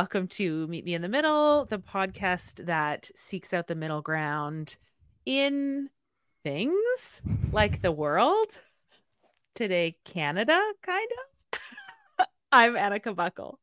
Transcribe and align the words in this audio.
welcome 0.00 0.26
to 0.26 0.66
Meet 0.68 0.86
Me 0.86 0.94
in 0.94 1.02
the 1.02 1.10
Middle, 1.10 1.66
the 1.66 1.76
podcast 1.76 2.64
that 2.64 3.10
seeks 3.14 3.52
out 3.52 3.66
the 3.66 3.74
middle 3.74 4.00
ground 4.00 4.78
in 5.26 5.90
things 6.42 7.20
like 7.52 7.82
the 7.82 7.92
world. 7.92 8.62
Today, 9.54 9.98
Canada, 10.06 10.58
kind 10.80 11.06
of. 11.52 12.26
I'm 12.50 12.76
Annika 12.76 13.14
Buckle. 13.14 13.58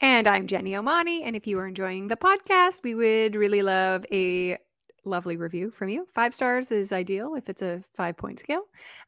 And 0.00 0.26
I'm 0.26 0.46
Jenny 0.46 0.70
Omani. 0.70 1.20
And 1.26 1.36
if 1.36 1.46
you 1.46 1.58
are 1.58 1.66
enjoying 1.66 2.08
the 2.08 2.16
podcast, 2.16 2.82
we 2.82 2.94
would 2.94 3.34
really 3.36 3.60
love 3.60 4.06
a 4.10 4.56
lovely 5.04 5.36
review 5.36 5.70
from 5.70 5.90
you. 5.90 6.08
Five 6.14 6.32
stars 6.32 6.70
is 6.70 6.90
ideal 6.90 7.34
if 7.34 7.50
it's 7.50 7.60
a 7.60 7.84
five 7.92 8.16
point 8.16 8.38
scale. 8.38 8.62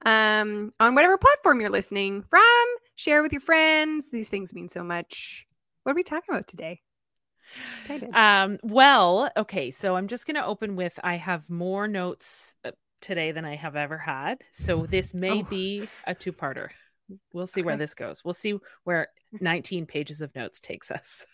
Um, 0.05 0.71
on 0.81 0.95
whatever 0.95 1.17
platform 1.17 1.63
you're 1.63 1.71
listening 1.71 2.23
from, 2.29 2.67
share 2.97 3.23
with 3.23 3.33
your 3.33 3.41
friends. 3.41 4.11
These 4.11 4.29
things 4.29 4.53
mean 4.53 4.69
so 4.69 4.85
much. 4.85 5.47
What 5.83 5.93
are 5.93 5.97
we 5.97 6.03
talking 6.03 6.35
about 6.35 6.47
today? 6.47 6.81
Um, 8.15 8.59
well, 8.63 9.31
okay, 9.37 9.71
so 9.73 9.97
I'm 9.97 10.09
just 10.09 10.27
going 10.27 10.37
to 10.37 10.47
open 10.47 10.77
with 10.77 10.99
I 11.03 11.17
have 11.17 11.51
more 11.51 11.89
notes 11.89 12.55
uh, 12.65 12.71
today 13.01 13.33
than 13.33 13.45
I 13.45 13.57
have 13.57 13.77
ever 13.77 13.99
had. 13.99 14.39
So 14.53 14.87
this 14.87 15.13
may 15.13 15.41
oh. 15.41 15.43
be 15.43 15.89
a 16.07 16.15
two 16.15 16.33
parter. 16.33 16.69
We'll 17.33 17.47
see 17.47 17.61
okay. 17.61 17.67
where 17.67 17.77
this 17.77 17.95
goes. 17.95 18.25
We'll 18.25 18.35
see 18.35 18.59
where 18.85 19.09
19 19.41 19.87
pages 19.87 20.23
of 20.23 20.35
notes 20.35 20.61
takes 20.61 20.91
us. 20.91 21.27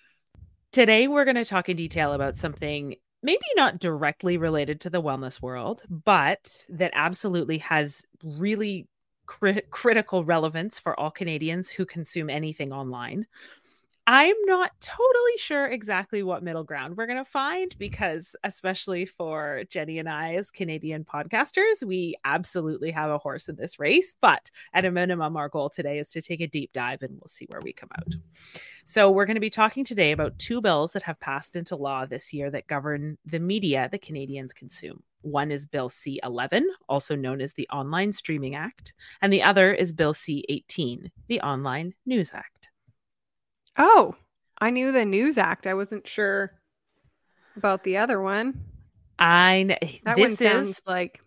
Today, 0.73 1.09
we're 1.09 1.25
going 1.25 1.37
to 1.37 1.45
talk 1.45 1.69
in 1.69 1.77
detail 1.77 2.13
about 2.13 2.37
something 2.37 2.97
maybe 3.23 3.45
not 3.57 3.79
directly 3.79 4.37
related 4.37 4.81
to 4.83 4.91
the 4.91 5.03
wellness 5.03 5.41
world, 5.43 5.83
but 5.89 6.67
that 6.69 6.93
absolutely 6.95 7.59
has 7.59 8.05
really 8.23 8.89
cri- 9.27 9.63
critical 9.71 10.25
relevance 10.25 10.79
for 10.79 10.99
all 10.99 11.11
Canadians 11.11 11.71
who 11.71 11.87
consume 11.87 12.29
anything 12.31 12.73
online. 12.73 13.27
I'm 14.11 14.37
not 14.47 14.71
totally 14.81 15.37
sure 15.37 15.67
exactly 15.67 16.23
what 16.23 16.43
middle 16.43 16.65
ground 16.65 16.97
we're 16.97 17.05
going 17.05 17.19
to 17.19 17.27
find 17.27 17.77
because, 17.79 18.35
especially 18.43 19.05
for 19.05 19.65
Jenny 19.69 19.99
and 19.99 20.09
I 20.09 20.37
as 20.37 20.51
Canadian 20.51 21.05
podcasters, 21.05 21.85
we 21.85 22.15
absolutely 22.25 22.91
have 22.91 23.11
a 23.11 23.19
horse 23.19 23.51
in 23.51 23.57
this 23.57 23.79
race. 23.79 24.15
But 24.19 24.51
at 24.73 24.87
a 24.87 24.91
minimum, 24.91 25.37
our 25.37 25.51
goal 25.51 25.69
today 25.69 25.99
is 25.99 26.09
to 26.13 26.23
take 26.23 26.41
a 26.41 26.47
deep 26.47 26.73
dive 26.73 27.03
and 27.03 27.19
we'll 27.21 27.29
see 27.29 27.45
where 27.51 27.61
we 27.63 27.75
come 27.75 27.91
out. 27.99 28.15
So, 28.87 29.11
we're 29.11 29.27
going 29.27 29.35
to 29.35 29.41
be 29.43 29.51
talking 29.51 29.85
today 29.85 30.13
about 30.13 30.39
two 30.39 30.63
bills 30.63 30.93
that 30.93 31.03
have 31.03 31.21
passed 31.21 31.55
into 31.55 31.77
law 31.77 32.07
this 32.07 32.33
year 32.33 32.51
that 32.51 32.67
govern 32.67 33.19
the 33.27 33.41
media 33.41 33.91
that 33.93 34.01
Canadians 34.01 34.55
consume. 34.55 35.03
One 35.21 35.51
is 35.51 35.67
Bill 35.67 35.91
C 35.91 36.19
11, 36.25 36.67
also 36.89 37.15
known 37.15 37.43
as 37.43 37.53
the 37.53 37.69
Online 37.69 38.15
Streaming 38.15 38.55
Act, 38.55 38.95
and 39.21 39.31
the 39.31 39.43
other 39.43 39.75
is 39.75 39.93
Bill 39.93 40.15
C 40.15 40.47
18, 40.49 41.11
the 41.27 41.43
Online 41.43 41.93
News 42.07 42.31
Act. 42.33 42.58
Oh, 43.79 44.15
I 44.61 44.71
knew 44.71 44.93
the 44.93 45.05
News 45.05 45.39
Act. 45.39 45.67
I 45.67 45.75
wasn't 45.75 46.07
sure 46.07 46.53
about 47.57 47.85
the 47.85 47.97
other 47.97 48.21
one. 48.21 48.61
I 49.19 49.63
know 49.65 49.77
that 50.05 50.17
this 50.17 50.31
one 50.31 50.37
sounds 50.37 50.69
is... 50.69 50.87
like 50.87 51.21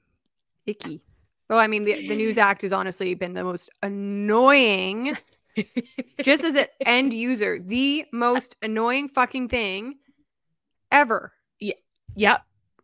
icky. 0.65 1.01
Well, 1.49 1.59
I 1.59 1.67
mean, 1.67 1.83
the, 1.83 2.07
the 2.07 2.15
News 2.15 2.37
Act 2.37 2.61
has 2.61 2.73
honestly 2.73 3.13
been 3.13 3.33
the 3.33 3.43
most 3.43 3.69
annoying, 3.81 5.17
just 6.21 6.43
as 6.43 6.55
an 6.55 6.67
end 6.85 7.13
user, 7.13 7.59
the 7.59 8.05
most 8.11 8.55
annoying 8.61 9.09
fucking 9.09 9.49
thing 9.49 9.95
ever. 10.91 11.33
Yeah. 11.59 11.73
Yep. 12.15 12.41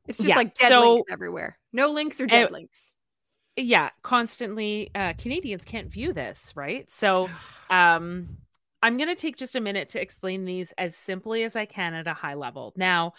It's 0.07 0.17
just 0.19 0.29
yeah. 0.29 0.37
like 0.37 0.55
dead 0.55 0.69
so, 0.69 0.93
links 0.93 1.11
everywhere. 1.11 1.57
No 1.73 1.91
links 1.91 2.19
or 2.21 2.25
dead 2.25 2.49
uh, 2.49 2.53
links. 2.53 2.93
Yeah, 3.57 3.89
constantly. 4.03 4.91
Uh, 4.95 5.13
Canadians 5.17 5.65
can't 5.65 5.87
view 5.87 6.13
this, 6.13 6.53
right? 6.55 6.89
So, 6.89 7.29
um, 7.69 8.37
I'm 8.81 8.97
going 8.97 9.09
to 9.09 9.15
take 9.15 9.37
just 9.37 9.55
a 9.55 9.61
minute 9.61 9.89
to 9.89 10.01
explain 10.01 10.45
these 10.45 10.73
as 10.77 10.95
simply 10.95 11.43
as 11.43 11.55
I 11.55 11.65
can 11.65 11.93
at 11.93 12.07
a 12.07 12.13
high 12.13 12.35
level. 12.35 12.73
Now, 12.75 13.13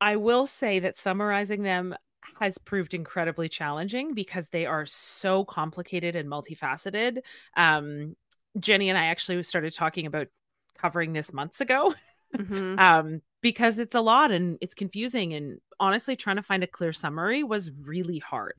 I 0.00 0.16
will 0.16 0.46
say 0.46 0.80
that 0.80 0.96
summarizing 0.96 1.62
them 1.62 1.94
has 2.40 2.58
proved 2.58 2.94
incredibly 2.94 3.48
challenging 3.48 4.14
because 4.14 4.48
they 4.48 4.66
are 4.66 4.86
so 4.86 5.44
complicated 5.44 6.16
and 6.16 6.28
multifaceted. 6.28 7.18
Um, 7.56 8.16
Jenny 8.58 8.88
and 8.88 8.98
I 8.98 9.06
actually 9.06 9.42
started 9.42 9.74
talking 9.74 10.06
about 10.06 10.28
covering 10.78 11.12
this 11.12 11.32
months 11.32 11.60
ago 11.60 11.94
mm-hmm. 12.34 12.78
um, 12.78 13.20
because 13.42 13.78
it's 13.78 13.94
a 13.94 14.00
lot 14.00 14.30
and 14.30 14.58
it's 14.60 14.74
confusing. 14.74 15.34
And 15.34 15.60
honestly, 15.78 16.16
trying 16.16 16.36
to 16.36 16.42
find 16.42 16.62
a 16.64 16.68
clear 16.68 16.92
summary 16.92 17.42
was 17.42 17.70
really 17.70 18.18
hard. 18.18 18.56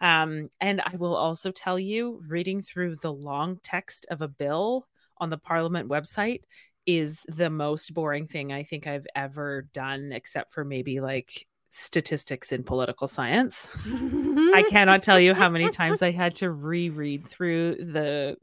Um, 0.00 0.48
and 0.60 0.80
I 0.80 0.96
will 0.96 1.14
also 1.14 1.52
tell 1.52 1.78
you, 1.78 2.20
reading 2.28 2.60
through 2.60 2.96
the 2.96 3.12
long 3.12 3.60
text 3.62 4.06
of 4.10 4.20
a 4.20 4.28
bill 4.28 4.86
on 5.22 5.30
the 5.30 5.38
Parliament 5.38 5.88
website 5.88 6.40
is 6.84 7.24
the 7.28 7.48
most 7.48 7.94
boring 7.94 8.26
thing 8.26 8.52
I 8.52 8.64
think 8.64 8.88
I've 8.88 9.06
ever 9.14 9.68
done, 9.72 10.10
except 10.12 10.52
for 10.52 10.64
maybe 10.64 11.00
like 11.00 11.46
statistics 11.70 12.50
in 12.50 12.64
political 12.64 13.06
science. 13.06 13.74
I 13.86 14.64
cannot 14.68 15.02
tell 15.02 15.20
you 15.20 15.32
how 15.32 15.48
many 15.48 15.70
times 15.70 16.02
I 16.02 16.10
had 16.10 16.34
to 16.36 16.50
reread 16.50 17.28
through 17.28 17.76
the 17.76 18.36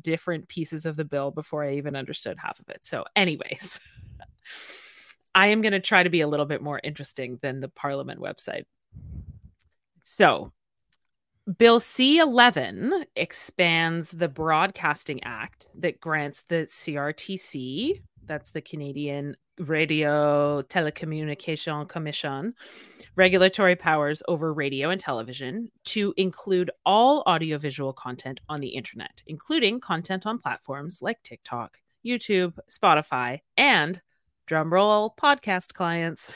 different 0.00 0.46
pieces 0.46 0.86
of 0.86 0.94
the 0.96 1.04
bill 1.04 1.32
before 1.32 1.64
I 1.64 1.74
even 1.74 1.96
understood 1.96 2.38
half 2.38 2.60
of 2.60 2.68
it. 2.68 2.86
So, 2.86 3.04
anyways, 3.16 3.80
I 5.34 5.48
am 5.48 5.60
going 5.60 5.72
to 5.72 5.80
try 5.80 6.04
to 6.04 6.10
be 6.10 6.20
a 6.20 6.28
little 6.28 6.46
bit 6.46 6.62
more 6.62 6.80
interesting 6.82 7.40
than 7.42 7.58
the 7.58 7.68
Parliament 7.68 8.20
website. 8.20 8.64
So, 10.04 10.52
Bill 11.58 11.80
C 11.80 12.18
11 12.18 13.06
expands 13.16 14.10
the 14.10 14.28
Broadcasting 14.28 15.24
Act 15.24 15.66
that 15.74 16.00
grants 16.00 16.44
the 16.48 16.66
CRTC, 16.66 18.02
that's 18.24 18.50
the 18.50 18.60
Canadian 18.60 19.36
Radio 19.58 20.62
Telecommunication 20.62 21.88
Commission, 21.88 22.54
regulatory 23.16 23.74
powers 23.74 24.22
over 24.28 24.52
radio 24.52 24.90
and 24.90 25.00
television 25.00 25.70
to 25.86 26.14
include 26.16 26.70
all 26.84 27.22
audiovisual 27.26 27.94
content 27.94 28.40
on 28.48 28.60
the 28.60 28.68
internet, 28.68 29.22
including 29.26 29.80
content 29.80 30.26
on 30.26 30.38
platforms 30.38 31.00
like 31.00 31.22
TikTok, 31.22 31.78
YouTube, 32.04 32.58
Spotify, 32.70 33.40
and 33.56 34.00
drumroll 34.46 35.10
podcast 35.16 35.72
clients. 35.72 36.34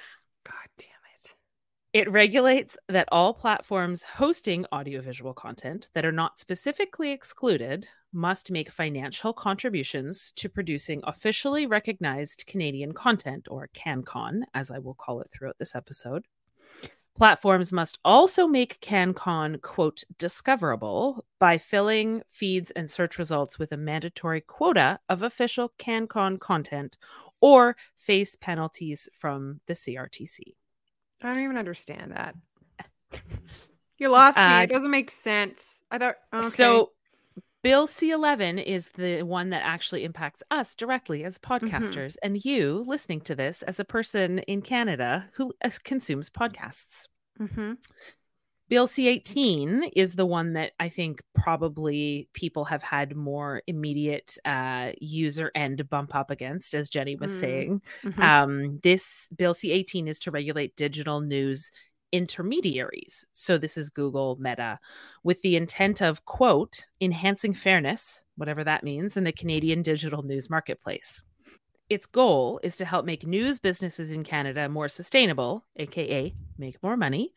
It 1.94 2.10
regulates 2.10 2.76
that 2.88 3.08
all 3.12 3.32
platforms 3.32 4.02
hosting 4.02 4.66
audiovisual 4.72 5.32
content 5.32 5.90
that 5.94 6.04
are 6.04 6.10
not 6.10 6.40
specifically 6.40 7.12
excluded 7.12 7.86
must 8.12 8.50
make 8.50 8.68
financial 8.68 9.32
contributions 9.32 10.32
to 10.34 10.48
producing 10.48 11.02
officially 11.04 11.66
recognized 11.66 12.48
Canadian 12.48 12.94
content, 12.94 13.46
or 13.48 13.70
CanCon, 13.76 14.40
as 14.54 14.72
I 14.72 14.80
will 14.80 14.94
call 14.94 15.20
it 15.20 15.30
throughout 15.30 15.58
this 15.60 15.76
episode. 15.76 16.24
Platforms 17.16 17.72
must 17.72 18.00
also 18.04 18.48
make 18.48 18.80
CanCon, 18.80 19.62
quote, 19.62 20.02
discoverable 20.18 21.24
by 21.38 21.58
filling 21.58 22.22
feeds 22.26 22.72
and 22.72 22.90
search 22.90 23.18
results 23.18 23.56
with 23.56 23.70
a 23.70 23.76
mandatory 23.76 24.40
quota 24.40 24.98
of 25.08 25.22
official 25.22 25.72
CanCon 25.78 26.40
content 26.40 26.96
or 27.40 27.76
face 27.96 28.34
penalties 28.34 29.08
from 29.12 29.60
the 29.68 29.74
CRTC. 29.74 30.54
I 31.24 31.34
don't 31.34 31.42
even 31.42 31.56
understand 31.56 32.12
that. 32.12 32.34
you 33.98 34.08
lost 34.10 34.36
me. 34.36 34.42
Uh, 34.42 34.60
it 34.60 34.70
doesn't 34.70 34.90
make 34.90 35.10
sense. 35.10 35.82
I 35.90 35.98
thought 35.98 36.16
okay. 36.32 36.48
so. 36.48 36.90
Bill 37.62 37.86
C11 37.86 38.62
is 38.62 38.90
the 38.90 39.22
one 39.22 39.48
that 39.48 39.62
actually 39.64 40.04
impacts 40.04 40.42
us 40.50 40.74
directly 40.74 41.24
as 41.24 41.38
mm-hmm. 41.38 41.66
podcasters, 41.66 42.12
mm-hmm. 42.12 42.26
and 42.26 42.44
you 42.44 42.84
listening 42.86 43.22
to 43.22 43.34
this 43.34 43.62
as 43.62 43.80
a 43.80 43.86
person 43.86 44.40
in 44.40 44.60
Canada 44.60 45.30
who 45.32 45.50
uh, 45.64 45.70
consumes 45.82 46.28
podcasts. 46.28 47.06
Mm-hmm. 47.40 47.72
Bill 48.68 48.86
C 48.86 49.08
18 49.08 49.90
is 49.94 50.14
the 50.14 50.26
one 50.26 50.54
that 50.54 50.72
I 50.80 50.88
think 50.88 51.22
probably 51.34 52.28
people 52.32 52.64
have 52.64 52.82
had 52.82 53.14
more 53.14 53.62
immediate 53.66 54.38
uh, 54.44 54.92
user 55.00 55.50
end 55.54 55.88
bump 55.90 56.14
up 56.14 56.30
against, 56.30 56.74
as 56.74 56.88
Jenny 56.88 57.16
was 57.16 57.32
mm. 57.32 57.40
saying. 57.40 57.82
Mm-hmm. 58.02 58.22
Um, 58.22 58.80
this 58.82 59.28
Bill 59.36 59.54
C 59.54 59.70
18 59.70 60.08
is 60.08 60.18
to 60.20 60.30
regulate 60.30 60.76
digital 60.76 61.20
news 61.20 61.70
intermediaries. 62.10 63.26
So 63.32 63.58
this 63.58 63.76
is 63.76 63.90
Google 63.90 64.36
Meta 64.38 64.78
with 65.24 65.42
the 65.42 65.56
intent 65.56 66.00
of, 66.00 66.24
quote, 66.24 66.86
enhancing 67.00 67.54
fairness, 67.54 68.24
whatever 68.36 68.62
that 68.62 68.84
means, 68.84 69.16
in 69.16 69.24
the 69.24 69.32
Canadian 69.32 69.82
digital 69.82 70.22
news 70.22 70.48
marketplace. 70.48 71.24
Its 71.90 72.06
goal 72.06 72.58
is 72.62 72.76
to 72.76 72.84
help 72.84 73.04
make 73.04 73.26
news 73.26 73.58
businesses 73.58 74.10
in 74.10 74.24
Canada 74.24 74.68
more 74.70 74.88
sustainable, 74.88 75.66
aka 75.76 76.34
make 76.56 76.82
more 76.82 76.96
money, 76.96 77.34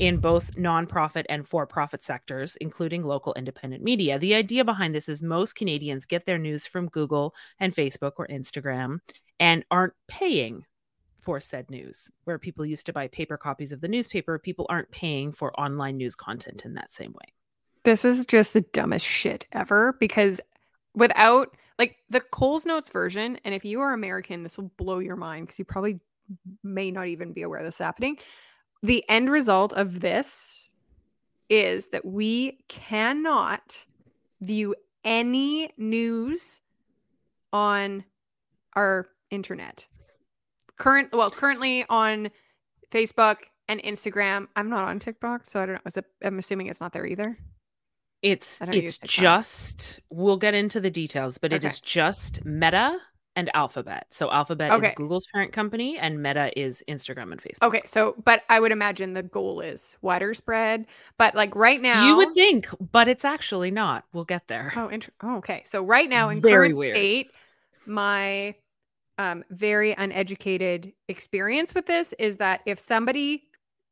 in 0.00 0.16
both 0.16 0.54
nonprofit 0.56 1.24
and 1.28 1.46
for 1.46 1.64
profit 1.64 2.02
sectors, 2.02 2.56
including 2.56 3.04
local 3.04 3.32
independent 3.34 3.84
media. 3.84 4.18
The 4.18 4.34
idea 4.34 4.64
behind 4.64 4.94
this 4.94 5.08
is 5.08 5.22
most 5.22 5.54
Canadians 5.54 6.06
get 6.06 6.26
their 6.26 6.38
news 6.38 6.66
from 6.66 6.88
Google 6.88 7.34
and 7.60 7.72
Facebook 7.72 8.12
or 8.16 8.26
Instagram 8.26 8.98
and 9.38 9.64
aren't 9.70 9.94
paying 10.08 10.64
for 11.20 11.38
said 11.38 11.70
news. 11.70 12.10
Where 12.24 12.38
people 12.38 12.66
used 12.66 12.86
to 12.86 12.92
buy 12.92 13.06
paper 13.06 13.36
copies 13.36 13.70
of 13.70 13.80
the 13.80 13.88
newspaper, 13.88 14.40
people 14.40 14.66
aren't 14.68 14.90
paying 14.90 15.30
for 15.30 15.58
online 15.58 15.98
news 15.98 16.16
content 16.16 16.64
in 16.64 16.74
that 16.74 16.92
same 16.92 17.12
way. 17.12 17.32
This 17.84 18.04
is 18.04 18.26
just 18.26 18.54
the 18.54 18.62
dumbest 18.62 19.06
shit 19.06 19.46
ever 19.52 19.96
because 20.00 20.40
without 20.94 21.54
like 21.78 21.96
the 22.08 22.20
Coles 22.20 22.66
Notes 22.66 22.88
version, 22.88 23.38
and 23.44 23.54
if 23.54 23.64
you 23.64 23.80
are 23.80 23.92
American, 23.92 24.42
this 24.42 24.56
will 24.56 24.70
blow 24.76 24.98
your 24.98 25.16
mind 25.16 25.46
because 25.46 25.58
you 25.58 25.64
probably 25.64 26.00
may 26.62 26.90
not 26.90 27.08
even 27.08 27.32
be 27.32 27.42
aware 27.42 27.58
of 27.58 27.66
this 27.66 27.78
happening. 27.78 28.18
The 28.82 29.04
end 29.08 29.30
result 29.30 29.72
of 29.72 30.00
this 30.00 30.68
is 31.48 31.88
that 31.88 32.04
we 32.04 32.58
cannot 32.68 33.86
view 34.40 34.74
any 35.04 35.70
news 35.76 36.60
on 37.52 38.04
our 38.74 39.06
internet. 39.30 39.86
Current 40.76 41.10
well, 41.12 41.30
currently 41.30 41.84
on 41.88 42.30
Facebook 42.90 43.36
and 43.68 43.82
Instagram. 43.82 44.48
I'm 44.56 44.68
not 44.68 44.84
on 44.84 44.98
TikTok, 44.98 45.46
so 45.46 45.60
I 45.60 45.66
don't 45.66 45.84
know. 45.84 46.02
I'm 46.24 46.38
assuming 46.38 46.66
it's 46.68 46.80
not 46.80 46.92
there 46.92 47.06
either. 47.06 47.38
It's 48.24 48.58
it's 48.62 48.96
just 48.96 50.00
we'll 50.08 50.38
get 50.38 50.54
into 50.54 50.80
the 50.80 50.90
details, 50.90 51.36
but 51.36 51.52
okay. 51.52 51.56
it 51.56 51.70
is 51.70 51.78
just 51.78 52.42
Meta 52.42 52.98
and 53.36 53.50
Alphabet. 53.52 54.06
So 54.12 54.30
Alphabet 54.30 54.72
okay. 54.72 54.88
is 54.88 54.94
Google's 54.94 55.26
parent 55.26 55.52
company 55.52 55.98
and 55.98 56.22
Meta 56.22 56.50
is 56.58 56.82
Instagram 56.88 57.32
and 57.32 57.42
Facebook. 57.42 57.66
Okay. 57.66 57.82
So 57.84 58.14
but 58.24 58.42
I 58.48 58.60
would 58.60 58.72
imagine 58.72 59.12
the 59.12 59.22
goal 59.22 59.60
is 59.60 59.94
wider 60.00 60.32
spread. 60.32 60.86
But 61.18 61.34
like 61.34 61.54
right 61.54 61.82
now 61.82 62.08
You 62.08 62.16
would 62.16 62.32
think, 62.32 62.66
but 62.92 63.08
it's 63.08 63.26
actually 63.26 63.70
not. 63.70 64.04
We'll 64.14 64.24
get 64.24 64.48
there. 64.48 64.72
Oh, 64.74 64.88
inter- 64.88 65.12
oh 65.22 65.36
okay. 65.36 65.62
So 65.66 65.82
right 65.82 66.08
now 66.08 66.30
in 66.30 66.40
Very 66.40 66.68
current 66.68 66.78
weird. 66.78 66.96
state, 66.96 67.36
my 67.84 68.54
um 69.18 69.44
very 69.50 69.92
uneducated 69.98 70.94
experience 71.08 71.74
with 71.74 71.84
this 71.84 72.14
is 72.18 72.38
that 72.38 72.62
if 72.64 72.80
somebody 72.80 73.44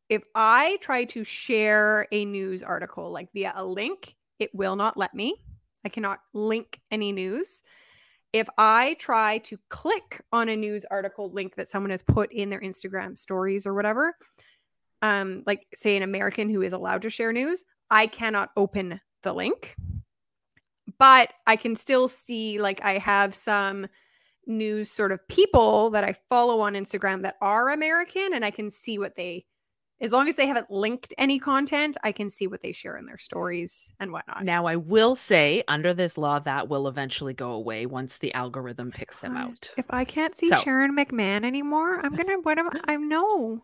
if 0.08 0.22
I 0.34 0.78
try 0.80 1.04
to 1.04 1.22
share 1.22 2.08
a 2.12 2.24
news 2.24 2.62
article 2.62 3.10
like 3.10 3.30
via 3.34 3.52
a 3.54 3.64
link 3.64 4.16
it 4.42 4.54
will 4.54 4.76
not 4.76 4.96
let 4.96 5.14
me. 5.14 5.36
I 5.84 5.88
cannot 5.88 6.20
link 6.34 6.80
any 6.90 7.12
news. 7.12 7.62
If 8.32 8.48
I 8.58 8.96
try 8.98 9.38
to 9.38 9.58
click 9.68 10.20
on 10.32 10.48
a 10.48 10.56
news 10.56 10.84
article 10.90 11.30
link 11.32 11.54
that 11.54 11.68
someone 11.68 11.90
has 11.90 12.02
put 12.02 12.32
in 12.32 12.50
their 12.50 12.60
Instagram 12.60 13.16
stories 13.16 13.66
or 13.66 13.74
whatever, 13.74 14.16
um, 15.00 15.42
like 15.46 15.66
say 15.74 15.96
an 15.96 16.02
American 16.02 16.48
who 16.48 16.62
is 16.62 16.72
allowed 16.72 17.02
to 17.02 17.10
share 17.10 17.32
news, 17.32 17.64
I 17.90 18.06
cannot 18.06 18.50
open 18.56 19.00
the 19.22 19.32
link. 19.32 19.76
But 20.98 21.32
I 21.46 21.56
can 21.56 21.76
still 21.76 22.08
see, 22.08 22.60
like, 22.60 22.82
I 22.82 22.98
have 22.98 23.34
some 23.34 23.86
news 24.46 24.90
sort 24.90 25.12
of 25.12 25.26
people 25.28 25.90
that 25.90 26.04
I 26.04 26.16
follow 26.28 26.60
on 26.60 26.74
Instagram 26.74 27.22
that 27.22 27.36
are 27.40 27.70
American, 27.70 28.34
and 28.34 28.44
I 28.44 28.50
can 28.50 28.70
see 28.70 28.98
what 28.98 29.14
they 29.14 29.44
as 30.02 30.12
long 30.12 30.28
as 30.28 30.34
they 30.34 30.46
haven't 30.46 30.70
linked 30.70 31.14
any 31.16 31.38
content, 31.38 31.96
I 32.02 32.10
can 32.10 32.28
see 32.28 32.48
what 32.48 32.60
they 32.60 32.72
share 32.72 32.96
in 32.96 33.06
their 33.06 33.18
stories 33.18 33.94
and 34.00 34.10
whatnot. 34.12 34.44
Now, 34.44 34.66
I 34.66 34.76
will 34.76 35.14
say, 35.14 35.62
under 35.68 35.94
this 35.94 36.18
law, 36.18 36.40
that 36.40 36.68
will 36.68 36.88
eventually 36.88 37.34
go 37.34 37.52
away 37.52 37.86
once 37.86 38.18
the 38.18 38.34
algorithm 38.34 38.90
picks 38.90 39.20
them 39.20 39.36
out. 39.36 39.70
If 39.76 39.86
I 39.90 40.04
can't 40.04 40.34
see 40.34 40.48
so, 40.48 40.56
Sharon 40.56 40.96
McMahon 40.96 41.44
anymore, 41.44 42.00
I'm 42.04 42.14
gonna. 42.16 42.40
What 42.42 42.58
am 42.58 42.68
I? 42.88 42.96
know. 43.12 43.62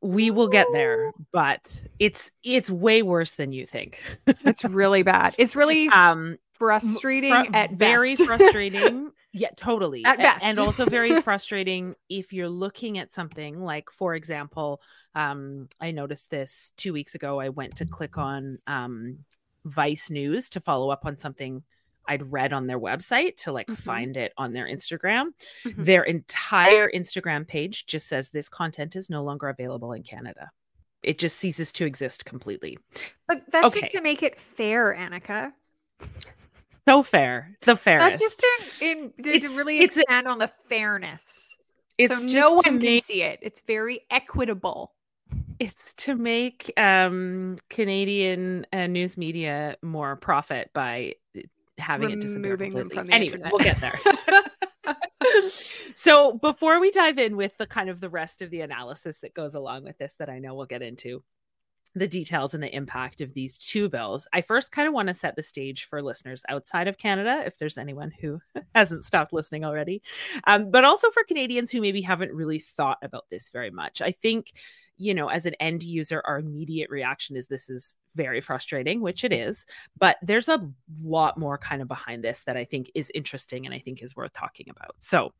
We 0.00 0.30
will 0.30 0.48
get 0.48 0.68
there, 0.72 1.10
but 1.32 1.84
it's 1.98 2.30
it's 2.44 2.70
way 2.70 3.02
worse 3.02 3.34
than 3.34 3.52
you 3.52 3.66
think. 3.66 4.00
it's 4.26 4.64
really 4.64 5.02
bad. 5.02 5.34
It's 5.38 5.56
really 5.56 5.88
um 5.92 6.38
frustrating 6.58 7.32
fr- 7.32 7.50
at 7.54 7.70
very 7.72 8.16
best. 8.16 8.24
frustrating 8.26 9.10
yeah 9.32 9.50
totally 9.56 10.04
at 10.04 10.18
best. 10.18 10.44
and 10.44 10.58
also 10.58 10.84
very 10.86 11.20
frustrating 11.22 11.94
if 12.08 12.32
you're 12.32 12.48
looking 12.48 12.98
at 12.98 13.12
something 13.12 13.62
like 13.62 13.90
for 13.90 14.14
example 14.14 14.80
um 15.14 15.68
i 15.80 15.90
noticed 15.90 16.30
this 16.30 16.72
two 16.76 16.92
weeks 16.92 17.14
ago 17.14 17.38
i 17.38 17.48
went 17.48 17.76
to 17.76 17.84
click 17.84 18.18
on 18.18 18.58
um 18.66 19.18
vice 19.64 20.10
news 20.10 20.48
to 20.48 20.60
follow 20.60 20.90
up 20.90 21.04
on 21.04 21.18
something 21.18 21.62
I'd 22.08 22.32
read 22.32 22.54
on 22.54 22.66
their 22.66 22.80
website 22.80 23.36
to 23.38 23.52
like 23.52 23.66
mm-hmm. 23.66 23.82
find 23.82 24.16
it 24.16 24.32
on 24.38 24.54
their 24.54 24.66
Instagram. 24.66 25.26
Mm-hmm. 25.64 25.84
Their 25.84 26.02
entire 26.04 26.90
Instagram 26.90 27.46
page 27.46 27.84
just 27.84 28.08
says 28.08 28.30
this 28.30 28.48
content 28.48 28.96
is 28.96 29.10
no 29.10 29.22
longer 29.22 29.48
available 29.48 29.92
in 29.92 30.02
Canada. 30.02 30.50
It 31.02 31.18
just 31.18 31.36
ceases 31.36 31.70
to 31.72 31.84
exist 31.84 32.24
completely. 32.24 32.78
But 33.28 33.42
that's 33.52 33.68
okay. 33.68 33.80
just 33.80 33.90
to 33.92 34.00
make 34.00 34.22
it 34.22 34.40
fair, 34.40 34.94
Annika 34.94 35.52
so 36.88 37.02
fair. 37.02 37.56
The 37.64 37.76
fairest. 37.76 38.18
That's 38.18 38.20
just 38.20 38.40
to, 38.40 38.84
in, 38.84 39.12
to, 39.22 39.40
to 39.40 39.48
really 39.56 39.82
expand 39.82 40.26
on 40.26 40.38
the 40.38 40.48
fairness. 40.64 41.56
It's 41.98 42.16
so 42.16 42.26
no 42.28 42.54
one 42.54 42.78
make, 42.78 43.02
can 43.04 43.06
see 43.06 43.22
it. 43.22 43.40
It's 43.42 43.60
very 43.62 44.00
equitable. 44.10 44.92
It's 45.58 45.92
to 45.94 46.14
make 46.14 46.72
um, 46.76 47.56
Canadian 47.68 48.66
uh, 48.72 48.86
news 48.86 49.18
media 49.18 49.76
more 49.82 50.16
profit 50.16 50.70
by 50.72 51.14
having 51.76 52.08
Removing 52.08 52.18
it 52.18 52.22
disappear 52.22 52.56
completely. 52.56 52.94
The 52.94 53.14
anyway, 53.14 53.34
internet. 53.34 53.52
we'll 53.52 53.64
get 53.64 53.80
there. 53.80 53.98
so 55.94 56.34
before 56.34 56.80
we 56.80 56.90
dive 56.90 57.18
in 57.18 57.36
with 57.36 57.56
the 57.58 57.66
kind 57.66 57.90
of 57.90 58.00
the 58.00 58.08
rest 58.08 58.40
of 58.40 58.50
the 58.50 58.60
analysis 58.60 59.18
that 59.18 59.34
goes 59.34 59.54
along 59.54 59.84
with 59.84 59.98
this 59.98 60.14
that 60.14 60.30
I 60.30 60.38
know 60.38 60.54
we'll 60.54 60.66
get 60.66 60.82
into, 60.82 61.22
the 61.94 62.06
details 62.06 62.54
and 62.54 62.62
the 62.62 62.74
impact 62.74 63.20
of 63.20 63.34
these 63.34 63.58
two 63.58 63.88
bills, 63.88 64.26
I 64.32 64.40
first 64.40 64.72
kind 64.72 64.86
of 64.86 64.94
want 64.94 65.08
to 65.08 65.14
set 65.14 65.36
the 65.36 65.42
stage 65.42 65.84
for 65.84 66.02
listeners 66.02 66.42
outside 66.48 66.88
of 66.88 66.98
Canada, 66.98 67.42
if 67.46 67.58
there's 67.58 67.78
anyone 67.78 68.12
who 68.20 68.40
hasn't 68.74 69.04
stopped 69.04 69.32
listening 69.32 69.64
already, 69.64 70.02
um, 70.44 70.70
but 70.70 70.84
also 70.84 71.10
for 71.10 71.24
Canadians 71.24 71.70
who 71.70 71.80
maybe 71.80 72.02
haven't 72.02 72.32
really 72.32 72.58
thought 72.58 72.98
about 73.02 73.28
this 73.30 73.50
very 73.50 73.70
much. 73.70 74.00
I 74.00 74.12
think, 74.12 74.52
you 74.96 75.14
know, 75.14 75.28
as 75.28 75.46
an 75.46 75.54
end 75.60 75.82
user, 75.82 76.22
our 76.24 76.38
immediate 76.38 76.90
reaction 76.90 77.36
is 77.36 77.46
this 77.46 77.70
is 77.70 77.96
very 78.14 78.40
frustrating, 78.40 79.00
which 79.00 79.24
it 79.24 79.32
is, 79.32 79.64
but 79.98 80.16
there's 80.22 80.48
a 80.48 80.60
lot 81.02 81.38
more 81.38 81.58
kind 81.58 81.82
of 81.82 81.88
behind 81.88 82.22
this 82.22 82.44
that 82.44 82.56
I 82.56 82.64
think 82.64 82.90
is 82.94 83.10
interesting 83.14 83.64
and 83.64 83.74
I 83.74 83.78
think 83.78 84.02
is 84.02 84.16
worth 84.16 84.32
talking 84.32 84.68
about. 84.68 84.96
So, 84.98 85.32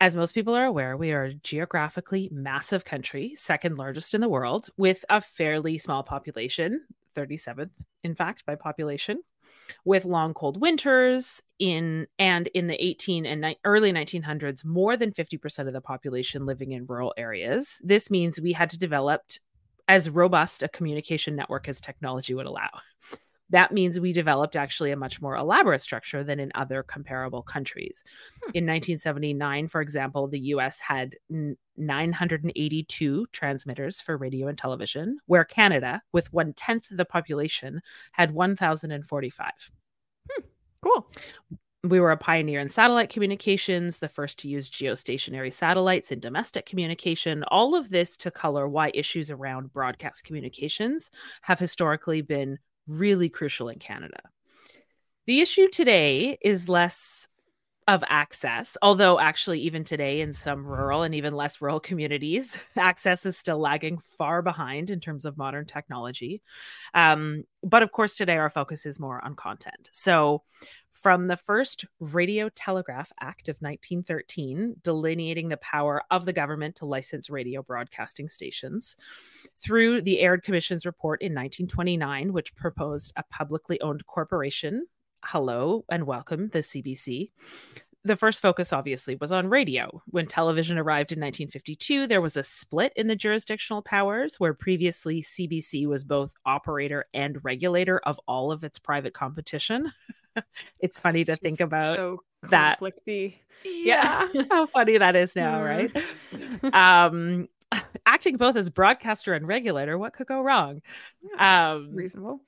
as 0.00 0.14
most 0.14 0.34
people 0.34 0.54
are 0.54 0.64
aware, 0.64 0.96
we 0.96 1.12
are 1.12 1.24
a 1.24 1.34
geographically 1.34 2.28
massive 2.32 2.84
country, 2.84 3.32
second 3.34 3.78
largest 3.78 4.14
in 4.14 4.20
the 4.20 4.28
world, 4.28 4.68
with 4.76 5.04
a 5.10 5.20
fairly 5.20 5.76
small 5.76 6.02
population, 6.02 6.84
37th, 7.16 7.82
in 8.04 8.14
fact, 8.14 8.46
by 8.46 8.54
population, 8.54 9.20
with 9.84 10.04
long 10.04 10.34
cold 10.34 10.60
winters 10.60 11.42
in 11.58 12.06
and 12.18 12.46
in 12.48 12.68
the 12.68 12.84
18 12.84 13.26
and 13.26 13.40
ni- 13.40 13.58
early 13.64 13.92
1900s, 13.92 14.64
more 14.64 14.96
than 14.96 15.10
50% 15.10 15.66
of 15.66 15.72
the 15.72 15.80
population 15.80 16.46
living 16.46 16.72
in 16.72 16.86
rural 16.86 17.12
areas. 17.16 17.80
This 17.82 18.08
means 18.08 18.40
we 18.40 18.52
had 18.52 18.70
to 18.70 18.78
develop 18.78 19.22
as 19.88 20.08
robust 20.08 20.62
a 20.62 20.68
communication 20.68 21.34
network 21.34 21.68
as 21.68 21.80
technology 21.80 22.34
would 22.34 22.46
allow 22.46 22.68
that 23.50 23.72
means 23.72 23.98
we 23.98 24.12
developed 24.12 24.56
actually 24.56 24.90
a 24.90 24.96
much 24.96 25.22
more 25.22 25.36
elaborate 25.36 25.80
structure 25.80 26.22
than 26.22 26.38
in 26.38 26.52
other 26.54 26.82
comparable 26.82 27.42
countries. 27.42 28.04
Hmm. 28.42 28.50
In 28.54 28.66
1979, 28.66 29.68
for 29.68 29.80
example, 29.80 30.28
the 30.28 30.40
US 30.40 30.78
had 30.78 31.16
982 31.76 33.26
transmitters 33.32 34.00
for 34.00 34.16
radio 34.16 34.48
and 34.48 34.58
television, 34.58 35.18
where 35.26 35.44
Canada, 35.44 36.02
with 36.12 36.32
one 36.32 36.52
tenth 36.52 36.90
of 36.90 36.96
the 36.96 37.04
population, 37.04 37.80
had 38.12 38.32
1,045. 38.32 39.70
Hmm. 40.30 40.42
Cool. 40.82 41.10
We 41.84 42.00
were 42.00 42.10
a 42.10 42.16
pioneer 42.16 42.58
in 42.58 42.68
satellite 42.68 43.08
communications, 43.08 43.98
the 43.98 44.08
first 44.08 44.40
to 44.40 44.48
use 44.48 44.68
geostationary 44.68 45.52
satellites 45.52 46.10
in 46.10 46.18
domestic 46.18 46.66
communication. 46.66 47.44
All 47.44 47.76
of 47.76 47.90
this 47.90 48.16
to 48.16 48.32
color 48.32 48.68
why 48.68 48.90
issues 48.94 49.30
around 49.30 49.72
broadcast 49.72 50.24
communications 50.24 51.08
have 51.42 51.60
historically 51.60 52.20
been 52.20 52.58
really 52.88 53.28
crucial 53.28 53.68
in 53.68 53.78
Canada. 53.78 54.20
The 55.26 55.40
issue 55.40 55.68
today 55.68 56.38
is 56.40 56.68
less 56.68 57.28
of 57.88 58.04
access, 58.06 58.76
although 58.82 59.18
actually, 59.18 59.60
even 59.60 59.82
today, 59.82 60.20
in 60.20 60.34
some 60.34 60.66
rural 60.66 61.02
and 61.02 61.14
even 61.14 61.34
less 61.34 61.62
rural 61.62 61.80
communities, 61.80 62.58
access 62.76 63.24
is 63.24 63.36
still 63.36 63.58
lagging 63.58 63.98
far 63.98 64.42
behind 64.42 64.90
in 64.90 65.00
terms 65.00 65.24
of 65.24 65.38
modern 65.38 65.64
technology. 65.64 66.42
Um, 66.92 67.44
but 67.62 67.82
of 67.82 67.90
course, 67.90 68.14
today 68.14 68.36
our 68.36 68.50
focus 68.50 68.84
is 68.84 69.00
more 69.00 69.24
on 69.24 69.34
content. 69.34 69.88
So, 69.92 70.42
from 71.00 71.28
the 71.28 71.36
first 71.36 71.84
Radio 72.00 72.48
Telegraph 72.48 73.12
Act 73.20 73.48
of 73.48 73.56
1913, 73.60 74.76
delineating 74.82 75.48
the 75.48 75.56
power 75.58 76.02
of 76.10 76.24
the 76.24 76.32
government 76.32 76.74
to 76.76 76.86
license 76.86 77.30
radio 77.30 77.62
broadcasting 77.62 78.28
stations, 78.28 78.96
through 79.56 80.02
the 80.02 80.20
Aird 80.20 80.42
Commission's 80.42 80.84
report 80.84 81.22
in 81.22 81.32
1929, 81.32 82.32
which 82.32 82.56
proposed 82.56 83.12
a 83.16 83.22
publicly 83.30 83.80
owned 83.80 84.06
corporation. 84.06 84.86
Hello 85.24 85.84
and 85.88 86.04
welcome, 86.04 86.48
the 86.48 86.60
CBC. 86.60 87.30
The 88.04 88.16
first 88.16 88.40
focus, 88.40 88.72
obviously, 88.72 89.16
was 89.16 89.32
on 89.32 89.50
radio. 89.50 90.02
When 90.06 90.26
television 90.26 90.78
arrived 90.78 91.12
in 91.12 91.20
1952, 91.20 92.06
there 92.06 92.20
was 92.20 92.36
a 92.36 92.42
split 92.42 92.92
in 92.96 93.06
the 93.06 93.16
jurisdictional 93.16 93.82
powers, 93.82 94.36
where 94.38 94.54
previously 94.54 95.22
CBC 95.22 95.86
was 95.86 96.04
both 96.04 96.32
operator 96.46 97.06
and 97.12 97.44
regulator 97.44 97.98
of 97.98 98.20
all 98.26 98.50
of 98.50 98.64
its 98.64 98.78
private 98.78 99.14
competition. 99.14 99.92
it's 100.80 101.00
funny 101.00 101.20
it's 101.20 101.30
to 101.30 101.36
think 101.36 101.60
about 101.60 101.96
so 101.96 102.22
that. 102.50 102.80
Yeah, 103.64 104.28
how 104.50 104.66
funny 104.66 104.98
that 104.98 105.16
is 105.16 105.34
now, 105.34 105.62
right? 105.62 105.90
um, 106.72 107.48
acting 108.06 108.36
both 108.36 108.56
as 108.56 108.70
broadcaster 108.70 109.34
and 109.34 109.46
regulator, 109.46 109.98
what 109.98 110.12
could 110.12 110.26
go 110.26 110.40
wrong? 110.40 110.80
um, 111.38 111.90
reasonable. 111.92 112.40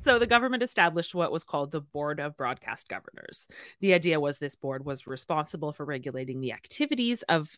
So 0.00 0.18
the 0.18 0.26
government 0.26 0.62
established 0.62 1.14
what 1.14 1.32
was 1.32 1.44
called 1.44 1.72
the 1.72 1.80
Board 1.80 2.20
of 2.20 2.36
Broadcast 2.36 2.88
Governors. 2.88 3.48
The 3.80 3.94
idea 3.94 4.20
was 4.20 4.38
this 4.38 4.54
board 4.54 4.84
was 4.84 5.06
responsible 5.06 5.72
for 5.72 5.84
regulating 5.84 6.40
the 6.40 6.52
activities 6.52 7.22
of 7.22 7.56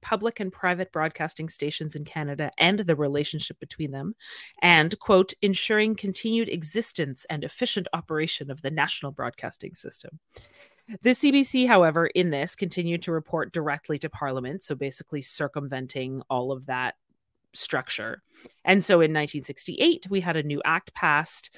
public 0.00 0.40
and 0.40 0.52
private 0.52 0.92
broadcasting 0.92 1.48
stations 1.48 1.94
in 1.94 2.04
Canada 2.04 2.50
and 2.58 2.80
the 2.80 2.96
relationship 2.96 3.58
between 3.60 3.90
them, 3.90 4.14
and, 4.62 4.98
quote, 4.98 5.32
ensuring 5.42 5.94
continued 5.94 6.48
existence 6.48 7.26
and 7.30 7.44
efficient 7.44 7.88
operation 7.92 8.50
of 8.50 8.62
the 8.62 8.70
national 8.70 9.12
broadcasting 9.12 9.74
system. 9.74 10.18
The 11.02 11.10
CBC, 11.10 11.68
however, 11.68 12.06
in 12.06 12.30
this 12.30 12.56
continued 12.56 13.02
to 13.02 13.12
report 13.12 13.52
directly 13.52 13.98
to 13.98 14.08
Parliament, 14.08 14.62
so 14.62 14.74
basically 14.74 15.20
circumventing 15.20 16.22
all 16.30 16.50
of 16.50 16.66
that 16.66 16.94
structure. 17.52 18.22
And 18.64 18.82
so 18.82 18.94
in 18.94 19.12
1968, 19.12 20.06
we 20.08 20.20
had 20.20 20.36
a 20.36 20.42
new 20.42 20.62
act 20.64 20.94
passed 20.94 21.50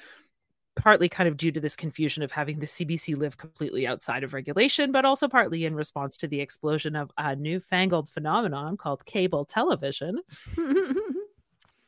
partly 0.75 1.09
kind 1.09 1.27
of 1.27 1.37
due 1.37 1.51
to 1.51 1.59
this 1.59 1.75
confusion 1.75 2.23
of 2.23 2.31
having 2.31 2.59
the 2.59 2.65
CBC 2.65 3.17
live 3.17 3.37
completely 3.37 3.85
outside 3.85 4.23
of 4.23 4.33
regulation, 4.33 4.91
but 4.91 5.05
also 5.05 5.27
partly 5.27 5.65
in 5.65 5.75
response 5.75 6.17
to 6.17 6.27
the 6.27 6.39
explosion 6.39 6.95
of 6.95 7.11
a 7.17 7.35
newfangled 7.35 8.09
phenomenon 8.09 8.77
called 8.77 9.05
cable 9.05 9.45
television. 9.45 10.19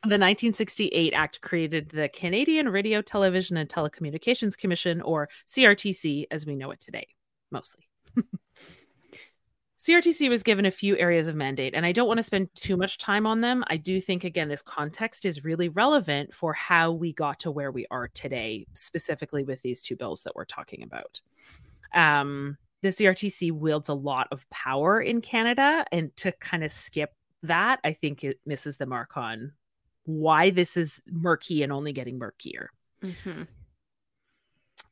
The 0.04 0.18
1968 0.18 1.14
Act 1.14 1.40
created 1.40 1.88
the 1.88 2.10
Canadian 2.10 2.68
Radio, 2.68 3.00
Television, 3.00 3.56
and 3.56 3.70
Telecommunications 3.70 4.54
Commission, 4.54 5.00
or 5.00 5.30
CRTC 5.48 6.26
as 6.30 6.44
we 6.44 6.56
know 6.56 6.70
it 6.72 6.80
today, 6.80 7.06
mostly. 7.50 7.88
CRTC 9.84 10.30
was 10.30 10.42
given 10.42 10.64
a 10.64 10.70
few 10.70 10.96
areas 10.96 11.28
of 11.28 11.36
mandate, 11.36 11.74
and 11.74 11.84
I 11.84 11.92
don't 11.92 12.08
want 12.08 12.16
to 12.16 12.22
spend 12.22 12.48
too 12.54 12.74
much 12.74 12.96
time 12.96 13.26
on 13.26 13.42
them. 13.42 13.62
I 13.66 13.76
do 13.76 14.00
think, 14.00 14.24
again, 14.24 14.48
this 14.48 14.62
context 14.62 15.26
is 15.26 15.44
really 15.44 15.68
relevant 15.68 16.32
for 16.32 16.54
how 16.54 16.90
we 16.90 17.12
got 17.12 17.38
to 17.40 17.50
where 17.50 17.70
we 17.70 17.86
are 17.90 18.08
today, 18.08 18.66
specifically 18.72 19.44
with 19.44 19.60
these 19.60 19.82
two 19.82 19.94
bills 19.94 20.22
that 20.22 20.34
we're 20.34 20.46
talking 20.46 20.82
about. 20.82 21.20
Um, 21.92 22.56
the 22.80 22.88
CRTC 22.88 23.52
wields 23.52 23.90
a 23.90 23.94
lot 23.94 24.26
of 24.32 24.48
power 24.48 25.02
in 25.02 25.20
Canada, 25.20 25.84
and 25.92 26.16
to 26.16 26.32
kind 26.32 26.64
of 26.64 26.72
skip 26.72 27.12
that, 27.42 27.78
I 27.84 27.92
think 27.92 28.24
it 28.24 28.40
misses 28.46 28.78
the 28.78 28.86
mark 28.86 29.18
on 29.18 29.52
why 30.06 30.48
this 30.48 30.78
is 30.78 31.02
murky 31.10 31.62
and 31.62 31.70
only 31.70 31.92
getting 31.92 32.18
murkier. 32.18 32.70
Mm-hmm. 33.02 33.42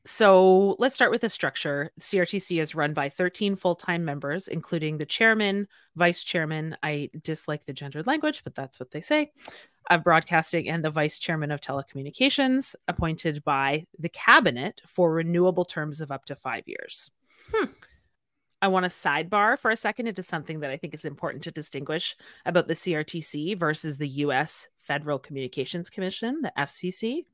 So 0.05 0.75
let's 0.81 0.97
start 0.97 1.13
with 1.13 1.21
the 1.21 1.29
structure. 1.29 1.93
CRTC 2.01 2.61
is 2.61 2.75
run 2.75 2.93
by 2.93 3.09
13 3.09 3.55
full 3.55 3.77
time 3.77 4.05
members, 4.05 4.49
including 4.49 4.99
the 4.99 5.07
chairman, 5.07 5.69
vice 5.95 6.25
chairman. 6.25 6.77
I 6.83 7.11
dislike 7.23 7.67
the 7.67 7.73
gendered 7.73 8.07
language, 8.07 8.43
but 8.43 8.55
that's 8.55 8.81
what 8.81 8.91
they 8.91 9.01
say 9.01 9.33
of 9.91 10.05
broadcasting, 10.05 10.69
and 10.69 10.85
the 10.85 10.91
vice 10.91 11.19
chairman 11.19 11.51
of 11.51 11.61
telecommunications, 11.61 12.75
appointed 12.87 13.43
by 13.45 13.85
the 13.99 14.09
cabinet 14.09 14.81
for 14.87 15.13
renewable 15.13 15.65
terms 15.65 16.01
of 16.01 16.13
up 16.13 16.25
to 16.25 16.37
five 16.37 16.63
years. 16.67 17.11
Hmm. 17.53 17.67
I 18.61 18.69
want 18.69 18.85
to 18.85 18.91
sidebar 18.91 19.59
for 19.59 19.73
a 19.73 19.77
second 19.77 20.07
into 20.07 20.23
something 20.23 20.61
that 20.61 20.71
I 20.71 20.77
think 20.77 20.95
is 20.95 21.05
important 21.05 21.43
to 21.45 21.51
distinguish 21.51 22.17
about 22.47 22.69
the 22.69 22.75
CRTC 22.75 23.59
versus 23.59 23.99
the 23.99 24.09
US 24.09 24.69
Federal 24.79 25.19
Communications 25.19 25.91
Commission, 25.91 26.41
the 26.43 26.53
FCC 26.57 27.25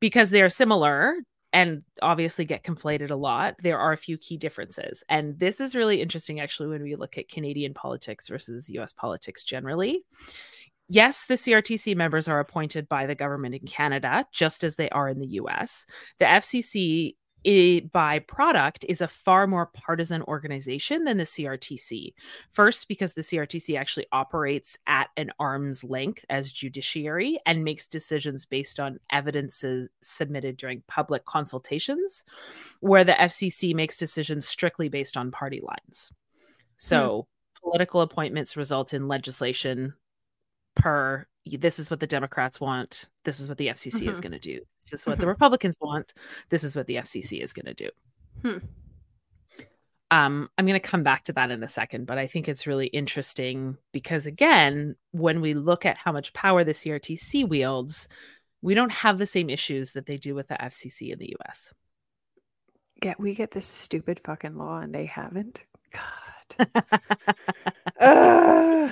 because 0.00 0.30
they're 0.30 0.48
similar 0.48 1.16
and 1.58 1.82
obviously 2.00 2.44
get 2.44 2.62
conflated 2.62 3.10
a 3.10 3.16
lot, 3.16 3.56
there 3.60 3.80
are 3.80 3.90
a 3.90 3.96
few 3.96 4.16
key 4.16 4.36
differences. 4.36 5.02
And 5.08 5.36
this 5.40 5.60
is 5.60 5.74
really 5.74 6.00
interesting, 6.00 6.38
actually, 6.38 6.68
when 6.68 6.84
we 6.84 6.94
look 6.94 7.18
at 7.18 7.28
Canadian 7.28 7.74
politics 7.74 8.28
versus 8.28 8.70
US 8.70 8.92
politics 8.92 9.42
generally. 9.42 10.04
Yes, 10.88 11.26
the 11.26 11.34
CRTC 11.34 11.96
members 11.96 12.28
are 12.28 12.38
appointed 12.38 12.88
by 12.88 13.06
the 13.06 13.16
government 13.16 13.56
in 13.56 13.66
Canada, 13.66 14.24
just 14.32 14.62
as 14.62 14.76
they 14.76 14.88
are 14.90 15.08
in 15.08 15.18
the 15.18 15.26
US. 15.40 15.84
The 16.20 16.26
FCC 16.26 17.16
it, 17.44 17.92
by 17.92 18.18
product 18.18 18.84
is 18.88 19.00
a 19.00 19.08
far 19.08 19.46
more 19.46 19.66
partisan 19.66 20.22
organization 20.22 21.04
than 21.04 21.18
the 21.18 21.24
CRTC. 21.24 22.14
First, 22.50 22.88
because 22.88 23.14
the 23.14 23.22
CRTC 23.22 23.78
actually 23.78 24.06
operates 24.12 24.76
at 24.86 25.08
an 25.16 25.30
arm's 25.38 25.84
length 25.84 26.24
as 26.28 26.52
judiciary 26.52 27.38
and 27.46 27.64
makes 27.64 27.86
decisions 27.86 28.44
based 28.44 28.80
on 28.80 28.98
evidences 29.12 29.88
submitted 30.00 30.56
during 30.56 30.82
public 30.88 31.24
consultations, 31.24 32.24
where 32.80 33.04
the 33.04 33.12
FCC 33.12 33.74
makes 33.74 33.96
decisions 33.96 34.46
strictly 34.46 34.88
based 34.88 35.16
on 35.16 35.30
party 35.30 35.60
lines. 35.62 36.12
So, 36.76 37.28
hmm. 37.62 37.70
political 37.70 38.00
appointments 38.00 38.56
result 38.56 38.92
in 38.92 39.08
legislation 39.08 39.94
per 40.74 41.26
this 41.56 41.78
is 41.78 41.90
what 41.90 42.00
the 42.00 42.06
Democrats 42.06 42.60
want. 42.60 43.06
This 43.24 43.40
is 43.40 43.48
what 43.48 43.58
the 43.58 43.68
FCC 43.68 44.00
mm-hmm. 44.00 44.10
is 44.10 44.20
going 44.20 44.32
to 44.32 44.38
do. 44.38 44.60
This 44.82 45.00
is 45.00 45.06
what 45.06 45.14
mm-hmm. 45.14 45.22
the 45.22 45.26
Republicans 45.28 45.76
want. 45.80 46.12
This 46.48 46.64
is 46.64 46.76
what 46.76 46.86
the 46.86 46.96
FCC 46.96 47.42
is 47.42 47.52
going 47.52 47.66
to 47.66 47.74
do. 47.74 47.90
Hmm. 48.42 48.58
Um, 50.10 50.48
I'm 50.56 50.64
going 50.66 50.80
to 50.80 50.86
come 50.86 51.02
back 51.02 51.24
to 51.24 51.32
that 51.34 51.50
in 51.50 51.62
a 51.62 51.68
second, 51.68 52.06
but 52.06 52.16
I 52.16 52.26
think 52.26 52.48
it's 52.48 52.66
really 52.66 52.86
interesting 52.86 53.76
because, 53.92 54.24
again, 54.24 54.96
when 55.10 55.42
we 55.42 55.52
look 55.52 55.84
at 55.84 55.98
how 55.98 56.12
much 56.12 56.32
power 56.32 56.64
the 56.64 56.72
CRTC 56.72 57.46
wields, 57.46 58.08
we 58.62 58.74
don't 58.74 58.92
have 58.92 59.18
the 59.18 59.26
same 59.26 59.50
issues 59.50 59.92
that 59.92 60.06
they 60.06 60.16
do 60.16 60.34
with 60.34 60.48
the 60.48 60.54
FCC 60.54 61.12
in 61.12 61.18
the 61.18 61.36
US. 61.40 61.74
Yeah, 63.04 63.14
we 63.18 63.34
get 63.34 63.50
this 63.50 63.66
stupid 63.66 64.20
fucking 64.24 64.56
law 64.56 64.78
and 64.78 64.94
they 64.94 65.04
haven't. 65.04 65.66
God. 65.92 66.84
uh. 68.00 68.88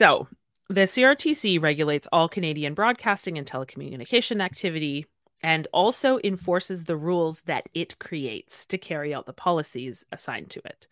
So, 0.00 0.28
the 0.68 0.82
CRTC 0.82 1.62
regulates 1.62 2.06
all 2.12 2.28
Canadian 2.28 2.74
broadcasting 2.74 3.38
and 3.38 3.46
telecommunication 3.46 4.42
activity 4.42 5.06
and 5.42 5.66
also 5.72 6.18
enforces 6.24 6.84
the 6.84 6.96
rules 6.96 7.40
that 7.42 7.68
it 7.72 7.98
creates 7.98 8.66
to 8.66 8.76
carry 8.76 9.14
out 9.14 9.24
the 9.24 9.32
policies 9.32 10.04
assigned 10.12 10.50
to 10.50 10.60
it. 10.64 10.86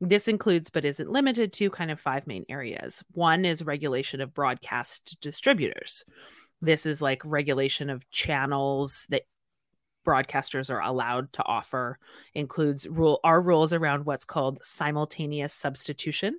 This 0.00 0.28
includes, 0.28 0.70
but 0.70 0.84
isn't 0.84 1.10
limited 1.10 1.52
to, 1.54 1.68
kind 1.70 1.90
of 1.90 2.00
five 2.00 2.26
main 2.26 2.44
areas. 2.48 3.02
One 3.12 3.44
is 3.44 3.64
regulation 3.64 4.20
of 4.20 4.32
broadcast 4.32 5.18
distributors. 5.20 6.04
This 6.62 6.86
is 6.86 7.02
like 7.02 7.20
regulation 7.24 7.90
of 7.90 8.08
channels 8.10 9.06
that 9.10 9.22
broadcasters 10.06 10.70
are 10.70 10.80
allowed 10.80 11.32
to 11.34 11.44
offer 11.44 11.98
includes 12.34 12.88
rule 12.88 13.20
our 13.24 13.42
rules 13.42 13.72
around 13.72 14.06
what's 14.06 14.24
called 14.24 14.58
simultaneous 14.62 15.52
substitution 15.52 16.38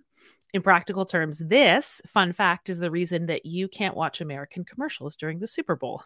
in 0.53 0.61
practical 0.61 1.05
terms, 1.05 1.39
this 1.39 2.01
fun 2.07 2.33
fact 2.33 2.69
is 2.69 2.79
the 2.79 2.91
reason 2.91 3.27
that 3.27 3.45
you 3.45 3.67
can't 3.67 3.95
watch 3.95 4.21
American 4.21 4.63
commercials 4.63 5.15
during 5.15 5.39
the 5.39 5.47
Super 5.47 5.75
Bowl. 5.75 6.03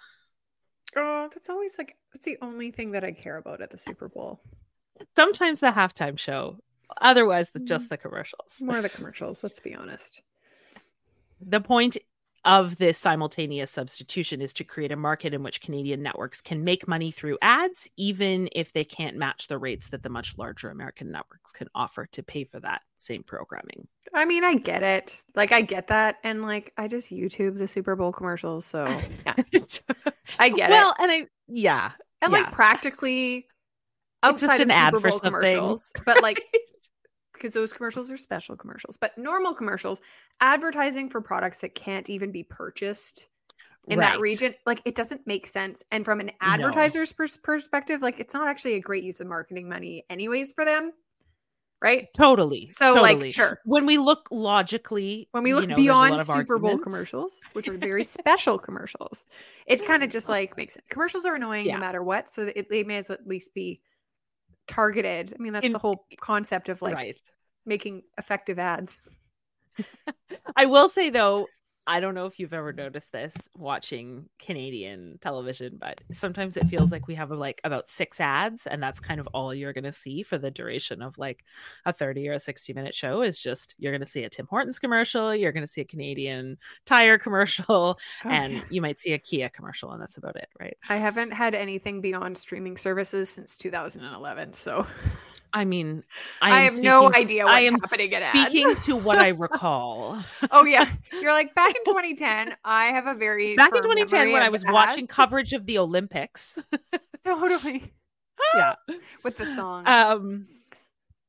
Oh, 0.96 1.30
that's 1.34 1.50
always 1.50 1.78
like 1.78 1.96
that's 2.14 2.26
the 2.26 2.38
only 2.42 2.72
thing 2.72 2.92
that 2.92 3.04
I 3.04 3.12
care 3.12 3.38
about 3.38 3.62
at 3.62 3.72
the 3.72 3.78
Super 3.78 4.10
Bowl. 4.10 4.42
Sometimes 5.16 5.60
the 5.60 5.72
halftime 5.72 6.18
show, 6.18 6.60
otherwise 7.02 7.52
the, 7.52 7.60
just 7.60 7.86
mm. 7.86 7.90
the 7.90 7.98
commercials. 7.98 8.58
More 8.62 8.82
the 8.82 8.90
commercials, 8.98 9.42
let's 9.44 9.60
be 9.60 9.74
honest. 9.74 10.22
The 11.42 11.62
point 11.62 11.98
of 12.46 12.78
this 12.78 12.98
simultaneous 12.98 13.72
substitution 13.72 14.42
is 14.42 14.54
to 14.54 14.64
create 14.64 14.92
a 14.92 14.98
market 14.98 15.34
in 15.34 15.44
which 15.44 15.62
Canadian 15.62 16.04
networks 16.04 16.42
can 16.42 16.64
make 16.64 16.88
money 16.88 17.10
through 17.10 17.38
ads, 17.42 17.90
even 17.98 18.50
if 18.52 18.74
they 18.74 18.84
can't 18.84 19.16
match 19.16 19.48
the 19.48 19.58
rates 19.58 19.90
that 19.90 20.04
the 20.04 20.10
much 20.10 20.38
larger 20.38 20.70
American 20.70 21.12
networks 21.12 21.52
can 21.52 21.68
offer 21.74 22.06
to 22.08 22.22
pay 22.22 22.44
for 22.44 22.60
that 22.60 22.82
same 22.98 23.24
programming. 23.24 23.88
I 24.14 24.26
mean, 24.26 24.44
I 24.44 24.56
get 24.56 24.84
it. 24.84 25.24
Like, 25.36 25.52
I 25.52 25.62
get 25.62 25.88
that. 25.88 26.18
And 26.24 26.44
like, 26.44 26.74
I 26.78 26.88
just 26.88 27.12
YouTube 27.12 27.58
the 27.58 27.68
Super 27.68 27.96
Bowl 27.96 28.12
commercials. 28.12 28.66
So, 28.66 28.86
yeah, 29.26 29.36
I 30.38 30.50
get 30.50 30.70
well, 30.70 30.92
it. 30.92 30.96
Well, 30.96 30.96
and 31.00 31.12
I, 31.12 31.28
yeah. 31.48 31.92
And 32.22 32.32
yeah. 32.32 32.40
like, 32.40 32.52
practically, 32.52 33.48
it's 34.24 34.42
just 34.42 34.60
an 34.60 34.72
ad 34.72 34.96
for 34.96 35.12
commercials, 35.20 35.92
but 36.06 36.22
like, 36.22 36.42
because 37.44 37.54
those 37.54 37.74
commercials 37.74 38.10
are 38.10 38.16
special 38.16 38.56
commercials. 38.56 38.96
But 38.96 39.18
normal 39.18 39.54
commercials, 39.54 40.00
advertising 40.40 41.10
for 41.10 41.20
products 41.20 41.60
that 41.60 41.76
can't 41.76 42.10
even 42.10 42.32
be 42.32 42.44
purchased 42.44 43.28
in 43.86 44.00
right. 44.00 44.14
that 44.14 44.22
region, 44.22 44.56
like 44.66 44.82
it 44.86 44.96
doesn't 44.96 45.28
make 45.28 45.46
sense. 45.46 45.84
And 45.92 46.06
from 46.06 46.22
an 46.22 46.32
advertiser's 46.40 47.12
no. 47.12 47.18
pers- 47.18 47.38
perspective, 47.38 48.02
like 48.02 48.22
it's 48.22 48.34
not 48.34 48.48
actually 48.48 48.76
a 48.76 48.80
great 48.80 49.04
use 49.04 49.20
of 49.20 49.28
marketing 49.28 49.68
money, 49.68 50.06
anyways, 50.10 50.54
for 50.54 50.64
them. 50.64 50.94
Right? 51.82 52.08
Totally. 52.14 52.70
So, 52.70 52.94
totally. 52.94 53.16
like, 53.16 53.32
sure. 53.32 53.60
When 53.66 53.86
we 53.86 53.98
look 53.98 54.30
logically, 54.32 55.28
when 55.32 55.44
we 55.44 55.54
look 55.54 55.64
you 55.64 55.68
know, 55.68 55.76
beyond 55.76 56.22
Super 56.22 56.58
Bowl 56.58 56.78
commercials, 56.78 57.42
which 57.52 57.68
are 57.68 57.78
very 57.78 58.04
special 58.06 58.58
commercials, 58.58 59.28
it 59.68 59.86
kind 59.86 60.02
of 60.02 60.10
just 60.10 60.30
like 60.30 60.56
makes 60.56 60.78
it. 60.78 60.86
Commercials 60.90 61.26
are 61.26 61.36
annoying 61.36 61.66
yeah. 61.66 61.74
no 61.74 61.80
matter 61.82 62.02
what. 62.02 62.30
So 62.30 62.50
it, 62.56 62.70
they 62.70 62.86
may 62.86 63.00
as 63.00 63.10
well 63.10 63.18
at 63.20 63.28
least 63.28 63.54
be 63.54 63.82
targeted. 64.68 65.34
I 65.38 65.42
mean, 65.42 65.54
that's 65.54 65.66
In, 65.66 65.74
the 65.74 65.80
whole 65.80 66.06
concept 66.20 66.70
of 66.70 66.82
like 66.82 66.96
right. 66.96 67.18
making 67.66 68.04
effective 68.18 68.60
ads. 68.60 69.12
I 70.56 70.66
will 70.66 70.90
say 70.90 71.10
though, 71.10 71.48
I 71.86 72.00
don't 72.00 72.16
know 72.16 72.26
if 72.26 72.40
you've 72.40 72.54
ever 72.54 72.72
noticed 72.72 73.12
this 73.12 73.50
watching 73.58 74.30
Canadian 74.40 75.18
television, 75.22 75.78
but 75.80 76.02
sometimes 76.12 76.56
it 76.56 76.68
feels 76.68 76.92
like 76.92 77.08
we 77.08 77.16
have 77.16 77.32
like 77.32 77.60
about 77.64 77.90
six 77.90 78.22
ads, 78.22 78.68
and 78.68 78.82
that's 78.82 79.02
kind 79.02 79.20
of 79.20 79.28
all 79.34 79.54
you're 79.54 79.74
going 79.74 79.84
to 79.84 79.92
see 79.92 80.24
for 80.24 80.38
the 80.38 80.52
duration 80.52 81.02
of 81.02 81.18
like 81.18 81.44
a 81.86 81.92
30 81.92 82.30
or 82.30 82.34
a 82.34 82.40
60 82.40 82.74
minute 82.74 82.96
show. 82.96 83.22
Is 83.22 83.40
just 83.40 83.76
you're 83.78 83.92
going 83.92 84.02
to 84.02 84.08
see 84.08 84.24
a 84.24 84.30
Tim 84.30 84.48
Hortons 84.50 84.80
commercial, 84.80 85.36
you're 85.36 85.52
going 85.52 85.66
to 85.66 85.72
see 85.72 85.82
a 85.82 85.86
Canadian 85.86 86.58
tire 86.86 87.18
commercial, 87.18 87.66
oh, 88.24 88.30
and 88.30 88.64
you 88.70 88.82
might 88.82 89.00
see 89.00 89.14
a 89.14 89.20
Kia 89.20 89.50
commercial, 89.50 89.92
and 89.92 90.02
that's 90.02 90.18
about 90.18 90.38
it, 90.38 90.48
right? 90.60 90.78
I 90.88 90.98
haven't 90.98 91.32
had 91.32 91.54
anything 91.54 92.00
beyond 92.00 92.38
streaming 92.38 92.78
services 92.78 93.30
since 93.30 93.58
2011, 93.58 94.54
so. 94.54 94.88
I 95.54 95.66
mean, 95.66 96.04
I, 96.42 96.52
I 96.52 96.60
have 96.62 96.80
no 96.80 97.14
idea 97.14 97.46
what's 97.46 97.56
I 97.56 97.60
am 97.62 97.76
happening 97.76 98.08
speaking 98.08 98.76
to 98.78 98.96
what 98.96 99.20
I 99.20 99.28
recall. 99.38 100.20
oh 100.52 100.66
yeah, 100.66 100.90
you're 101.22 101.32
like 101.32 101.54
back 101.54 101.76
in 101.76 101.84
2010. 101.86 102.56
I 102.66 102.86
have 102.86 103.06
a 103.06 103.14
very 103.14 103.56
back 103.56 103.70
in 103.74 103.84
2010 103.84 104.32
when 104.32 104.42
I 104.42 104.50
was 104.50 104.64
ads. 104.64 104.74
watching 104.74 105.06
coverage 105.06 105.54
of 105.54 105.68
the 105.68 105.78
Olympics. 105.78 106.58
totally. 107.24 107.94
yeah, 108.56 108.74
with 109.24 109.38
the 109.38 109.46
song. 109.46 109.84
Um. 109.88 110.46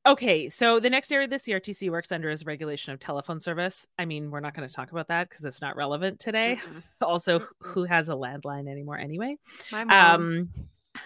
Okay, 0.07 0.51
so 0.51 0.81
the 0.81 0.91
next 0.91 1.11
area 1.11 1.27
the 1.27 1.37
CRTC 1.37 1.91
works 1.91 2.13
under 2.13 2.29
is 2.29 2.45
regulation 2.45 2.93
of 2.93 3.01
telephone 3.01 3.41
service. 3.41 3.87
I 3.99 4.05
mean, 4.05 4.31
we're 4.31 4.41
not 4.41 4.55
going 4.55 4.69
to 4.69 4.75
talk 4.75 4.93
about 4.93 5.09
that 5.09 5.31
because 5.31 5.47
it's 5.47 5.63
not 5.63 5.77
relevant 5.77 6.19
today. 6.19 6.59
Mm-hmm. 6.61 6.79
Also, 7.01 7.47
who 7.61 7.85
has 7.85 8.11
a 8.11 8.13
landline 8.13 8.69
anymore 8.69 8.99
anyway? 8.99 9.39
My 9.73 9.85
mom. 9.85 10.21
Um, 10.21 10.51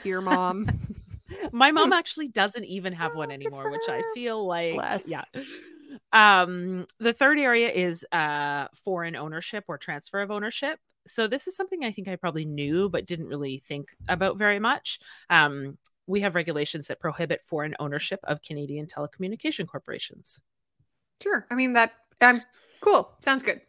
your 0.03 0.21
mom. 0.21 0.67
My 1.53 1.73
mom 1.73 1.93
actually 2.01 2.29
doesn't 2.29 2.65
even 2.65 2.93
have 2.93 3.15
one 3.15 3.31
anymore, 3.31 3.71
which 3.71 3.89
I 3.89 4.03
feel 4.15 4.47
like 4.47 4.75
Bless. 4.75 5.11
yeah. 5.11 5.23
Um 6.13 6.87
the 6.99 7.13
third 7.13 7.39
area 7.39 7.71
is 7.71 8.05
uh 8.13 8.69
foreign 8.85 9.17
ownership 9.17 9.65
or 9.69 9.79
transfer 9.79 10.21
of 10.21 10.31
ownership. 10.31 10.79
So 11.07 11.27
this 11.27 11.47
is 11.47 11.57
something 11.57 11.85
I 11.85 11.91
think 11.91 12.09
I 12.09 12.17
probably 12.17 12.45
knew 12.45 12.89
but 12.89 13.07
didn't 13.07 13.29
really 13.29 13.59
think 13.59 13.91
about 14.09 14.37
very 14.39 14.59
much. 14.59 15.01
Um 15.31 15.79
we 16.07 16.21
have 16.21 16.35
regulations 16.35 16.87
that 16.87 17.01
prohibit 17.01 17.43
foreign 17.45 17.75
ownership 17.79 18.21
of 18.25 18.43
Canadian 18.43 18.87
telecommunication 18.87 19.67
corporations. 19.67 20.41
Sure. 21.23 21.47
I 21.51 21.55
mean 21.55 21.73
that 21.75 21.93
um 22.21 22.43
cool. 22.81 23.11
Sounds 23.21 23.43
good. 23.43 23.61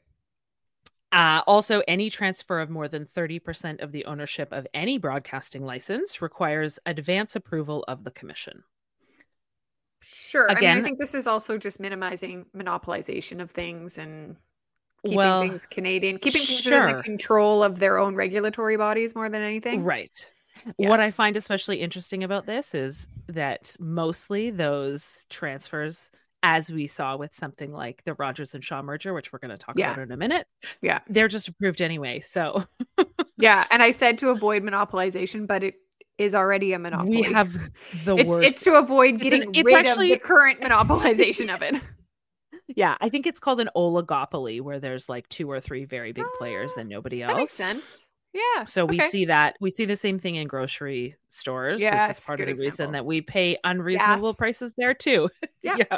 Uh, 1.11 1.41
also, 1.47 1.81
any 1.87 2.09
transfer 2.09 2.59
of 2.59 2.69
more 2.69 2.87
than 2.87 3.05
30% 3.05 3.81
of 3.81 3.91
the 3.91 4.05
ownership 4.05 4.51
of 4.51 4.67
any 4.73 4.97
broadcasting 4.97 5.65
license 5.65 6.21
requires 6.21 6.77
advance 6.85 7.35
approval 7.35 7.83
of 7.87 8.03
the 8.03 8.11
commission. 8.11 8.63
Sure. 10.01 10.45
Again, 10.47 10.71
I, 10.71 10.75
mean, 10.75 10.83
I 10.83 10.87
think 10.87 10.99
this 10.99 11.15
is 11.15 11.27
also 11.27 11.57
just 11.57 11.79
minimizing 11.79 12.45
monopolization 12.55 13.41
of 13.41 13.49
things 13.49 13.97
and 13.97 14.35
keeping 15.03 15.17
well, 15.17 15.41
things 15.41 15.65
Canadian, 15.65 16.19
keeping 16.19 16.43
things 16.43 16.61
sure. 16.61 16.87
in 16.87 16.97
the 16.97 17.03
control 17.03 17.63
of 17.63 17.79
their 17.79 17.97
own 17.97 18.15
regulatory 18.15 18.77
bodies 18.77 19.15
more 19.15 19.29
than 19.29 19.41
anything. 19.41 19.83
Right. 19.83 20.31
Yeah. 20.77 20.89
What 20.89 20.99
I 20.99 21.09
find 21.09 21.37
especially 21.37 21.81
interesting 21.81 22.23
about 22.23 22.45
this 22.45 22.75
is 22.75 23.07
that 23.27 23.75
mostly 23.79 24.49
those 24.49 25.25
transfers 25.29 26.11
as 26.43 26.72
we 26.72 26.88
saw 26.88 27.17
with 27.17 27.34
something 27.34 27.72
like 27.72 28.03
the 28.05 28.13
Rogers 28.13 28.53
and 28.53 28.63
Shaw 28.63 28.81
merger, 28.81 29.13
which 29.13 29.34
we're 29.34 29.39
going 29.39 29.51
to 29.51 29.58
talk 29.58 29.75
yeah. 29.77 29.91
about 29.91 30.03
in 30.03 30.12
a 30.12 30.17
minute. 30.17 30.48
Yeah. 30.81 31.00
They're 31.10 31.27
just 31.27 31.48
approved 31.48 31.81
anyway. 31.81 32.19
So, 32.19 32.65
yeah. 33.38 33.65
And 33.72 33.84
I 33.84 33.91
said 33.91 34.17
to 34.19 34.29
avoid 34.29 34.63
monopolization, 34.63 35.48
but 35.48 35.63
it 35.63 35.75
is 36.17 36.36
already 36.36 36.74
a 36.74 36.79
monopoly. 36.79 37.17
We 37.17 37.24
have 37.24 37.53
the 38.05 38.17
it's, 38.17 38.29
worst. 38.29 38.48
It's 38.48 38.63
to 38.63 38.75
avoid 38.75 39.19
getting 39.19 39.41
it's, 39.41 39.48
an, 39.48 39.55
it's 39.55 39.65
rid 39.65 39.75
actually... 39.75 40.13
of 40.13 40.19
the 40.19 40.25
current 40.25 40.62
monopolization 40.62 41.53
of 41.53 41.62
it. 41.62 41.81
Yeah, 42.75 42.96
I 43.01 43.10
think 43.10 43.25
it's 43.25 43.39
called 43.39 43.60
an 43.60 43.69
oligopoly 43.75 44.62
where 44.62 44.79
there's 44.79 45.10
like 45.10 45.27
two 45.29 45.50
or 45.50 45.60
three 45.60 45.86
very 45.86 46.12
big 46.12 46.25
players 46.38 46.74
ah, 46.77 46.81
and 46.81 46.89
nobody 46.89 47.24
else. 47.24 47.31
That 47.31 47.38
makes 47.38 47.51
sense. 47.51 48.08
Yeah. 48.33 48.65
So 48.65 48.86
we 48.86 49.00
okay. 49.00 49.09
see 49.09 49.25
that 49.25 49.55
we 49.59 49.71
see 49.71 49.86
the 49.86 49.95
same 49.95 50.19
thing 50.19 50.36
in 50.36 50.48
grocery 50.48 51.15
stores. 51.29 51.81
Yeah, 51.81 52.07
this 52.07 52.19
is 52.19 52.25
part 52.25 52.39
of 52.39 52.45
the 52.45 52.51
example. 52.51 52.65
reason 52.65 52.91
that 52.91 53.05
we 53.05 53.21
pay 53.21 53.57
unreasonable 53.63 54.31
Gas. 54.31 54.38
prices 54.38 54.74
there 54.77 54.93
too. 54.93 55.29
Yeah. 55.62 55.75
yeah. 55.77 55.98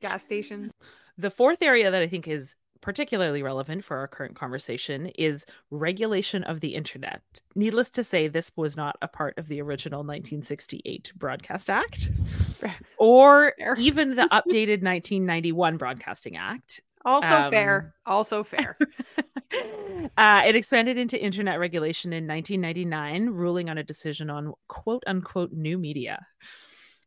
Gas 0.00 0.22
stations. 0.22 0.72
The 1.18 1.28
fourth 1.28 1.62
area 1.62 1.90
that 1.90 2.00
I 2.00 2.06
think 2.06 2.26
is 2.26 2.56
particularly 2.82 3.42
relevant 3.42 3.84
for 3.84 3.96
our 3.96 4.08
current 4.08 4.34
conversation 4.34 5.06
is 5.18 5.46
regulation 5.70 6.44
of 6.44 6.60
the 6.60 6.74
internet. 6.74 7.22
Needless 7.54 7.90
to 7.90 8.04
say, 8.04 8.28
this 8.28 8.50
was 8.56 8.76
not 8.76 8.96
a 9.00 9.08
part 9.08 9.38
of 9.38 9.48
the 9.48 9.62
original 9.62 10.00
1968 10.00 11.12
Broadcast 11.16 11.70
Act 11.70 12.10
or 12.98 13.54
even 13.78 14.16
the 14.16 14.22
updated 14.32 14.82
1991 14.82 15.76
Broadcasting 15.78 16.36
Act. 16.36 16.82
Also 17.04 17.34
um, 17.34 17.50
fair. 17.50 17.94
Also 18.06 18.42
fair. 18.44 18.76
uh, 20.16 20.42
it 20.46 20.54
expanded 20.54 20.98
into 20.98 21.22
internet 21.22 21.58
regulation 21.58 22.12
in 22.12 22.26
1999, 22.26 23.30
ruling 23.30 23.68
on 23.68 23.78
a 23.78 23.84
decision 23.84 24.30
on 24.30 24.52
quote 24.68 25.02
unquote 25.06 25.52
new 25.52 25.78
media 25.78 26.24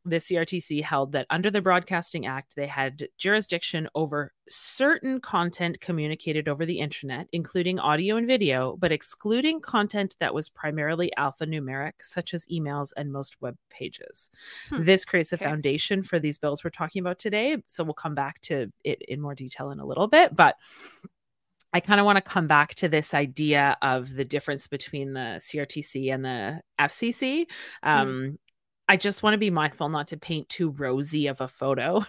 the 0.06 0.18
CRTC 0.18 0.84
held 0.84 1.14
that 1.14 1.26
under 1.32 1.50
the 1.50 1.62
Broadcasting 1.62 2.28
Act, 2.28 2.56
they 2.56 2.68
had 2.68 3.08
jurisdiction 3.18 3.90
over 3.96 4.32
certain 4.48 5.20
content 5.20 5.82
communicated 5.82 6.48
over 6.48 6.66
the 6.66 6.80
internet, 6.80 7.28
including 7.32 7.80
audio 7.80 8.16
and 8.16 8.28
video, 8.28 8.78
but 8.78 8.92
excluding 8.92 9.60
content 9.60 10.16
that 10.20 10.34
was 10.34 10.48
primarily 10.48 11.12
alphanumeric, 11.18 11.94
such 12.04 12.36
as 12.36 12.46
emails 12.46 12.92
and 12.96 13.12
most 13.12 13.42
web 13.42 13.58
pages. 13.72 14.30
Hmm. 14.70 14.84
This 14.84 15.06
creates 15.06 15.34
a 15.34 15.38
okay. 15.38 15.46
foundation 15.46 16.04
for 16.04 16.20
these 16.20 16.38
bills 16.38 16.64
we're 16.64 16.70
talking 16.70 17.00
about 17.00 17.18
today. 17.18 17.58
So 17.66 17.84
we'll 17.84 17.96
come 17.96 18.16
back 18.16 18.40
to 18.42 18.72
it 18.84 19.02
in 19.02 19.20
more 19.20 19.34
detail 19.34 19.72
in 19.72 19.80
a 19.80 19.86
little 19.86 20.08
bit. 20.08 20.36
But 20.36 20.56
I 21.74 21.82
kind 21.82 22.00
of 22.00 22.06
want 22.06 22.16
to 22.18 22.22
come 22.22 22.48
back 22.48 22.76
to 22.76 22.88
this 22.88 23.14
idea 23.14 23.76
of 23.82 24.14
the 24.14 24.24
difference 24.24 24.68
between 24.68 25.14
the 25.14 25.42
CRTC 25.42 26.14
and 26.14 26.24
the 26.24 26.62
FCC. 26.80 27.48
Hmm. 27.84 27.90
Um, 27.90 28.08
mm. 28.08 28.38
I 28.88 28.98
just 28.98 29.24
want 29.24 29.34
to 29.34 29.40
be 29.40 29.50
mindful 29.50 29.90
not 29.90 30.08
to 30.10 30.18
paint 30.18 30.48
too 30.48 30.70
rosy 30.70 31.28
of 31.28 31.42
a 31.42 31.48
photo. 31.48 32.06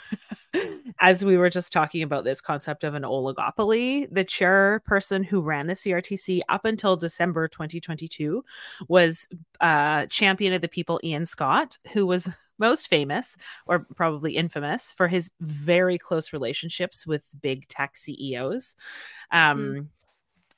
As 1.00 1.24
we 1.24 1.36
were 1.36 1.50
just 1.50 1.72
talking 1.72 2.02
about 2.02 2.24
this 2.24 2.40
concept 2.40 2.84
of 2.84 2.94
an 2.94 3.02
oligopoly, 3.02 4.06
the 4.10 4.24
chairperson 4.24 5.24
who 5.24 5.40
ran 5.40 5.66
the 5.66 5.74
CRTC 5.74 6.40
up 6.48 6.64
until 6.64 6.96
December 6.96 7.48
2022 7.48 8.44
was 8.88 9.26
uh, 9.60 10.06
champion 10.06 10.52
of 10.52 10.60
the 10.60 10.68
people 10.68 11.00
Ian 11.02 11.26
Scott, 11.26 11.78
who 11.92 12.06
was 12.06 12.28
most 12.58 12.88
famous 12.88 13.36
or 13.66 13.80
probably 13.94 14.36
infamous 14.36 14.92
for 14.92 15.08
his 15.08 15.30
very 15.40 15.98
close 15.98 16.32
relationships 16.32 17.06
with 17.06 17.30
big 17.40 17.68
tech 17.68 17.96
CEOs. 17.96 18.76
Um, 19.30 19.58
mm. 19.58 19.86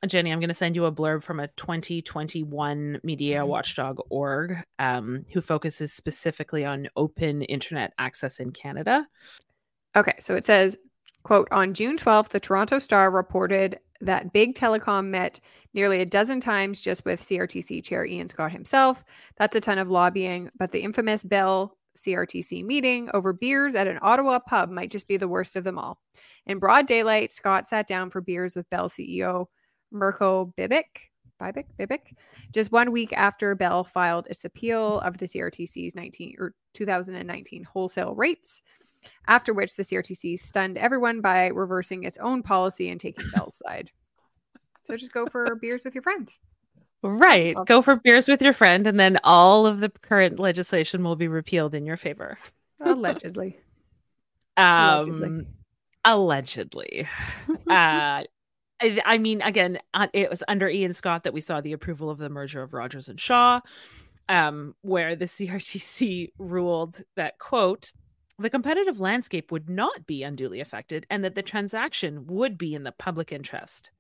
Jenny, 0.07 0.33
I'm 0.33 0.39
going 0.39 0.49
to 0.49 0.55
send 0.55 0.77
you 0.77 0.85
a 0.85 0.93
blurb 0.93 1.25
from 1.25 1.41
a 1.41 1.49
2021 1.49 3.01
media 3.03 3.41
mm-hmm. 3.41 3.49
watchdog 3.49 3.99
org 4.11 4.57
um, 4.79 5.25
who 5.33 5.41
focuses 5.41 5.93
specifically 5.93 6.65
on 6.65 6.89
open 6.97 7.43
internet 7.43 7.93
access 7.99 8.39
in 8.39 8.53
Canada. 8.53 9.07
Okay, 9.97 10.15
so 10.21 10.37
it 10.37 10.45
says, 10.45 10.79
quote, 11.25 11.49
on 11.51 11.75
June 11.75 11.97
12th, 11.97 12.29
the 12.29 12.39
Toronto 12.39 12.79
Star 12.79 13.11
reported 13.11 13.81
that 14.01 14.33
Big 14.33 14.55
Telecom 14.55 15.07
met 15.07 15.41
nearly 15.75 16.01
a 16.01 16.07
dozen 16.07 16.39
times 16.39 16.81
just 16.81 17.05
with 17.05 17.21
CRTC 17.21 17.83
chair 17.83 18.05
Ian 18.05 18.29
Scott 18.29 18.53
himself. 18.53 19.05
That's 19.37 19.57
a 19.57 19.61
ton 19.61 19.79
of 19.79 19.91
lobbying, 19.91 20.51
but 20.57 20.71
the 20.71 20.81
infamous 20.81 21.25
Bell 21.25 21.77
CRTC 21.97 22.65
meeting 22.65 23.11
over 23.13 23.33
beers 23.33 23.75
at 23.75 23.89
an 23.89 23.99
Ottawa 24.01 24.39
pub 24.39 24.71
might 24.71 24.93
just 24.93 25.09
be 25.09 25.17
the 25.17 25.27
worst 25.27 25.57
of 25.57 25.65
them 25.65 25.79
all. 25.79 25.99
In 26.47 26.61
broad 26.61 26.87
daylight, 26.87 27.33
Scott 27.33 27.67
sat 27.67 27.89
down 27.89 28.11
for 28.11 28.21
beers 28.21 28.55
with 28.55 28.71
Bell 28.71 28.89
CEO 28.89 29.47
Mirko 29.91 30.53
Bibic, 30.57 31.09
Bibic, 31.41 31.67
Bibic, 31.79 32.15
just 32.53 32.73
one 32.73 32.91
week 32.91 33.13
after 33.13 33.55
Bell 33.55 33.85
filed 33.85 34.27
its 34.29 34.45
appeal 34.45 35.01
of 35.01 35.19
the 35.19 35.27
CRTC's 35.27 35.95
19 35.95 36.37
or 36.39 36.55
2019 36.75 37.65
wholesale 37.65 38.15
rates. 38.15 38.63
After 39.27 39.55
which 39.55 39.77
the 39.77 39.83
CRTC 39.83 40.39
stunned 40.39 40.79
everyone 40.79 41.21
by 41.21 41.49
reversing 41.49 42.05
its 42.05 42.19
own 42.19 42.43
policy 42.43 42.89
and 42.89 43.01
taking 43.01 43.25
Bell's 43.35 43.63
side. 43.65 43.91
So 44.83 44.97
just 44.97 45.13
go 45.13 45.27
for 45.27 45.55
beers 45.57 45.85
with 45.85 45.95
your 45.95 46.03
friend. 46.03 46.33
Right. 47.03 47.55
Go 47.67 47.81
for 47.81 47.97
beers 47.97 48.27
with 48.27 48.43
your 48.43 48.53
friend, 48.53 48.87
and 48.87 48.99
then 48.99 49.19
all 49.23 49.67
of 49.67 49.81
the 49.81 49.89
current 49.89 50.41
legislation 50.41 51.05
will 51.05 51.15
be 51.15 51.29
repealed 51.29 51.75
in 51.75 51.87
your 51.87 51.97
favor. 51.97 52.39
Allegedly. 52.81 53.59
um, 54.57 55.47
allegedly. 56.05 57.07
allegedly. 57.07 57.09
uh, 57.69 58.25
I, 58.81 59.01
I 59.05 59.19
mean, 59.19 59.43
again, 59.43 59.79
uh, 59.95 60.09
it 60.13 60.31
was 60.31 60.43
under 60.49 60.69
Ian 60.69 60.95
Scott 60.95 61.25
that 61.25 61.33
we 61.33 61.41
saw 61.41 61.61
the 61.61 61.73
approval 61.73 62.11
of 62.11 62.19
the 62.19 62.29
merger 62.29 62.63
of 62.63 62.75
Rogers 62.75 63.09
and 63.09 63.21
Shaw, 63.21 63.61
um, 64.29 64.75
where 64.83 65.17
the 65.17 65.25
CRTC 65.27 66.33
ruled 66.39 67.03
that, 67.17 67.39
quote, 67.39 67.93
the 68.39 68.51
competitive 68.51 69.01
landscape 69.01 69.51
would 69.51 69.69
not 69.69 70.07
be 70.07 70.23
unduly 70.23 70.61
affected 70.61 71.07
and 71.11 71.25
that 71.25 71.35
the 71.35 71.43
transaction 71.43 72.27
would 72.29 72.57
be 72.57 72.73
in 72.73 72.85
the 72.85 72.93
public 72.93 73.33
interest. 73.33 73.91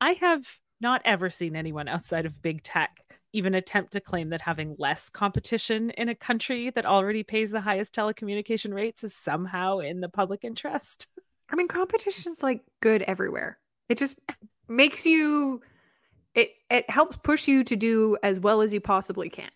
I 0.00 0.12
have 0.12 0.58
not 0.80 1.02
ever 1.04 1.30
seen 1.30 1.54
anyone 1.54 1.86
outside 1.86 2.26
of 2.26 2.42
big 2.42 2.62
tech 2.64 3.00
even 3.32 3.54
attempt 3.54 3.92
to 3.92 4.00
claim 4.00 4.30
that 4.30 4.40
having 4.40 4.74
less 4.78 5.08
competition 5.10 5.90
in 5.90 6.08
a 6.08 6.14
country 6.14 6.70
that 6.70 6.86
already 6.86 7.22
pays 7.22 7.50
the 7.50 7.60
highest 7.60 7.94
telecommunication 7.94 8.72
rates 8.72 9.04
is 9.04 9.14
somehow 9.14 9.78
in 9.78 10.00
the 10.00 10.08
public 10.08 10.42
interest. 10.42 11.06
I 11.48 11.54
mean, 11.54 11.68
competition 11.68 12.32
is 12.32 12.42
like 12.42 12.62
good 12.80 13.02
everywhere. 13.02 13.58
It 13.88 13.98
just 13.98 14.18
makes 14.68 15.06
you 15.06 15.62
it 16.34 16.50
it 16.70 16.88
helps 16.90 17.16
push 17.16 17.48
you 17.48 17.64
to 17.64 17.76
do 17.76 18.16
as 18.22 18.38
well 18.38 18.60
as 18.60 18.72
you 18.72 18.80
possibly 18.80 19.28
can 19.28 19.50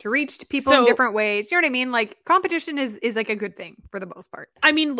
to 0.00 0.10
reach 0.10 0.38
to 0.38 0.46
people 0.46 0.72
in 0.72 0.84
different 0.84 1.14
ways. 1.14 1.50
You 1.50 1.56
know 1.56 1.62
what 1.62 1.68
I 1.68 1.72
mean? 1.72 1.92
Like 1.92 2.16
competition 2.24 2.78
is 2.78 2.96
is 2.98 3.16
like 3.16 3.30
a 3.30 3.36
good 3.36 3.56
thing 3.56 3.76
for 3.90 4.00
the 4.00 4.10
most 4.14 4.30
part. 4.32 4.50
I 4.62 4.72
mean, 4.72 4.98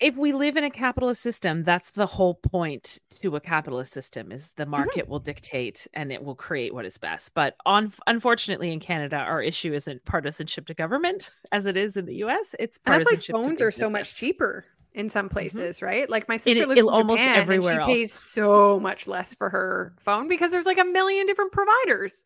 if 0.00 0.16
we 0.16 0.32
live 0.32 0.56
in 0.56 0.64
a 0.64 0.70
capitalist 0.70 1.22
system, 1.22 1.62
that's 1.62 1.90
the 1.90 2.06
whole 2.06 2.34
point 2.34 2.98
to 3.20 3.36
a 3.36 3.40
capitalist 3.40 3.92
system 3.92 4.32
is 4.32 4.50
the 4.56 4.64
mm-hmm. 4.64 4.72
market 4.72 5.08
will 5.08 5.18
dictate 5.18 5.86
and 5.94 6.10
it 6.10 6.22
will 6.24 6.34
create 6.34 6.74
what 6.74 6.84
is 6.84 6.98
best. 6.98 7.32
But 7.34 7.56
on 7.64 7.92
unfortunately 8.06 8.72
in 8.72 8.80
Canada, 8.80 9.16
our 9.16 9.42
issue 9.42 9.72
isn't 9.72 10.04
partisanship 10.04 10.66
to 10.66 10.74
government 10.74 11.30
as 11.52 11.66
it 11.66 11.76
is 11.76 11.96
in 11.96 12.06
the 12.06 12.16
US. 12.24 12.54
It's 12.58 12.78
And 12.84 12.94
that's 12.94 13.04
why 13.04 13.12
partisanship 13.12 13.36
to 13.36 13.42
phones 13.42 13.58
big 13.60 13.66
are 13.66 13.70
so 13.70 13.90
much 13.90 14.14
cheaper 14.16 14.64
in 14.94 15.08
some 15.08 15.26
mm-hmm. 15.26 15.34
places, 15.34 15.82
right? 15.82 16.08
Like 16.08 16.28
my 16.28 16.36
sister 16.36 16.62
it- 16.62 16.68
lives 16.68 16.80
in 16.82 16.88
almost 16.88 17.20
Japan 17.20 17.38
everywhere 17.38 17.80
and 17.80 17.90
she 17.90 17.94
pays 17.94 18.12
so 18.12 18.80
much 18.80 19.06
less 19.06 19.34
for 19.34 19.48
her 19.50 19.94
phone 20.00 20.28
because 20.28 20.50
there's 20.50 20.66
like 20.66 20.78
a 20.78 20.84
million 20.84 21.26
different 21.26 21.52
providers. 21.52 22.24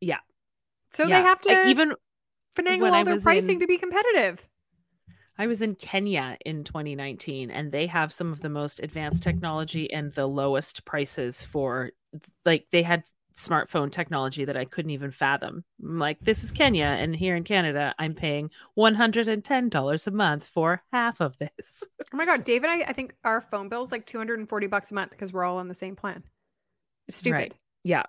Yeah. 0.00 0.18
So 0.92 1.06
Yeah. 1.06 1.20
they 1.20 1.28
have 1.28 1.40
to 1.42 1.50
I- 1.50 1.68
even 1.68 1.94
finagle 2.56 2.92
all 2.92 3.04
their 3.04 3.20
pricing 3.20 3.54
in- 3.54 3.60
to 3.60 3.66
be 3.66 3.78
competitive. 3.78 4.46
I 5.36 5.48
was 5.48 5.60
in 5.60 5.74
Kenya 5.74 6.36
in 6.46 6.62
2019 6.62 7.50
and 7.50 7.72
they 7.72 7.88
have 7.88 8.12
some 8.12 8.30
of 8.30 8.40
the 8.40 8.48
most 8.48 8.80
advanced 8.80 9.22
technology 9.22 9.92
and 9.92 10.12
the 10.12 10.28
lowest 10.28 10.84
prices 10.84 11.42
for 11.42 11.90
like 12.44 12.68
they 12.70 12.84
had 12.84 13.02
smartphone 13.34 13.90
technology 13.90 14.44
that 14.44 14.56
I 14.56 14.64
couldn't 14.64 14.92
even 14.92 15.10
fathom. 15.10 15.64
I'm 15.82 15.98
like 15.98 16.20
this 16.20 16.44
is 16.44 16.52
Kenya 16.52 16.84
and 16.84 17.14
here 17.14 17.34
in 17.36 17.44
Canada 17.44 17.94
I'm 17.98 18.14
paying 18.14 18.50
$110 18.78 20.06
a 20.06 20.10
month 20.10 20.44
for 20.44 20.82
half 20.92 21.20
of 21.20 21.36
this. 21.38 21.84
Oh 22.12 22.16
my 22.16 22.26
god, 22.26 22.44
David, 22.44 22.70
I, 22.70 22.82
I 22.82 22.92
think 22.92 23.12
our 23.24 23.40
phone 23.40 23.68
bill 23.68 23.82
is 23.82 23.90
like 23.90 24.06
240 24.06 24.66
bucks 24.68 24.92
a 24.92 24.94
month 24.94 25.10
because 25.10 25.32
we're 25.32 25.42
all 25.42 25.58
on 25.58 25.66
the 25.66 25.74
same 25.74 25.96
plan. 25.96 26.22
It's 27.08 27.16
stupid. 27.16 27.34
Right. 27.34 27.54
Yeah. 27.82 28.04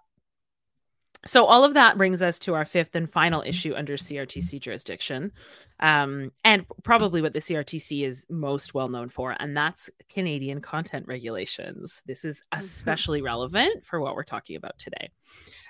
So 1.28 1.46
all 1.46 1.64
of 1.64 1.74
that 1.74 1.98
brings 1.98 2.22
us 2.22 2.38
to 2.40 2.54
our 2.54 2.66
fifth 2.66 2.96
and 2.96 3.10
final 3.10 3.42
issue 3.42 3.74
under 3.76 3.98
CRTC 3.98 4.60
jurisdiction, 4.60 5.32
um, 5.80 6.32
and 6.44 6.66
probably 6.84 7.20
what 7.20 7.34
the 7.34 7.40
CRTC 7.42 8.06
is 8.06 8.28
most 8.30 8.76
well 8.76 8.90
known 8.90 9.10
for, 9.10 9.36
and 9.40 9.58
that's 9.58 9.90
Canadian 10.08 10.62
content 10.62 11.08
regulations. 11.08 12.04
This 12.06 12.26
is 12.26 12.44
Mhm. 12.54 12.60
especially 12.60 13.22
relevant 13.24 13.86
for 13.86 14.00
what 14.00 14.16
we're 14.16 14.24
talking 14.24 14.56
about 14.56 14.78
today. 14.78 15.10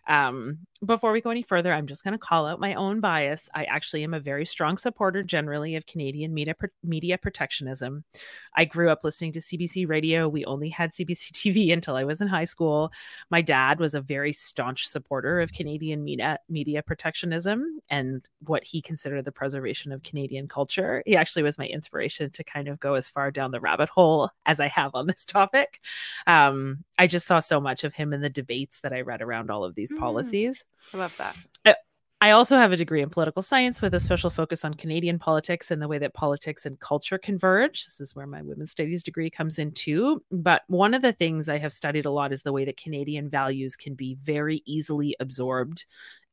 Um, 0.07 0.59
before 0.85 1.11
we 1.11 1.21
go 1.21 1.29
any 1.29 1.41
further, 1.41 1.73
I'm 1.73 1.87
just 1.87 2.03
going 2.03 2.13
to 2.13 2.17
call 2.17 2.45
out 2.45 2.59
my 2.59 2.73
own 2.75 2.99
bias. 2.99 3.49
I 3.55 3.63
actually 3.63 4.03
am 4.03 4.13
a 4.13 4.19
very 4.19 4.45
strong 4.45 4.77
supporter 4.77 5.23
generally 5.23 5.75
of 5.75 5.85
Canadian 5.85 6.33
media 6.33 6.53
media 6.83 7.17
protectionism. 7.17 8.03
I 8.55 8.65
grew 8.65 8.89
up 8.89 9.03
listening 9.03 9.31
to 9.33 9.39
CBC 9.39 9.87
radio. 9.87 10.27
We 10.27 10.45
only 10.45 10.69
had 10.69 10.91
CBC 10.91 11.31
TV 11.33 11.71
until 11.73 11.95
I 11.95 12.03
was 12.03 12.21
in 12.21 12.27
high 12.27 12.43
school. 12.43 12.91
My 13.31 13.41
dad 13.41 13.79
was 13.79 13.93
a 13.93 14.01
very 14.01 14.33
staunch 14.33 14.87
supporter 14.87 15.39
of 15.39 15.53
Canadian 15.53 16.03
media 16.03 16.39
media 16.49 16.83
protectionism 16.83 17.79
and 17.89 18.27
what 18.41 18.63
he 18.63 18.81
considered 18.81 19.25
the 19.25 19.31
preservation 19.31 19.91
of 19.91 20.03
Canadian 20.03 20.47
culture. 20.47 21.01
He 21.05 21.15
actually 21.15 21.43
was 21.43 21.57
my 21.57 21.67
inspiration 21.67 22.29
to 22.31 22.43
kind 22.43 22.67
of 22.67 22.79
go 22.79 22.93
as 22.93 23.07
far 23.07 23.31
down 23.31 23.51
the 23.51 23.61
rabbit 23.61 23.89
hole 23.89 24.29
as 24.45 24.59
I 24.59 24.67
have 24.67 24.93
on 24.93 25.07
this 25.07 25.25
topic. 25.25 25.81
Um, 26.27 26.83
I 26.99 27.07
just 27.07 27.25
saw 27.25 27.39
so 27.39 27.59
much 27.59 27.83
of 27.83 27.93
him 27.93 28.13
in 28.13 28.21
the 28.21 28.29
debates 28.29 28.81
that 28.81 28.93
I 28.93 29.01
read 29.01 29.21
around 29.21 29.49
all 29.49 29.63
of 29.63 29.75
these. 29.75 29.91
Policies. 29.95 30.65
I 30.93 30.97
love 30.97 31.15
that. 31.17 31.35
I 32.25 32.31
also 32.31 32.57
have 32.57 32.71
a 32.71 32.77
degree 32.77 33.03
in 33.03 33.11
political 33.11 33.43
science 33.43 33.83
with 33.83 33.93
a 33.93 33.99
special 33.99 34.31
focus 34.31 34.65
on 34.65 34.73
Canadian 34.73 35.19
politics 35.19 35.69
and 35.69 35.79
the 35.79 35.87
way 35.87 35.99
that 35.99 36.15
politics 36.15 36.65
and 36.65 36.79
culture 36.79 37.19
converge. 37.19 37.85
This 37.85 37.99
is 37.99 38.15
where 38.15 38.25
my 38.25 38.41
women's 38.41 38.71
studies 38.71 39.03
degree 39.03 39.29
comes 39.29 39.59
in 39.59 39.71
too. 39.71 40.23
But 40.31 40.63
one 40.67 40.93
of 40.95 41.03
the 41.03 41.13
things 41.13 41.49
I 41.49 41.59
have 41.59 41.73
studied 41.73 42.05
a 42.05 42.09
lot 42.09 42.31
is 42.31 42.41
the 42.41 42.51
way 42.51 42.65
that 42.65 42.77
Canadian 42.77 43.29
values 43.29 43.75
can 43.75 43.93
be 43.93 44.15
very 44.15 44.63
easily 44.65 45.15
absorbed 45.19 45.85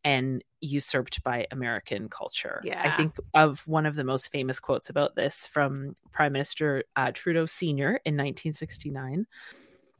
and 0.04 0.42
usurped 0.60 1.22
by 1.24 1.46
American 1.50 2.08
culture. 2.08 2.62
I 2.84 2.96
think 2.96 3.16
of 3.34 3.66
one 3.68 3.84
of 3.84 3.94
the 3.94 4.02
most 4.04 4.32
famous 4.32 4.60
quotes 4.60 4.88
about 4.88 5.14
this 5.14 5.46
from 5.46 5.94
Prime 6.10 6.32
Minister 6.32 6.84
uh, 6.96 7.10
Trudeau 7.12 7.44
Sr. 7.44 8.00
in 8.04 8.14
1969. 8.14 9.26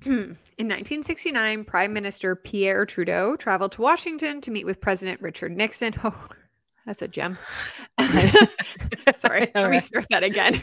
In 0.07 0.37
1969, 0.69 1.65
Prime 1.65 1.93
Minister 1.93 2.35
Pierre 2.35 2.85
Trudeau 2.85 3.37
traveled 3.37 3.73
to 3.73 3.83
Washington 3.83 4.41
to 4.41 4.51
meet 4.51 4.65
with 4.67 4.81
President 4.81 5.21
Richard 5.21 5.57
Nixon. 5.57 5.95
Oh, 6.03 6.15
that's 6.87 7.03
a 7.03 7.09
gem. 7.09 7.39
Sorry, 9.15 9.51
let 9.55 9.71
me 9.71 9.79
start 9.79 10.07
that 10.11 10.25
again. 10.25 10.63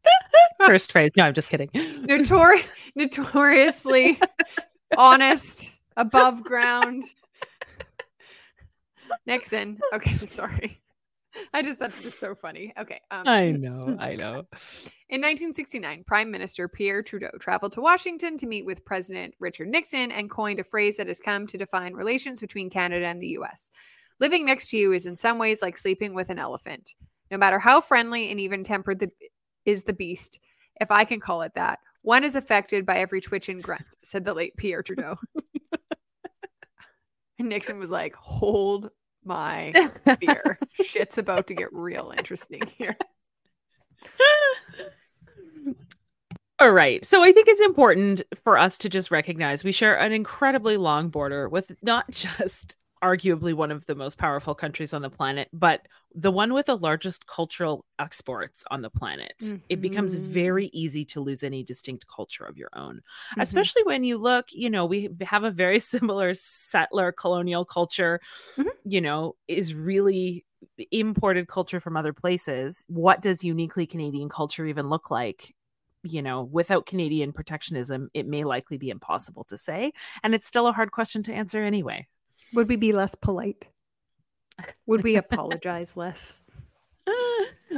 First 0.66 0.92
phrase. 0.92 1.10
No, 1.16 1.24
I'm 1.24 1.34
just 1.34 1.50
kidding. 1.50 1.68
Notori- 1.68 2.64
notoriously 2.94 4.18
honest, 4.96 5.80
above 5.96 6.42
ground. 6.42 7.04
Nixon. 9.26 9.80
Okay, 9.92 10.16
sorry. 10.26 10.80
I 11.52 11.62
just 11.62 11.78
that's 11.78 12.02
just 12.02 12.18
so 12.18 12.34
funny. 12.34 12.72
Okay. 12.78 13.00
Um, 13.10 13.26
I 13.26 13.52
know. 13.52 13.96
I 13.98 14.14
know. 14.16 14.46
In 15.08 15.20
1969, 15.20 16.04
Prime 16.06 16.30
Minister 16.30 16.68
Pierre 16.68 17.02
Trudeau 17.02 17.30
traveled 17.38 17.72
to 17.72 17.80
Washington 17.80 18.36
to 18.36 18.46
meet 18.46 18.66
with 18.66 18.84
President 18.84 19.34
Richard 19.38 19.68
Nixon 19.68 20.12
and 20.12 20.30
coined 20.30 20.60
a 20.60 20.64
phrase 20.64 20.96
that 20.96 21.06
has 21.06 21.20
come 21.20 21.46
to 21.48 21.58
define 21.58 21.94
relations 21.94 22.40
between 22.40 22.70
Canada 22.70 23.06
and 23.06 23.20
the 23.20 23.38
US. 23.38 23.70
Living 24.18 24.44
next 24.44 24.70
to 24.70 24.76
you 24.76 24.92
is 24.92 25.06
in 25.06 25.16
some 25.16 25.38
ways 25.38 25.62
like 25.62 25.78
sleeping 25.78 26.14
with 26.14 26.30
an 26.30 26.38
elephant. 26.38 26.94
No 27.30 27.38
matter 27.38 27.58
how 27.58 27.80
friendly 27.80 28.30
and 28.30 28.40
even 28.40 28.64
tempered 28.64 28.98
the, 28.98 29.10
is 29.64 29.84
the 29.84 29.92
beast, 29.92 30.40
if 30.80 30.90
I 30.90 31.04
can 31.04 31.20
call 31.20 31.42
it 31.42 31.54
that, 31.54 31.78
one 32.02 32.24
is 32.24 32.34
affected 32.34 32.84
by 32.84 32.98
every 32.98 33.20
twitch 33.20 33.48
and 33.48 33.62
grunt, 33.62 33.84
said 34.02 34.24
the 34.24 34.34
late 34.34 34.56
Pierre 34.56 34.82
Trudeau. 34.82 35.16
and 37.38 37.48
Nixon 37.48 37.78
was 37.78 37.90
like, 37.90 38.14
hold 38.14 38.90
my 39.24 39.72
beer. 40.20 40.58
Shit's 40.72 41.18
about 41.18 41.46
to 41.48 41.54
get 41.54 41.72
real 41.72 42.12
interesting 42.16 42.62
here. 42.78 42.96
All 46.60 46.72
right. 46.72 47.02
So 47.06 47.22
I 47.22 47.32
think 47.32 47.48
it's 47.48 47.62
important 47.62 48.22
for 48.44 48.58
us 48.58 48.76
to 48.78 48.90
just 48.90 49.10
recognize 49.10 49.64
we 49.64 49.72
share 49.72 49.98
an 49.98 50.12
incredibly 50.12 50.76
long 50.76 51.08
border 51.08 51.48
with 51.48 51.72
not 51.82 52.10
just 52.10 52.76
arguably 53.02 53.54
one 53.54 53.70
of 53.70 53.86
the 53.86 53.94
most 53.94 54.18
powerful 54.18 54.54
countries 54.54 54.92
on 54.92 55.02
the 55.02 55.10
planet, 55.10 55.48
but 55.52 55.86
the 56.14 56.30
one 56.30 56.52
with 56.52 56.66
the 56.66 56.76
largest 56.76 57.26
cultural 57.26 57.84
exports 57.98 58.64
on 58.70 58.82
the 58.82 58.90
planet. 58.90 59.32
It 59.68 59.80
becomes 59.80 60.14
very 60.16 60.66
easy 60.72 61.04
to 61.06 61.20
lose 61.20 61.42
any 61.42 61.62
distinct 61.62 62.06
culture 62.08 62.44
of 62.44 62.58
your 62.58 62.68
own, 62.74 63.00
Mhm. 63.36 63.42
especially 63.42 63.82
when 63.84 64.04
you 64.04 64.18
look, 64.18 64.46
you 64.52 64.68
know, 64.68 64.84
we 64.86 65.08
have 65.22 65.44
a 65.44 65.50
very 65.50 65.78
similar 66.18 66.34
settler 66.34 67.12
colonial 67.12 67.64
culture, 67.64 68.20
Mhm. 68.58 68.68
you 68.84 69.00
know, 69.00 69.36
is 69.48 69.74
really 69.74 70.44
imported 70.90 71.48
culture 71.48 71.80
from 71.80 71.96
other 71.96 72.12
places. 72.12 72.84
What 72.88 73.22
does 73.22 73.42
uniquely 73.44 73.86
Canadian 73.86 74.28
culture 74.28 74.66
even 74.66 74.88
look 74.88 75.10
like? 75.10 75.54
you 76.02 76.22
know, 76.22 76.44
without 76.44 76.86
Canadian 76.86 77.30
protectionism, 77.30 78.08
it 78.14 78.26
may 78.26 78.42
likely 78.42 78.78
be 78.78 78.88
impossible 78.88 79.44
to 79.44 79.58
say. 79.58 79.92
And 80.22 80.34
it's 80.34 80.46
still 80.46 80.66
a 80.66 80.72
hard 80.72 80.92
question 80.92 81.22
to 81.24 81.34
answer 81.34 81.62
anyway. 81.62 82.08
Would 82.54 82.68
we 82.68 82.76
be 82.76 82.92
less 82.92 83.14
polite? 83.14 83.66
Would 84.86 85.02
we 85.02 85.16
apologize 85.16 85.96
less? 85.96 86.42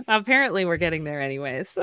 Apparently, 0.08 0.64
we're 0.64 0.78
getting 0.78 1.04
there 1.04 1.20
anyways. 1.20 1.76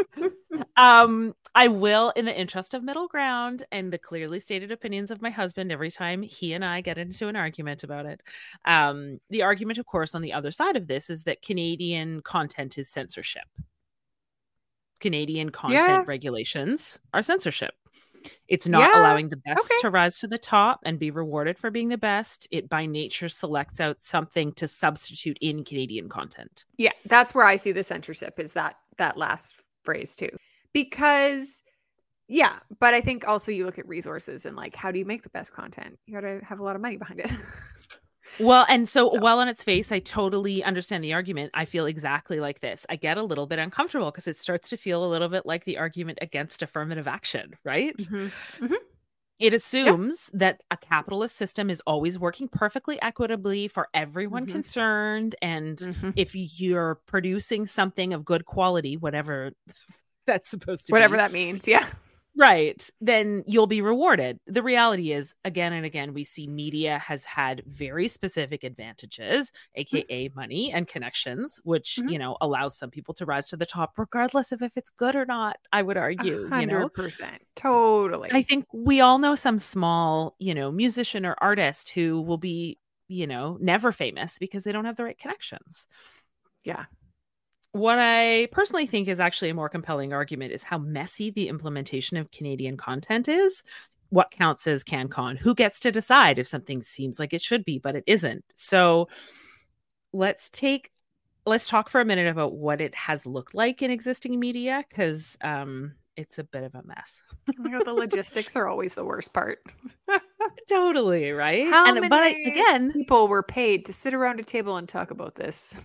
um, 0.76 1.34
I 1.54 1.68
will, 1.68 2.10
in 2.10 2.24
the 2.24 2.38
interest 2.38 2.74
of 2.74 2.82
middle 2.82 3.06
ground 3.06 3.64
and 3.70 3.92
the 3.92 3.98
clearly 3.98 4.40
stated 4.40 4.72
opinions 4.72 5.10
of 5.10 5.22
my 5.22 5.30
husband, 5.30 5.70
every 5.70 5.90
time 5.90 6.22
he 6.22 6.52
and 6.52 6.64
I 6.64 6.80
get 6.80 6.98
into 6.98 7.28
an 7.28 7.36
argument 7.36 7.84
about 7.84 8.06
it, 8.06 8.22
um, 8.64 9.20
the 9.30 9.42
argument, 9.42 9.78
of 9.78 9.86
course, 9.86 10.14
on 10.14 10.22
the 10.22 10.32
other 10.32 10.50
side 10.50 10.76
of 10.76 10.88
this 10.88 11.10
is 11.10 11.24
that 11.24 11.42
Canadian 11.42 12.22
content 12.22 12.78
is 12.78 12.88
censorship. 12.88 13.44
Canadian 15.00 15.50
content 15.50 15.86
Yeah. 15.86 16.04
regulations 16.06 16.98
are 17.12 17.22
censorship. 17.22 17.74
It's 18.48 18.66
not 18.66 18.80
Yeah, 18.80 19.00
allowing 19.00 19.28
the 19.28 19.36
best 19.36 19.70
okay. 19.70 19.80
to 19.82 19.90
rise 19.90 20.18
to 20.18 20.26
the 20.26 20.38
top 20.38 20.80
and 20.84 20.98
be 20.98 21.10
rewarded 21.10 21.58
for 21.58 21.70
being 21.70 21.88
the 21.88 21.98
best. 21.98 22.48
It 22.50 22.68
by 22.68 22.86
nature 22.86 23.28
selects 23.28 23.80
out 23.80 24.02
something 24.02 24.52
to 24.54 24.68
substitute 24.68 25.38
in 25.40 25.64
Canadian 25.64 26.08
content. 26.08 26.64
Yeah, 26.76 26.92
that's 27.06 27.34
where 27.34 27.44
I 27.44 27.56
see 27.56 27.72
the 27.72 27.84
censorship 27.84 28.38
is 28.38 28.52
that 28.54 28.76
that 28.96 29.16
last 29.16 29.62
phrase 29.82 30.16
too. 30.16 30.30
Because 30.72 31.62
yeah, 32.28 32.58
but 32.78 32.94
I 32.94 33.00
think 33.00 33.26
also 33.26 33.50
you 33.52 33.64
look 33.64 33.78
at 33.78 33.88
resources 33.88 34.46
and 34.46 34.56
like 34.56 34.74
how 34.74 34.90
do 34.90 34.98
you 34.98 35.04
make 35.04 35.22
the 35.22 35.30
best 35.30 35.52
content? 35.52 35.98
You 36.06 36.14
got 36.14 36.20
to 36.20 36.40
have 36.44 36.60
a 36.60 36.62
lot 36.62 36.76
of 36.76 36.82
money 36.82 36.96
behind 36.96 37.20
it. 37.20 37.30
Well, 38.40 38.66
and 38.68 38.88
so, 38.88 39.08
So- 39.10 39.20
well 39.20 39.40
on 39.40 39.48
its 39.48 39.64
face, 39.64 39.90
I 39.90 39.98
totally 39.98 40.62
understand 40.62 41.02
the 41.02 41.12
argument. 41.14 41.50
I 41.54 41.64
feel 41.64 41.86
exactly 41.86 42.38
like 42.40 42.60
this. 42.60 42.86
I 42.88 42.96
get 42.96 43.18
a 43.18 43.22
little 43.22 43.46
bit 43.46 43.58
uncomfortable 43.58 44.10
because 44.10 44.28
it 44.28 44.36
starts 44.36 44.68
to 44.70 44.76
feel 44.76 45.04
a 45.04 45.08
little 45.10 45.28
bit 45.28 45.44
like 45.46 45.64
the 45.64 45.78
argument 45.78 46.18
against 46.22 46.62
affirmative 46.62 47.08
action, 47.08 47.54
right? 47.64 47.96
Mhm. 47.96 48.30
It 49.40 49.54
assumes 49.54 50.30
that 50.34 50.62
a 50.72 50.76
capitalist 50.76 51.36
system 51.36 51.70
is 51.70 51.80
always 51.86 52.18
working 52.18 52.48
perfectly 52.48 53.00
equitably 53.00 53.68
for 53.68 53.88
everyone 53.94 54.46
Mhm. 54.46 54.50
concerned. 54.52 55.36
And 55.40 55.78
Mhm. 55.78 56.12
if 56.16 56.34
you're 56.34 56.96
producing 57.06 57.64
something 57.66 58.12
of 58.12 58.24
good 58.24 58.44
quality, 58.46 58.96
whatever 58.96 59.52
that's 60.26 60.48
supposed 60.48 60.86
to 60.86 60.92
be. 60.92 60.94
Whatever 60.94 61.14
be, 61.14 61.18
that 61.18 61.32
means. 61.32 61.68
Yeah. 61.68 61.88
Right, 62.38 62.88
then 63.00 63.42
you'll 63.46 63.66
be 63.66 63.82
rewarded. 63.82 64.38
The 64.46 64.62
reality 64.62 65.12
is, 65.12 65.34
again 65.44 65.72
and 65.72 65.84
again, 65.84 66.14
we 66.14 66.24
see 66.24 66.46
media 66.46 66.98
has 66.98 67.24
had 67.24 67.62
very 67.66 68.08
specific 68.08 68.64
advantages, 68.64 69.52
aka 69.74 70.28
mm-hmm. 70.28 70.38
money 70.38 70.72
and 70.72 70.86
connections, 70.88 71.60
which 71.64 71.98
mm-hmm. 71.98 72.08
you 72.08 72.18
know 72.18 72.36
allows 72.40 72.78
some 72.78 72.90
people 72.90 73.12
to 73.14 73.26
rise 73.26 73.48
to 73.48 73.56
the 73.56 73.66
top, 73.66 73.98
regardless 73.98 74.52
of 74.52 74.62
if 74.62 74.76
it's 74.76 74.90
good 74.90 75.16
or 75.16 75.26
not. 75.26 75.58
I 75.72 75.82
would 75.82 75.96
argue, 75.96 76.48
100%, 76.48 76.60
you 76.60 76.66
know, 76.66 76.88
percent, 76.88 77.42
totally. 77.56 78.30
I 78.32 78.42
think 78.42 78.66
we 78.72 79.00
all 79.00 79.18
know 79.18 79.34
some 79.34 79.58
small, 79.58 80.36
you 80.38 80.54
know, 80.54 80.70
musician 80.70 81.26
or 81.26 81.34
artist 81.38 81.90
who 81.90 82.20
will 82.22 82.38
be, 82.38 82.78
you 83.08 83.26
know, 83.26 83.58
never 83.60 83.92
famous 83.92 84.38
because 84.38 84.62
they 84.62 84.72
don't 84.72 84.84
have 84.84 84.96
the 84.96 85.04
right 85.04 85.18
connections. 85.18 85.86
Yeah, 86.64 86.84
what 87.78 87.98
I 87.98 88.48
personally 88.52 88.86
think 88.86 89.08
is 89.08 89.20
actually 89.20 89.50
a 89.50 89.54
more 89.54 89.68
compelling 89.68 90.12
argument 90.12 90.52
is 90.52 90.62
how 90.62 90.78
messy 90.78 91.30
the 91.30 91.48
implementation 91.48 92.16
of 92.16 92.30
Canadian 92.30 92.76
content 92.76 93.28
is. 93.28 93.62
What 94.10 94.30
counts 94.30 94.66
as 94.66 94.84
CanCon? 94.84 95.38
Who 95.38 95.54
gets 95.54 95.80
to 95.80 95.90
decide 95.90 96.38
if 96.38 96.46
something 96.46 96.82
seems 96.82 97.18
like 97.18 97.32
it 97.32 97.42
should 97.42 97.64
be, 97.64 97.78
but 97.78 97.94
it 97.94 98.04
isn't? 98.06 98.44
So 98.56 99.08
let's 100.12 100.48
take 100.50 100.90
let's 101.46 101.66
talk 101.66 101.88
for 101.88 102.00
a 102.00 102.04
minute 102.04 102.28
about 102.28 102.54
what 102.54 102.80
it 102.80 102.94
has 102.94 103.26
looked 103.26 103.54
like 103.54 103.82
in 103.82 103.90
existing 103.90 104.38
media 104.38 104.84
because 104.88 105.36
um, 105.40 105.94
it's 106.16 106.38
a 106.38 106.44
bit 106.44 106.62
of 106.62 106.74
a 106.74 106.82
mess. 106.84 107.22
oh 107.58 107.80
the 107.84 107.92
logistics 107.92 108.56
are 108.56 108.66
always 108.66 108.94
the 108.94 109.04
worst 109.04 109.32
part. 109.32 109.58
totally 110.68 111.32
right. 111.32 111.66
How 111.66 111.86
and, 111.86 111.94
many 111.94 112.08
but 112.08 112.22
I, 112.22 112.28
again, 112.46 112.92
people 112.92 113.28
were 113.28 113.42
paid 113.42 113.84
to 113.86 113.92
sit 113.92 114.14
around 114.14 114.40
a 114.40 114.42
table 114.42 114.76
and 114.76 114.88
talk 114.88 115.10
about 115.10 115.34
this 115.36 115.76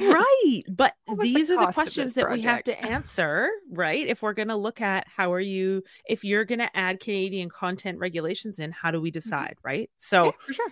right 0.00 0.62
but 0.68 0.94
these 1.20 1.48
the 1.48 1.56
are 1.56 1.66
the 1.66 1.72
questions 1.72 2.14
that 2.14 2.30
we 2.30 2.42
have 2.42 2.62
to 2.64 2.78
answer 2.84 3.48
right? 3.70 4.06
If 4.06 4.22
we're 4.22 4.32
going 4.32 4.48
to 4.48 4.56
look 4.56 4.80
at 4.80 5.06
how 5.08 5.32
are 5.32 5.40
you 5.40 5.82
if 6.08 6.24
you're 6.24 6.44
going 6.44 6.58
to 6.58 6.76
add 6.76 7.00
canadian 7.00 7.48
content 7.48 7.98
regulations 7.98 8.58
in 8.58 8.72
how 8.72 8.90
do 8.90 9.00
we 9.00 9.10
mm-hmm. 9.10 9.14
decide 9.14 9.56
mm-hmm. 9.58 9.68
right? 9.68 9.90
So 9.98 10.32
for 10.32 10.52
sure. 10.52 10.68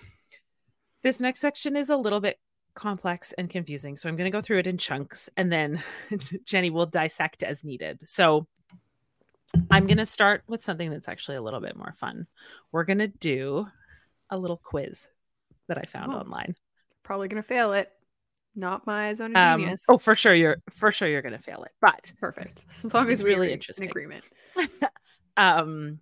this 1.02 1.20
next 1.20 1.40
section 1.40 1.76
is 1.76 1.90
a 1.90 1.96
little 1.96 2.20
bit 2.20 2.38
complex 2.74 3.32
and 3.34 3.48
confusing 3.48 3.96
so 3.96 4.08
i'm 4.08 4.16
going 4.16 4.30
to 4.30 4.36
go 4.36 4.40
through 4.40 4.58
it 4.58 4.66
in 4.66 4.76
chunks 4.76 5.30
and 5.36 5.52
then 5.52 5.80
jenny 6.44 6.70
will 6.70 6.86
dissect 6.86 7.42
as 7.42 7.62
needed. 7.64 8.00
So 8.06 8.46
i'm 9.70 9.86
going 9.86 9.98
to 9.98 10.06
start 10.06 10.42
with 10.48 10.62
something 10.62 10.90
that's 10.90 11.08
actually 11.08 11.36
a 11.36 11.42
little 11.42 11.60
bit 11.60 11.76
more 11.76 11.94
fun. 11.98 12.26
We're 12.72 12.84
going 12.84 12.98
to 12.98 13.08
do 13.08 13.66
a 14.30 14.38
little 14.38 14.56
quiz 14.56 15.10
that 15.68 15.78
i 15.78 15.82
found 15.82 16.12
oh, 16.12 16.18
online. 16.18 16.56
Probably 17.02 17.28
going 17.28 17.42
to 17.42 17.46
fail 17.46 17.72
it 17.72 17.92
not 18.54 18.86
my 18.86 19.12
zone 19.14 19.36
of 19.36 19.42
um, 19.42 19.60
genius. 19.60 19.84
Oh, 19.88 19.98
for 19.98 20.14
sure, 20.14 20.34
you're 20.34 20.58
for 20.70 20.92
sure 20.92 21.08
you're 21.08 21.22
going 21.22 21.32
to 21.32 21.38
fail 21.38 21.62
it, 21.64 21.72
but 21.80 22.12
perfect. 22.20 22.64
As 22.84 22.94
long 22.94 23.10
as 23.10 23.22
really 23.22 23.52
interesting 23.52 23.88
agreement. 23.88 24.24
um, 25.36 25.98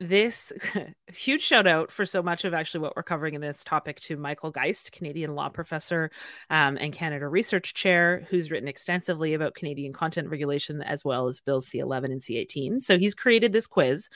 this 0.00 0.52
huge 1.12 1.42
shout 1.42 1.66
out 1.66 1.90
for 1.90 2.06
so 2.06 2.22
much 2.22 2.44
of 2.44 2.54
actually 2.54 2.80
what 2.80 2.94
we're 2.94 3.02
covering 3.02 3.34
in 3.34 3.40
this 3.40 3.64
topic 3.64 4.00
to 4.00 4.16
Michael 4.16 4.50
Geist, 4.50 4.92
Canadian 4.92 5.34
law 5.34 5.48
professor 5.48 6.10
um, 6.50 6.76
and 6.80 6.92
Canada 6.92 7.26
Research 7.26 7.74
Chair, 7.74 8.26
who's 8.30 8.50
written 8.50 8.68
extensively 8.68 9.34
about 9.34 9.54
Canadian 9.54 9.92
content 9.92 10.28
regulation 10.28 10.82
as 10.82 11.04
well 11.04 11.26
as 11.26 11.40
Bill 11.40 11.60
C11 11.60 12.04
and 12.04 12.20
C18. 12.20 12.82
So 12.82 12.98
he's 12.98 13.14
created 13.14 13.52
this 13.52 13.66
quiz 13.66 14.08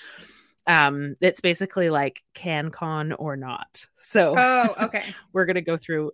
um 0.69 1.17
it's 1.21 1.41
basically 1.41 1.91
like 1.91 2.23
CanCon 2.37 3.17
or 3.19 3.37
not 3.37 3.85
so 3.95 4.37
oh 4.39 4.75
okay 4.83 5.13
we're 5.33 5.45
going 5.45 5.57
to 5.57 5.61
go 5.61 5.77
through 5.77 6.13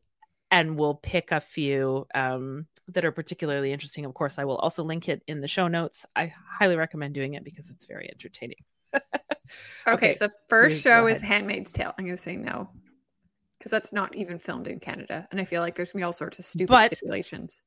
and 0.51 0.77
we'll 0.77 0.95
pick 0.95 1.33
a 1.33 1.41
few 1.41 2.07
um, 2.15 2.67
that 2.89 3.05
are 3.05 3.13
particularly 3.13 3.73
interesting. 3.73 4.05
Of 4.05 4.15
course, 4.15 4.39
I 4.39 4.45
will 4.45 4.57
also 4.57 4.83
link 4.83 5.09
it 5.09 5.23
in 5.27 5.41
the 5.41 5.49
show 5.49 5.69
notes. 5.69 6.07
I 6.17 6.33
highly 6.49 6.77
recommend 6.77 7.15
doing 7.15 7.35
it 7.35 7.45
because 7.45 7.71
it's 7.71 7.85
very 7.85 8.09
entertaining. 8.11 8.65
okay, 8.95 9.03
okay, 9.89 10.15
so 10.15 10.29
first 10.49 10.83
show 10.83 11.07
is 11.07 11.21
Handmaid's 11.21 11.73
Tale. 11.73 11.93
I'm 11.99 12.05
going 12.07 12.17
to 12.17 12.23
say 12.23 12.37
no 12.37 12.71
because 13.59 13.71
that's 13.71 13.93
not 13.93 14.15
even 14.15 14.39
filmed 14.39 14.69
in 14.69 14.81
Canada, 14.81 15.27
and 15.31 15.41
I 15.41 15.45
feel 15.45 15.61
like 15.61 15.75
there's 15.75 15.93
gonna 15.93 16.01
be 16.01 16.05
all 16.05 16.13
sorts 16.13 16.39
of 16.39 16.45
stupid 16.45 16.69
but 16.69 16.93
stipulations. 16.93 17.61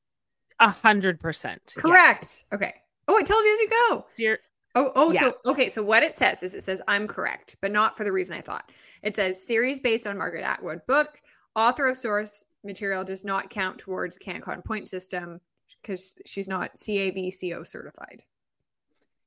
A 0.60 0.70
hundred 0.70 1.20
percent 1.20 1.74
correct. 1.76 2.46
Yeah. 2.52 2.56
Okay. 2.56 2.74
Oh, 3.08 3.18
it 3.18 3.26
tells 3.26 3.44
you 3.46 3.54
as 3.54 3.60
you 3.60 3.70
go. 3.70 4.06
Steer- 4.10 4.40
oh, 4.76 4.92
oh, 4.96 5.12
yeah. 5.12 5.22
so 5.22 5.36
okay. 5.46 5.70
So 5.70 5.84
what 5.84 6.04
it 6.04 6.16
says 6.16 6.44
is 6.44 6.56
it 6.56 6.64
says 6.64 6.82
I'm 6.88 7.08
correct, 7.08 7.58
but 7.62 7.72
not 7.72 7.98
for 7.98 8.04
the 8.04 8.12
reason 8.12 8.36
I 8.36 8.42
thought. 8.42 8.72
It 9.04 9.16
says 9.16 9.46
series 9.46 9.80
based 9.80 10.08
on 10.08 10.18
Margaret 10.18 10.44
Atwood 10.44 10.86
book. 10.88 11.22
Author 11.56 11.88
of 11.88 11.98
source 11.98 12.46
material 12.64 13.04
does 13.04 13.24
not 13.24 13.50
count 13.50 13.78
towards 13.78 14.18
CanCon 14.18 14.64
point 14.64 14.88
system 14.88 15.40
because 15.82 16.16
she's 16.26 16.48
not 16.48 16.76
CAVCO 16.76 17.66
certified. 17.66 18.24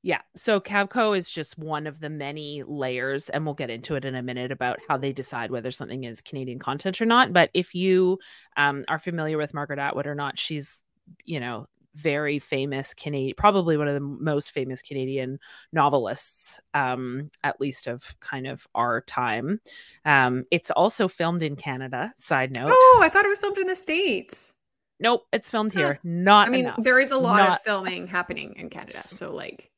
Yeah. 0.01 0.21
So 0.35 0.59
CAVCO 0.59 1.17
is 1.17 1.31
just 1.31 1.57
one 1.57 1.87
of 1.87 1.99
the 1.99 2.11
many 2.11 2.61
layers, 2.61 3.29
and 3.29 3.43
we'll 3.43 3.55
get 3.55 3.71
into 3.71 3.95
it 3.95 4.05
in 4.05 4.13
a 4.13 4.21
minute 4.21 4.51
about 4.51 4.77
how 4.87 4.97
they 4.97 5.11
decide 5.11 5.49
whether 5.49 5.71
something 5.71 6.03
is 6.03 6.21
Canadian 6.21 6.59
content 6.59 7.01
or 7.01 7.05
not. 7.05 7.33
But 7.33 7.49
if 7.55 7.73
you 7.73 8.19
um, 8.55 8.83
are 8.87 8.99
familiar 8.99 9.39
with 9.39 9.55
Margaret 9.55 9.79
Atwood 9.79 10.05
or 10.05 10.13
not, 10.13 10.37
she's, 10.37 10.79
you 11.23 11.39
know, 11.39 11.67
very 11.95 12.39
famous 12.39 12.93
Canadian, 12.93 13.35
probably 13.37 13.77
one 13.77 13.87
of 13.87 13.93
the 13.93 13.99
most 13.99 14.51
famous 14.51 14.81
Canadian 14.81 15.39
novelists, 15.71 16.59
um, 16.73 17.31
at 17.43 17.59
least 17.59 17.87
of 17.87 18.13
kind 18.19 18.45
of 18.45 18.67
our 18.75 19.01
time. 19.01 19.61
Um, 20.03 20.45
it's 20.51 20.71
also 20.71 21.07
filmed 21.07 21.41
in 21.41 21.55
Canada. 21.55 22.13
Side 22.15 22.55
note. 22.55 22.69
Oh, 22.71 22.99
I 23.01 23.09
thought 23.09 23.25
it 23.25 23.29
was 23.29 23.39
filmed 23.39 23.57
in 23.57 23.67
the 23.67 23.75
states. 23.75 24.53
Nope, 24.99 25.25
it's 25.33 25.49
filmed 25.49 25.73
here. 25.73 25.93
Huh. 25.93 25.99
Not. 26.03 26.47
I 26.47 26.51
mean, 26.51 26.65
enough. 26.65 26.77
there 26.81 26.99
is 26.99 27.11
a 27.11 27.17
lot 27.17 27.37
Not... 27.37 27.59
of 27.59 27.61
filming 27.63 28.07
happening 28.07 28.55
in 28.57 28.69
Canada, 28.69 29.03
so 29.07 29.33
like. 29.33 29.71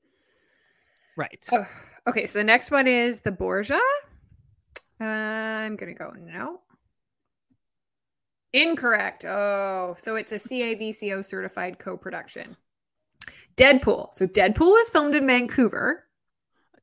Right. 1.16 1.44
Oh, 1.52 1.66
okay, 2.08 2.28
so 2.28 2.38
the 2.38 2.44
next 2.44 2.70
one 2.70 2.86
is 2.86 3.22
the 3.22 3.32
Borgia. 3.32 3.80
Uh, 5.02 5.04
I'm 5.04 5.76
gonna 5.76 5.94
go 5.94 6.12
no. 6.16 6.62
Incorrect. 8.54 9.26
Oh, 9.26 9.96
so 9.98 10.16
it's 10.16 10.32
a 10.32 10.38
CAVCO 10.38 11.24
certified 11.24 11.80
co 11.80 11.98
production. 11.98 12.56
Deadpool. 13.56 14.14
So 14.14 14.28
Deadpool 14.28 14.72
was 14.72 14.90
filmed 14.90 15.16
in 15.16 15.28
Vancouver. 15.28 16.06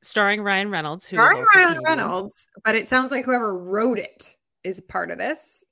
Starring 0.02 0.42
Ryan 0.42 0.70
Reynolds. 0.70 1.06
Who 1.06 1.16
Starring 1.16 1.44
Ryan. 1.54 1.82
Reynolds, 1.82 2.46
but 2.64 2.74
it 2.74 2.86
sounds 2.86 3.10
like 3.10 3.24
whoever 3.24 3.56
wrote 3.56 3.98
it 3.98 4.36
is 4.62 4.80
part 4.80 5.10
of 5.10 5.18
this. 5.18 5.64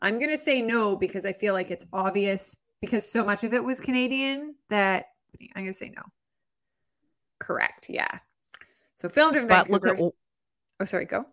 I'm 0.00 0.18
going 0.18 0.30
to 0.30 0.38
say 0.38 0.62
no 0.62 0.96
because 0.96 1.24
I 1.24 1.32
feel 1.32 1.54
like 1.54 1.70
it's 1.70 1.86
obvious 1.92 2.56
because 2.80 3.10
so 3.10 3.24
much 3.24 3.42
of 3.42 3.54
it 3.54 3.64
was 3.64 3.80
Canadian 3.80 4.54
that 4.68 5.06
I'm 5.56 5.62
going 5.62 5.72
to 5.72 5.72
say 5.72 5.90
no. 5.96 6.02
Correct. 7.40 7.86
Yeah. 7.88 8.18
So 8.96 9.08
filmed 9.08 9.36
in 9.36 9.48
Vancouver. 9.48 9.88
Look 9.88 9.98
at, 9.98 10.12
oh, 10.80 10.84
sorry. 10.84 11.06
Go 11.06 11.26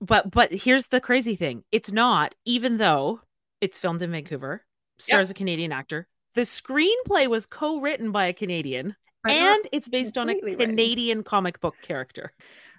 but 0.00 0.30
but 0.30 0.52
here's 0.52 0.88
the 0.88 1.00
crazy 1.00 1.36
thing. 1.36 1.64
It's 1.72 1.92
not 1.92 2.34
even 2.44 2.76
though 2.78 3.20
it's 3.60 3.78
filmed 3.78 4.02
in 4.02 4.10
vancouver 4.10 4.64
stars 4.98 5.28
yep. 5.28 5.34
a 5.34 5.38
canadian 5.38 5.72
actor 5.72 6.08
the 6.34 6.42
screenplay 6.42 7.26
was 7.28 7.46
co-written 7.46 8.12
by 8.12 8.26
a 8.26 8.32
canadian 8.32 8.94
and 9.26 9.66
it's 9.72 9.88
based 9.88 10.16
on 10.16 10.28
a 10.28 10.40
canadian 10.40 11.18
written. 11.18 11.24
comic 11.24 11.60
book 11.60 11.74
character. 11.82 12.32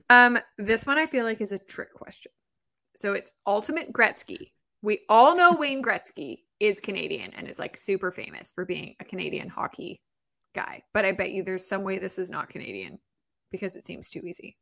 Um 0.10 0.39
this 0.58 0.86
one 0.86 0.97
i 0.97 1.05
feel 1.05 1.25
like 1.25 1.41
is 1.41 1.51
a 1.51 1.58
trick 1.58 1.93
question. 1.93 2.32
So 2.95 3.13
it's 3.13 3.34
ultimate 3.45 3.93
gretzky. 3.93 4.51
We 4.82 5.01
all 5.10 5.36
know 5.36 5.53
wayne 5.53 5.84
gretzky 5.84 6.39
is 6.60 6.79
canadian 6.79 7.34
and 7.34 7.47
is 7.47 7.60
like 7.60 7.77
super 7.77 8.12
famous 8.12 8.51
for 8.51 8.65
being 8.65 8.95
a 8.99 9.05
canadian 9.05 9.49
hockey 9.49 10.01
guy 10.55 10.82
but 10.93 11.05
i 11.05 11.12
bet 11.12 11.32
you 11.32 11.43
there's 11.43 11.67
some 11.67 11.84
way 11.84 11.99
this 11.99 12.17
is 12.17 12.32
not 12.32 12.49
canadian 12.49 12.97
because 13.51 13.75
it 13.75 13.86
seems 13.86 14.10
too 14.10 14.21
easy. 14.25 14.58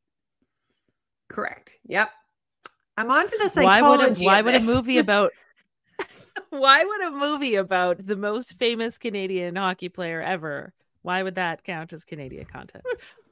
Correct. 1.30 1.80
Yep 1.86 2.10
I'm 2.98 3.12
on 3.12 3.28
to 3.28 3.38
the 3.40 3.48
psychology. 3.48 3.66
Why 3.82 3.82
would 3.82 4.22
a, 4.22 4.26
why 4.26 4.42
would 4.42 4.56
a 4.56 4.66
movie 4.66 4.98
about 4.98 5.32
why 6.50 6.84
would 6.84 7.02
a 7.02 7.12
movie 7.12 7.56
about 7.56 8.06
the 8.06 8.16
most 8.16 8.54
famous 8.54 8.98
Canadian 8.98 9.56
hockey 9.56 9.90
player 9.90 10.22
ever? 10.22 10.74
Why 11.04 11.24
would 11.24 11.36
that 11.36 11.64
count 11.64 11.94
as 11.94 12.04
Canadian 12.04 12.46
content? 12.46 12.84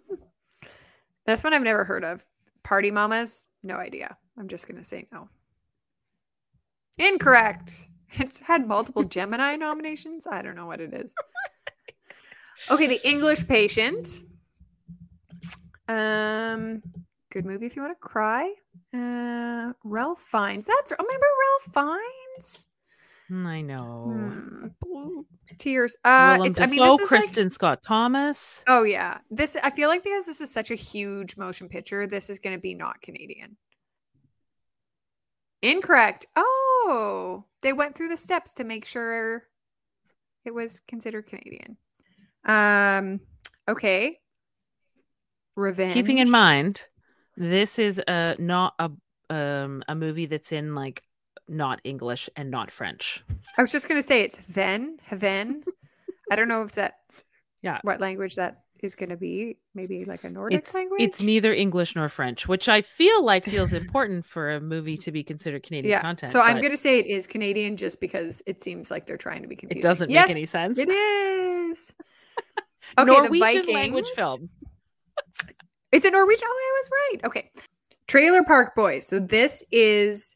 That's 1.25 1.43
one 1.43 1.53
I've 1.53 1.63
never 1.63 1.83
heard 1.83 2.03
of. 2.03 2.23
Party 2.63 2.91
Mamas? 2.91 3.45
No 3.63 3.75
idea. 3.75 4.17
I'm 4.37 4.47
just 4.47 4.67
gonna 4.67 4.83
say 4.83 5.07
no. 5.11 5.29
Incorrect. 6.97 7.89
It's 8.17 8.39
had 8.39 8.65
multiple 8.65 9.03
Gemini 9.03 9.57
nominations. 9.57 10.25
I 10.25 10.41
don't 10.41 10.55
know 10.55 10.67
what 10.67 10.79
it 10.79 10.93
is. 10.93 11.13
Okay, 12.69 12.87
The 12.87 13.05
English 13.05 13.45
Patient. 13.45 14.21
Um, 15.89 16.81
good 17.29 17.45
movie 17.45 17.65
if 17.65 17.75
you 17.75 17.81
want 17.81 17.93
to 17.93 17.99
cry. 17.99 18.53
Uh, 18.95 19.73
Ralph 19.83 20.19
Fiennes. 20.19 20.65
That's 20.65 20.91
remember 20.91 21.25
Ralph 21.73 21.73
Fiennes. 21.73 22.67
Hmm, 23.27 23.47
I 23.47 23.61
know. 23.61 24.13
Hmm. 24.83 25.19
Tears. 25.57 25.97
Uh, 26.03 26.35
Willem 26.37 26.49
it's, 26.49 26.57
Dafoe, 26.57 26.83
I 26.83 26.89
mean, 26.89 27.07
Kristin 27.07 27.43
like, 27.45 27.51
Scott 27.51 27.83
Thomas. 27.83 28.63
Oh 28.67 28.83
yeah, 28.83 29.19
this. 29.31 29.57
I 29.61 29.71
feel 29.71 29.89
like 29.89 30.03
because 30.03 30.25
this 30.25 30.41
is 30.41 30.51
such 30.51 30.71
a 30.71 30.75
huge 30.75 31.35
motion 31.37 31.67
picture, 31.67 32.07
this 32.07 32.29
is 32.29 32.39
going 32.39 32.55
to 32.55 32.61
be 32.61 32.75
not 32.75 33.01
Canadian. 33.01 33.57
Incorrect. 35.61 36.27
Oh, 36.35 37.45
they 37.61 37.73
went 37.73 37.95
through 37.95 38.09
the 38.09 38.17
steps 38.17 38.53
to 38.53 38.63
make 38.63 38.85
sure 38.85 39.43
it 40.45 40.53
was 40.53 40.81
considered 40.87 41.25
Canadian. 41.25 41.77
Um. 42.45 43.21
Okay. 43.67 44.19
Revenge. 45.55 45.93
keeping 45.93 46.17
in 46.17 46.29
mind 46.29 46.85
this 47.37 47.79
is 47.79 48.01
a 48.07 48.35
not 48.39 48.73
a 48.79 48.91
um 49.29 49.83
a 49.87 49.95
movie 49.95 50.25
that's 50.25 50.51
in 50.51 50.75
like 50.75 51.01
not 51.47 51.79
english 51.83 52.29
and 52.35 52.49
not 52.49 52.71
french 52.71 53.23
I 53.57 53.61
was 53.61 53.71
just 53.71 53.87
gonna 53.87 54.01
say 54.03 54.21
it's 54.21 54.39
Ven, 54.39 54.97
Haven. 55.03 55.63
I 56.29 56.35
don't 56.35 56.47
know 56.47 56.63
if 56.63 56.73
that 56.73 56.99
Yeah. 57.61 57.79
what 57.83 58.01
language 58.01 58.35
that 58.35 58.63
is 58.81 58.95
gonna 58.95 59.15
be. 59.15 59.57
Maybe 59.73 60.03
like 60.05 60.23
a 60.25 60.29
Nordic 60.29 60.59
it's 60.59 60.73
language. 60.73 61.01
it's 61.01 61.21
neither 61.21 61.53
english 61.53 61.95
nor 61.95 62.09
french 62.09 62.47
which 62.47 62.67
i 62.69 62.81
feel 62.81 63.23
like 63.23 63.45
feels 63.45 63.73
important 63.73 64.25
for 64.25 64.51
a 64.51 64.61
movie 64.61 64.97
to 64.97 65.11
be 65.11 65.23
considered 65.23 65.63
canadian 65.63 65.91
yeah. 65.91 66.01
content 66.01 66.31
so 66.31 66.41
I'm 66.41 66.61
gonna 66.61 66.77
say 66.77 66.99
it 66.99 67.07
is 67.07 67.27
Canadian 67.27 67.77
just 67.77 67.99
because 67.99 68.43
it 68.45 68.61
seems 68.61 68.91
like 68.91 69.05
they're 69.05 69.17
trying 69.17 69.41
to 69.41 69.47
be 69.47 69.55
confusing. 69.55 69.79
it 69.79 69.83
doesn't 69.83 70.09
yes, 70.09 70.27
make 70.27 70.37
any 70.37 70.45
sense 70.45 70.77
It 70.77 70.89
is. 70.89 71.93
Okay, 72.99 73.11
norwegian 73.11 73.73
language 73.73 74.07
film 74.15 74.49
Is 75.95 76.03
it 76.03 76.11
Norwegian? 76.11 76.45
Oh, 76.51 76.51
I 76.51 76.79
was 76.81 76.91
right. 76.91 77.25
Okay. 77.25 77.51
Trailer 78.05 78.43
Park 78.43 78.75
Boys. 78.75 79.07
So 79.07 79.17
this 79.17 79.63
is 79.71 80.35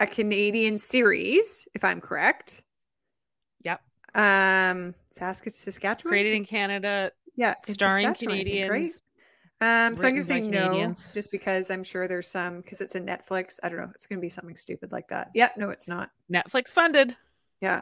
a 0.00 0.06
Canadian 0.06 0.76
series, 0.76 1.66
if 1.74 1.82
I'm 1.82 2.02
correct. 2.02 2.62
Yep. 3.64 3.80
Um, 4.14 4.94
Sask- 5.18 5.50
Saskatchewan. 5.54 6.10
created 6.12 6.32
in 6.34 6.44
canada 6.44 7.10
yeah, 7.36 7.54
starring 7.64 8.06
Saskatchewan, 8.08 8.34
I 8.40 8.44
think, 8.44 8.70
right? 8.70 8.76
canadians 8.80 9.00
Um, 9.62 9.96
so 9.96 10.06
I'm 10.06 10.12
gonna 10.12 10.22
say 10.22 10.40
no, 10.40 10.66
Canadians. 10.66 11.10
just 11.14 11.30
because 11.30 11.70
I'm 11.70 11.84
sure 11.84 12.06
there's 12.06 12.28
some 12.28 12.60
because 12.60 12.82
it's 12.82 12.94
a 12.94 13.00
Netflix. 13.00 13.58
I 13.62 13.70
don't 13.70 13.78
know. 13.78 13.90
It's 13.94 14.06
gonna 14.06 14.20
be 14.20 14.28
something 14.28 14.56
stupid 14.56 14.92
like 14.92 15.08
that. 15.08 15.30
Yeah, 15.34 15.48
no, 15.56 15.70
it's 15.70 15.88
not. 15.88 16.10
netflix 16.30 16.74
funded 16.74 17.16
Yeah, 17.62 17.80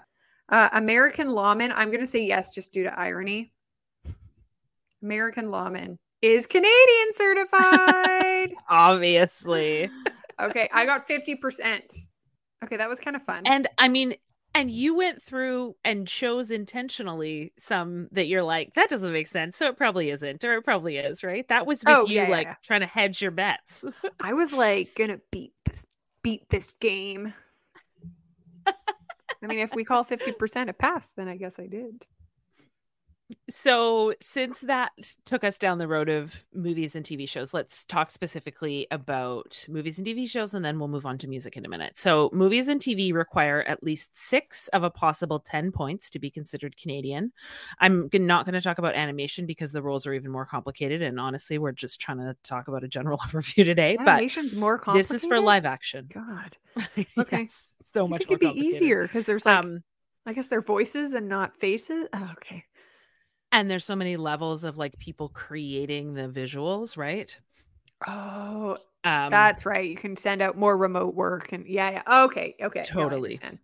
uh, 0.48 0.68
American 0.74 1.30
Lawman. 1.30 1.72
I'm 1.72 1.90
gonna 1.90 2.06
say 2.06 2.24
yes, 2.24 2.54
just 2.54 2.72
due 2.72 2.84
to 2.84 2.96
irony. 2.96 3.52
American 5.02 5.50
Lawman 5.50 5.98
is 6.22 6.46
Canadian 6.46 7.12
certified. 7.12 8.52
obviously 8.68 9.90
okay, 10.40 10.68
I 10.72 10.84
got 10.84 11.06
fifty 11.06 11.34
percent. 11.34 11.94
Okay, 12.64 12.76
that 12.76 12.88
was 12.88 12.98
kind 13.00 13.16
of 13.16 13.22
fun. 13.22 13.42
and 13.46 13.66
i 13.78 13.88
mean 13.88 14.14
and 14.54 14.70
you 14.70 14.96
went 14.96 15.22
through 15.22 15.76
and 15.84 16.08
chose 16.08 16.50
intentionally 16.50 17.52
some 17.58 18.08
that 18.12 18.26
you're 18.26 18.42
like 18.42 18.72
that 18.74 18.88
doesn't 18.88 19.12
make 19.12 19.26
sense 19.28 19.56
so 19.58 19.68
it 19.68 19.76
probably 19.76 20.08
isn't 20.10 20.42
or 20.42 20.54
it 20.54 20.62
probably 20.62 20.96
is 20.96 21.22
right 21.22 21.46
that 21.48 21.66
was 21.66 21.80
with 21.84 21.94
Oh, 21.94 22.06
you 22.06 22.14
yeah, 22.16 22.24
yeah, 22.24 22.30
like 22.30 22.46
yeah. 22.46 22.54
trying 22.62 22.80
to 22.80 22.86
hedge 22.86 23.20
your 23.20 23.30
bets 23.32 23.84
I 24.20 24.32
was 24.32 24.54
like 24.54 24.94
gonna 24.96 25.20
beat 25.30 25.52
this, 25.66 25.86
beat 26.22 26.48
this 26.48 26.72
game. 26.74 27.34
I 28.66 29.46
mean, 29.46 29.58
if 29.58 29.74
we 29.74 29.84
call 29.84 30.02
fifty 30.02 30.32
percent 30.32 30.70
a 30.70 30.72
pass, 30.72 31.08
then 31.16 31.28
I 31.28 31.36
guess 31.36 31.58
I 31.58 31.66
did. 31.66 32.06
So 33.50 34.14
since 34.20 34.60
that 34.60 34.92
took 35.24 35.42
us 35.42 35.58
down 35.58 35.78
the 35.78 35.88
road 35.88 36.08
of 36.08 36.46
movies 36.54 36.94
and 36.94 37.04
tv 37.04 37.28
shows 37.28 37.52
let's 37.52 37.84
talk 37.84 38.10
specifically 38.10 38.86
about 38.90 39.64
movies 39.68 39.98
and 39.98 40.06
tv 40.06 40.28
shows 40.28 40.54
and 40.54 40.64
then 40.64 40.78
we'll 40.78 40.88
move 40.88 41.06
on 41.06 41.18
to 41.18 41.26
music 41.26 41.56
in 41.56 41.64
a 41.64 41.68
minute 41.68 41.98
so 41.98 42.30
movies 42.32 42.68
and 42.68 42.80
tv 42.80 43.12
require 43.12 43.62
at 43.66 43.82
least 43.82 44.10
six 44.14 44.68
of 44.68 44.82
a 44.84 44.90
possible 44.90 45.40
10 45.40 45.72
points 45.72 46.08
to 46.08 46.18
be 46.18 46.30
considered 46.30 46.76
canadian 46.76 47.32
i'm 47.80 48.08
not 48.12 48.44
going 48.44 48.54
to 48.54 48.60
talk 48.60 48.78
about 48.78 48.94
animation 48.94 49.44
because 49.44 49.72
the 49.72 49.82
rules 49.82 50.06
are 50.06 50.12
even 50.12 50.30
more 50.30 50.46
complicated 50.46 51.02
and 51.02 51.18
honestly 51.18 51.58
we're 51.58 51.72
just 51.72 52.00
trying 52.00 52.18
to 52.18 52.36
talk 52.44 52.68
about 52.68 52.84
a 52.84 52.88
general 52.88 53.18
overview 53.24 53.64
today 53.64 53.96
but 53.96 54.08
Animation's 54.08 54.54
more 54.54 54.78
complicated. 54.78 55.10
this 55.10 55.24
is 55.24 55.28
for 55.28 55.40
live 55.40 55.64
action 55.64 56.08
God, 56.12 56.56
okay 56.88 57.06
Okay. 57.18 57.46
so 57.92 58.06
much 58.06 58.28
more 58.28 58.36
it'd 58.36 58.54
be 58.54 58.60
easier 58.60 59.02
because 59.02 59.26
there's 59.26 59.44
like 59.46 59.64
um 59.64 59.82
I 60.26 60.32
guess 60.32 60.48
they're 60.48 60.60
voices 60.60 61.14
and 61.14 61.28
not 61.28 61.56
faces. 61.56 62.08
Oh, 62.12 62.30
okay. 62.32 62.64
And 63.56 63.70
there's 63.70 63.84
so 63.84 63.96
many 63.96 64.16
levels 64.16 64.64
of 64.64 64.76
like 64.76 64.98
people 64.98 65.28
creating 65.28 66.14
the 66.14 66.28
visuals 66.28 66.96
right 66.96 67.38
Oh, 68.06 68.76
um 69.04 69.30
that's 69.30 69.64
right. 69.64 69.88
You 69.88 69.96
can 69.96 70.16
send 70.16 70.42
out 70.42 70.56
more 70.56 70.76
remote 70.76 71.14
work 71.14 71.52
and 71.52 71.66
yeah, 71.66 71.90
yeah. 71.90 72.24
Okay, 72.24 72.56
okay. 72.60 72.82
Totally. 72.84 73.34
understand. 73.34 73.58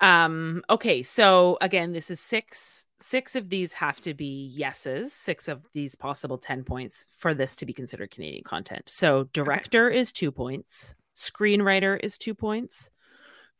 Um, 0.00 0.62
okay, 0.68 1.02
so 1.02 1.56
again, 1.60 1.92
this 1.92 2.10
is 2.10 2.20
six 2.20 2.86
six 2.98 3.36
of 3.36 3.48
these 3.50 3.72
have 3.74 4.00
to 4.00 4.14
be 4.14 4.46
yeses, 4.46 5.12
six 5.12 5.46
of 5.46 5.66
these 5.72 5.94
possible 5.94 6.38
10 6.38 6.64
points 6.64 7.06
for 7.16 7.34
this 7.34 7.54
to 7.56 7.66
be 7.66 7.72
considered 7.72 8.10
Canadian 8.10 8.44
content. 8.44 8.82
So 8.86 9.24
director 9.32 9.88
is 9.90 10.10
two 10.10 10.32
points, 10.32 10.94
screenwriter 11.14 11.98
is 12.02 12.18
two 12.18 12.34
points, 12.34 12.90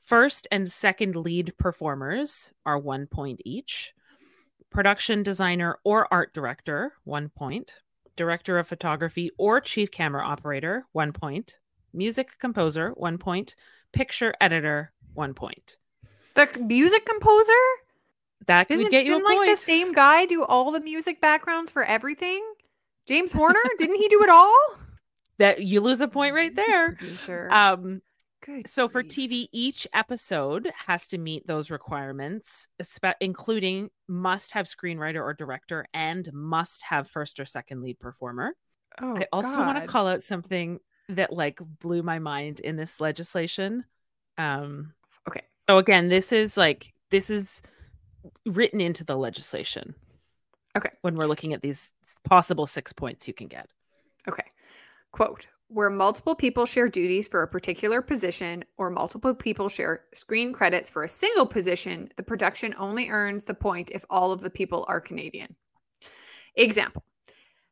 first 0.00 0.48
and 0.50 0.70
second 0.72 1.14
lead 1.14 1.54
performers 1.58 2.52
are 2.66 2.78
one 2.78 3.06
point 3.06 3.40
each, 3.44 3.94
production 4.74 5.22
designer 5.22 5.78
or 5.84 6.06
art 6.12 6.34
director, 6.34 6.92
one 7.04 7.28
point, 7.30 7.72
director 8.16 8.58
of 8.58 8.66
photography 8.68 9.30
or 9.38 9.60
chief 9.60 9.90
camera 9.90 10.24
operator, 10.24 10.84
one 10.92 11.12
point, 11.12 11.58
music 11.92 12.38
composer, 12.38 12.90
one 12.90 13.16
point, 13.16 13.54
picture 13.92 14.34
editor, 14.40 14.92
one 15.14 15.32
point. 15.32 15.76
The 16.34 16.48
music 16.60 17.06
composer 17.06 17.52
That 18.46 18.70
isn't 18.70 18.84
would 18.84 18.90
get 18.90 19.06
you 19.06 19.16
a 19.16 19.22
like 19.22 19.36
point. 19.38 19.50
the 19.50 19.56
same 19.56 19.92
guy 19.92 20.26
do 20.26 20.44
all 20.44 20.72
the 20.72 20.80
music 20.80 21.20
backgrounds 21.20 21.70
for 21.70 21.84
everything. 21.84 22.44
James 23.06 23.30
Horner 23.32 23.60
didn't 23.78 23.96
he 23.96 24.08
do 24.08 24.22
it 24.22 24.28
all? 24.28 24.56
that 25.38 25.62
you 25.62 25.80
lose 25.80 26.00
a 26.00 26.06
point 26.08 26.34
right 26.34 26.54
there. 26.62 26.96
Um, 27.50 28.02
Good. 28.44 28.68
so 28.68 28.88
for. 28.88 29.02
TV, 29.02 29.48
each 29.52 29.86
episode 29.92 30.70
has 30.86 31.06
to 31.08 31.18
meet 31.18 31.46
those 31.46 31.70
requirements, 31.70 32.68
including 33.20 33.90
must 34.08 34.52
have 34.52 34.66
screenwriter 34.66 35.22
or 35.22 35.34
director 35.34 35.86
and 35.94 36.30
must 36.32 36.82
have 36.82 37.08
first 37.08 37.40
or 37.40 37.44
second 37.44 37.82
lead 37.82 37.98
performer. 37.98 38.54
oh, 39.00 39.16
I 39.16 39.26
also 39.32 39.58
want 39.58 39.80
to 39.80 39.86
call 39.86 40.08
out 40.08 40.22
something 40.22 40.78
that 41.08 41.32
like 41.32 41.58
blew 41.80 42.02
my 42.02 42.18
mind 42.18 42.60
in 42.60 42.76
this 42.76 43.00
legislation. 43.00 43.84
Um, 44.38 44.92
Okay. 45.28 45.42
So 45.68 45.78
again, 45.78 46.08
this 46.08 46.32
is 46.32 46.56
like 46.56 46.92
this 47.10 47.30
is 47.30 47.62
written 48.46 48.80
into 48.80 49.04
the 49.04 49.16
legislation. 49.16 49.94
Okay. 50.76 50.90
When 51.02 51.14
we're 51.14 51.26
looking 51.26 51.52
at 51.54 51.62
these 51.62 51.92
possible 52.24 52.66
six 52.66 52.92
points 52.92 53.26
you 53.28 53.34
can 53.34 53.48
get. 53.48 53.68
Okay. 54.28 54.44
Quote 55.12 55.46
Where 55.68 55.90
multiple 55.90 56.34
people 56.34 56.66
share 56.66 56.88
duties 56.88 57.26
for 57.26 57.42
a 57.42 57.48
particular 57.48 58.02
position 58.02 58.64
or 58.76 58.90
multiple 58.90 59.34
people 59.34 59.68
share 59.68 60.04
screen 60.12 60.52
credits 60.52 60.90
for 60.90 61.04
a 61.04 61.08
single 61.08 61.46
position, 61.46 62.10
the 62.16 62.22
production 62.22 62.74
only 62.78 63.08
earns 63.08 63.44
the 63.44 63.54
point 63.54 63.90
if 63.92 64.04
all 64.10 64.30
of 64.30 64.40
the 64.40 64.50
people 64.50 64.84
are 64.88 65.00
Canadian. 65.00 65.56
Example 66.56 67.02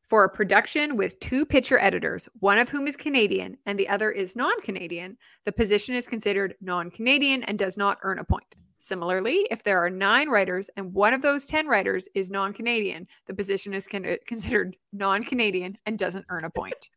For 0.09 0.25
a 0.25 0.31
production 0.31 0.97
with 0.97 1.21
two 1.21 1.45
picture 1.45 1.79
editors, 1.79 2.29
one 2.41 2.59
of 2.59 2.71
whom 2.71 2.89
is 2.89 2.97
Canadian 2.97 3.59
and 3.67 3.79
the 3.79 3.89
other 3.89 4.11
is 4.11 4.35
non 4.35 4.59
Canadian, 4.63 5.19
the 5.45 5.53
position 5.53 5.95
is 5.95 6.09
considered 6.09 6.55
non 6.61 6.91
Canadian 6.91 7.43
and 7.45 7.59
does 7.59 7.77
not 7.77 7.99
earn 8.03 8.19
a 8.19 8.25
point. 8.25 8.57
Similarly, 8.79 9.47
if 9.51 9.63
there 9.63 9.79
are 9.79 9.91
nine 9.91 10.29
writers 10.29 10.69
and 10.77 10.93
one 10.93 11.15
of 11.15 11.23
those 11.23 11.47
10 11.47 11.69
writers 11.69 12.09
is 12.17 12.33
non 12.33 12.53
Canadian, 12.53 13.07
the 13.27 13.35
position 13.35 13.75
is 13.75 13.87
con- 13.87 14.17
considered 14.27 14.77
non 14.93 15.23
Canadian 15.23 15.79
and 15.87 15.97
doesn't 15.97 16.27
earn 16.31 16.45
a 16.45 16.51
point. 16.51 16.89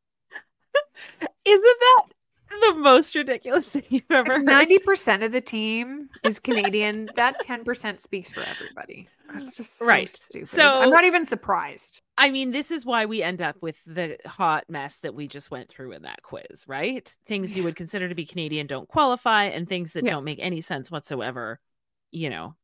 Isn't 1.45 1.61
that 1.79 2.03
the 2.61 2.73
most 2.79 3.15
ridiculous 3.15 3.67
thing 3.67 3.83
you've 3.89 4.03
ever 4.09 4.33
If 4.33 4.37
heard? 4.45 4.69
90% 4.69 5.25
of 5.25 5.31
the 5.31 5.41
team 5.41 6.09
is 6.23 6.39
Canadian, 6.39 7.09
that 7.15 7.35
10% 7.41 7.99
speaks 7.99 8.29
for 8.31 8.41
everybody. 8.41 9.07
That's 9.31 9.57
just 9.57 9.77
so 9.79 9.85
Right. 9.87 10.09
stupid. 10.09 10.47
So- 10.47 10.81
I'm 10.81 10.91
not 10.91 11.03
even 11.03 11.25
surprised. 11.25 12.01
I 12.17 12.29
mean, 12.29 12.51
this 12.51 12.71
is 12.71 12.85
why 12.85 13.05
we 13.05 13.21
end 13.21 13.41
up 13.41 13.57
with 13.61 13.77
the 13.85 14.17
hot 14.25 14.63
mess 14.69 14.97
that 14.99 15.13
we 15.13 15.27
just 15.27 15.51
went 15.51 15.67
through 15.67 15.91
in 15.93 16.03
that 16.03 16.21
quiz, 16.21 16.63
right? 16.67 17.13
Things 17.25 17.57
you 17.57 17.63
would 17.63 17.75
consider 17.75 18.07
to 18.07 18.15
be 18.15 18.25
Canadian 18.25 18.67
don't 18.67 18.87
qualify, 18.87 19.45
and 19.45 19.67
things 19.67 19.93
that 19.93 20.05
Yeah. 20.05 20.11
don't 20.11 20.23
make 20.23 20.39
any 20.39 20.61
sense 20.61 20.89
whatsoever, 20.89 21.59
you 22.11 22.29
know, 22.29 22.55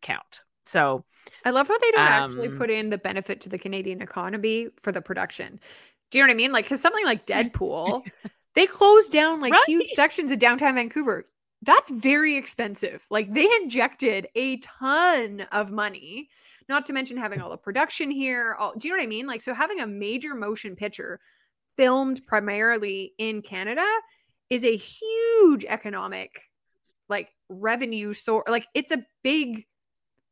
count. 0.00 0.42
So, 0.62 1.04
I 1.44 1.50
love 1.50 1.68
how 1.68 1.78
they 1.78 1.90
don't 1.92 2.00
actually 2.00 2.48
Um, 2.48 2.58
put 2.58 2.70
in 2.70 2.90
the 2.90 2.98
benefit 2.98 3.40
to 3.42 3.48
the 3.48 3.58
Canadian 3.58 4.02
economy 4.02 4.68
for 4.82 4.90
the 4.90 5.00
production. 5.02 5.60
Do 6.10 6.18
you 6.18 6.24
know 6.24 6.28
what 6.28 6.34
I 6.34 6.36
mean? 6.36 6.52
Like, 6.52 6.64
because 6.64 6.80
something 6.80 7.04
like 7.04 7.26
Deadpool, 7.26 8.02
they 8.54 8.66
closed 8.66 9.12
down 9.12 9.40
like 9.40 9.54
huge 9.66 9.88
sections 9.88 10.30
of 10.30 10.38
downtown 10.38 10.74
Vancouver. 10.74 11.26
That's 11.62 11.90
very 11.90 12.36
expensive. 12.36 13.04
Like, 13.10 13.32
they 13.32 13.48
injected 13.62 14.28
a 14.34 14.58
ton 14.58 15.46
of 15.52 15.72
money, 15.72 16.28
not 16.68 16.86
to 16.86 16.92
mention 16.92 17.16
having 17.16 17.40
all 17.40 17.50
the 17.50 17.56
production 17.56 18.10
here. 18.10 18.56
All, 18.58 18.74
do 18.76 18.86
you 18.86 18.94
know 18.94 18.98
what 18.98 19.04
I 19.04 19.08
mean? 19.08 19.26
Like, 19.26 19.40
so 19.40 19.54
having 19.54 19.80
a 19.80 19.86
major 19.86 20.34
motion 20.34 20.76
picture 20.76 21.18
filmed 21.76 22.24
primarily 22.26 23.14
in 23.18 23.42
Canada 23.42 23.86
is 24.48 24.64
a 24.64 24.76
huge 24.76 25.64
economic, 25.64 26.40
like, 27.08 27.30
revenue 27.48 28.12
source. 28.12 28.44
Like, 28.48 28.66
it's 28.74 28.92
a 28.92 29.04
big, 29.22 29.66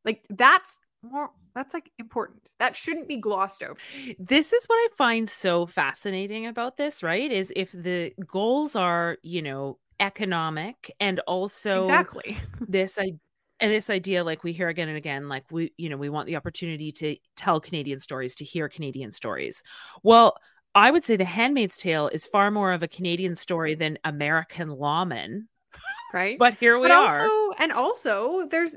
like, 0.04 0.24
that's 0.30 0.78
more 1.02 1.30
that's 1.54 1.74
like 1.74 1.90
important. 1.98 2.52
That 2.58 2.74
shouldn't 2.74 3.08
be 3.08 3.16
glossed 3.16 3.62
over. 3.62 3.76
This 4.18 4.52
is 4.52 4.64
what 4.66 4.76
I 4.76 4.88
find 4.96 5.28
so 5.28 5.66
fascinating 5.66 6.46
about 6.46 6.76
this, 6.76 7.02
right? 7.02 7.30
Is 7.30 7.52
if 7.54 7.70
the 7.72 8.12
goals 8.26 8.74
are, 8.74 9.18
you 9.22 9.42
know, 9.42 9.78
economic 10.00 10.90
and 10.98 11.20
also 11.20 11.82
exactly. 11.82 12.36
this 12.60 12.98
I 12.98 13.12
and 13.60 13.70
this 13.70 13.90
idea 13.90 14.24
like 14.24 14.42
we 14.42 14.52
hear 14.52 14.68
again 14.68 14.88
and 14.88 14.96
again 14.96 15.28
like 15.28 15.44
we 15.50 15.72
you 15.76 15.88
know 15.88 15.96
we 15.96 16.08
want 16.08 16.26
the 16.26 16.36
opportunity 16.36 16.90
to 16.90 17.16
tell 17.36 17.60
canadian 17.60 18.00
stories 18.00 18.34
to 18.36 18.44
hear 18.44 18.68
canadian 18.68 19.12
stories. 19.12 19.62
Well 20.02 20.36
i 20.74 20.90
would 20.90 21.04
say 21.04 21.16
the 21.16 21.24
handmaid's 21.24 21.76
tale 21.76 22.08
is 22.08 22.26
far 22.26 22.50
more 22.50 22.72
of 22.72 22.82
a 22.82 22.88
canadian 22.88 23.36
story 23.36 23.76
than 23.76 23.96
american 24.02 24.68
lawman 24.68 25.48
right. 26.12 26.36
but 26.36 26.54
here 26.54 26.78
we 26.78 26.88
but 26.88 26.90
are. 26.90 27.20
also 27.20 27.54
and 27.60 27.70
also 27.70 28.46
there's 28.50 28.76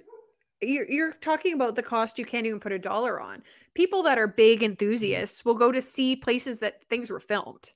you're, 0.62 0.89
you're 0.89 1.14
talking 1.14 1.53
about 1.53 1.76
the 1.76 1.84
cost 1.84 2.18
you 2.18 2.26
can't 2.26 2.47
even 2.47 2.60
put 2.60 2.72
a 2.72 2.80
dollar 2.80 3.22
on. 3.22 3.43
People 3.74 4.03
that 4.03 4.18
are 4.18 4.28
big 4.28 4.60
mm-hmm. 4.60 4.72
enthusiasts 4.72 5.45
will 5.45 5.55
go 5.55 5.72
to 5.72 5.82
see 5.82 6.16
places 6.16 6.60
that 6.60 6.84
things 6.84 7.10
were 7.10 7.20
filmed 7.20 7.72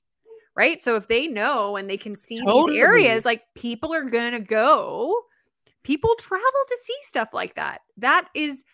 right? 0.54 0.80
So 0.80 0.96
if 0.96 1.08
they 1.08 1.26
know 1.26 1.76
and 1.76 1.88
they 1.88 1.96
can 1.96 2.16
see 2.16 2.36
Totally. 2.36 2.72
these 2.72 2.82
areas 2.82 3.24
like 3.24 3.42
people 3.54 3.94
are 3.94 4.04
gonna 4.04 4.40
go. 4.40 5.14
People 5.82 6.14
travel 6.16 6.46
to 6.68 6.78
see 6.82 6.96
stuff 7.02 7.30
like 7.32 7.54
that. 7.54 7.80
That 7.96 8.28
is 8.34 8.64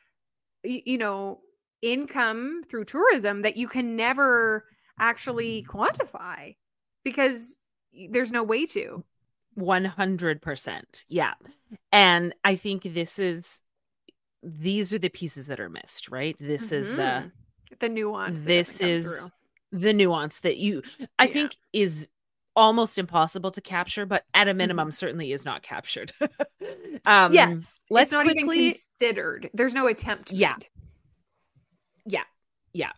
you 0.65 0.99
know 0.99 1.41
income 1.83 2.63
through 2.69 2.85
tourism 2.85 3.43
that 3.43 3.57
you 3.57 3.69
can 3.69 3.97
never 3.97 4.65
actually 4.99 5.65
quantify 5.69 6.57
because 7.05 7.57
there's 8.11 8.33
no 8.33 8.43
way 8.43 8.67
to. 8.67 9.05
100% 9.59 11.05
yeah. 11.09 11.35
And 11.91 12.33
i 12.45 12.55
think 12.55 12.83
this 12.83 13.19
is 13.19 13.61
these 14.43 14.93
are 14.95 14.99
the 14.99 15.09
pieces 15.09 15.47
that 15.49 15.61
are 15.61 15.69
missed 15.69 16.09
right 16.09 16.37
this 16.39 16.71
is 16.73 16.91
the 16.95 17.03
Mhm. 17.03 17.33
the 17.81 17.89
nuance 17.89 18.43
this 18.43 18.81
is 18.81 19.31
the 19.73 19.93
nuance 19.93 20.41
that 20.41 20.57
you 20.59 20.83
i 21.19 21.27
Yeah. 21.27 21.33
think 21.33 21.57
is 21.73 22.07
almost 22.57 22.99
impossible 22.99 23.51
to 23.51 23.61
capture 23.61 24.07
but 24.07 24.25
at 24.35 24.43
Mm-hmm. 24.43 24.51
a 24.51 24.55
minimum 24.55 24.93
certainly 24.93 25.33
is 25.33 25.45
not 25.45 25.63
captured 25.63 26.13
um 27.07 27.33
yes 27.33 27.85
let's 27.91 28.07
it's 28.07 28.13
not 28.13 28.27
even 28.27 28.49
considered 28.49 29.51
there's 29.55 29.75
no 29.75 29.87
attempt 29.87 30.33
Yeah. 30.33 30.55
made. 30.57 30.67
yeah 32.75 32.93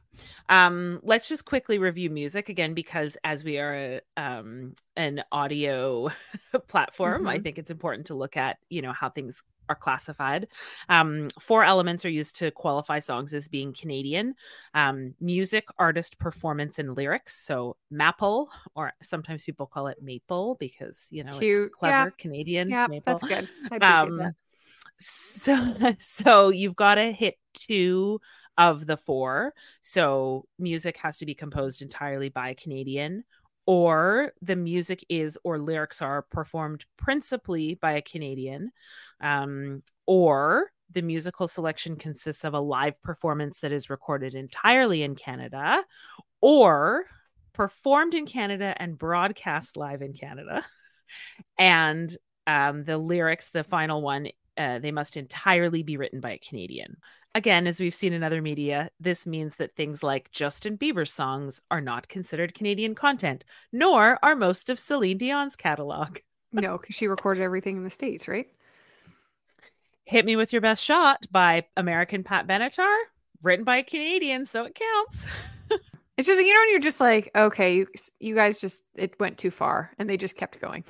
um 0.49 0.99
let's 1.05 1.28
just 1.28 1.45
quickly 1.45 1.78
review 1.78 2.11
music 2.11 2.49
again 2.49 2.74
because 2.74 3.16
as 3.22 3.45
we 3.45 3.57
are 3.59 3.74
a, 3.74 4.01
um 4.16 4.74
an 4.97 5.22
audio 5.30 6.11
platform 6.68 7.26
i 7.28 7.38
Mhm. 7.38 7.43
think 7.45 7.57
it's 7.57 7.70
important 7.70 8.07
to 8.07 8.14
look 8.14 8.36
at 8.36 8.59
you 8.68 8.82
know 8.82 8.93
how 8.93 9.09
things 9.09 9.43
are 9.70 9.76
classified 9.76 10.48
um 10.88 11.28
four 11.38 11.62
elements 11.64 12.04
are 12.04 12.10
used 12.10 12.36
to 12.36 12.50
qualify 12.50 12.98
songs 12.98 13.32
as 13.32 13.46
being 13.48 13.72
canadian 13.72 14.34
um 14.74 15.14
music 15.20 15.64
artist 15.78 16.18
performance 16.18 16.78
and 16.80 16.96
lyrics 16.96 17.36
so 17.46 17.76
MAPL 17.92 18.48
or 18.74 18.92
sometimes 19.00 19.44
people 19.44 19.66
call 19.66 19.86
it 19.86 20.02
maple 20.02 20.56
because 20.58 21.06
you 21.10 21.22
know 21.22 21.38
Cute. 21.38 21.66
it's 21.68 21.76
clever 21.78 21.94
Yeah. 21.94 22.10
canadian 22.18 22.68
yeah 22.68 22.86
maple 22.88 23.12
that's 23.18 23.22
good 23.22 23.48
um 23.80 24.18
that. 24.18 24.34
so 24.98 25.94
so 25.98 26.48
you've 26.50 26.76
got 26.76 26.96
to 26.96 27.12
hit 27.12 27.36
two 27.54 28.20
of 28.58 28.86
the 28.86 28.96
four 28.96 29.54
so 29.82 30.44
music 30.58 30.96
has 30.98 31.16
to 31.18 31.26
be 31.26 31.34
composed 31.34 31.80
entirely 31.80 32.28
by 32.28 32.54
canadian 32.54 33.24
or 33.70 34.32
the 34.42 34.56
music 34.56 35.04
is 35.08 35.38
or 35.44 35.56
lyrics 35.56 36.02
are 36.02 36.22
performed 36.22 36.84
principally 36.96 37.76
by 37.76 37.92
a 37.92 38.02
canadian 38.02 38.72
um, 39.20 39.80
or 40.06 40.72
the 40.90 41.02
musical 41.02 41.46
selection 41.46 41.94
consists 41.94 42.42
of 42.42 42.52
a 42.52 42.58
live 42.58 43.00
performance 43.00 43.60
that 43.60 43.70
is 43.70 43.88
recorded 43.88 44.34
entirely 44.34 45.04
in 45.04 45.14
canada 45.14 45.84
or 46.40 47.04
performed 47.52 48.12
in 48.12 48.26
canada 48.26 48.74
and 48.78 48.98
broadcast 48.98 49.76
live 49.76 50.02
in 50.02 50.12
canada. 50.12 50.64
And 51.58 52.16
um, 52.46 52.84
the 52.84 52.96
lyrics 52.96 53.50
the 53.50 53.64
final 53.64 54.02
one 54.02 54.28
uh, 54.61 54.78
they 54.78 54.92
must 54.92 55.16
entirely 55.16 55.82
be 55.82 55.96
written 55.96 56.20
by 56.20 56.32
a 56.32 56.38
Canadian. 56.38 56.96
Again, 57.34 57.66
as 57.66 57.80
we've 57.80 57.94
seen 57.94 58.12
in 58.12 58.22
other 58.22 58.42
media, 58.42 58.90
this 59.00 59.26
means 59.26 59.56
that 59.56 59.74
things 59.74 60.02
like 60.02 60.30
Justin 60.32 60.76
Bieber's 60.76 61.12
songs 61.12 61.62
are 61.70 61.80
not 61.80 62.08
considered 62.08 62.54
Canadian 62.54 62.94
content, 62.94 63.44
nor 63.72 64.18
are 64.22 64.36
most 64.36 64.68
of 64.68 64.78
Celine 64.78 65.18
Dion's 65.18 65.56
catalog. 65.56 66.18
no 66.52 66.78
because 66.78 66.96
she 66.96 67.06
recorded 67.06 67.42
everything 67.42 67.76
in 67.76 67.84
the 67.84 67.90
states 67.90 68.26
right 68.26 68.48
Hit 70.04 70.24
Me 70.24 70.34
With 70.34 70.52
Your 70.52 70.61
Best 70.61 70.82
Shot 70.82 71.24
by 71.30 71.64
American 71.76 72.24
Pat 72.24 72.48
Benatar, 72.48 72.96
written 73.42 73.64
by 73.64 73.76
a 73.76 73.82
Canadian, 73.84 74.44
so 74.44 74.64
it 74.64 74.74
counts. 74.74 75.28
it's 76.16 76.26
just 76.26 76.42
you 76.42 76.52
know 76.52 76.62
you're 76.70 76.80
just 76.80 77.00
like 77.00 77.30
okay 77.34 77.76
you, 77.76 77.86
you 78.18 78.34
guys 78.34 78.61
just 78.61 78.82
it 78.94 79.18
went 79.20 79.38
too 79.38 79.50
far 79.50 79.92
and 79.98 80.11
they 80.11 80.16
just 80.16 80.36
kept 80.36 80.61
going 80.61 80.84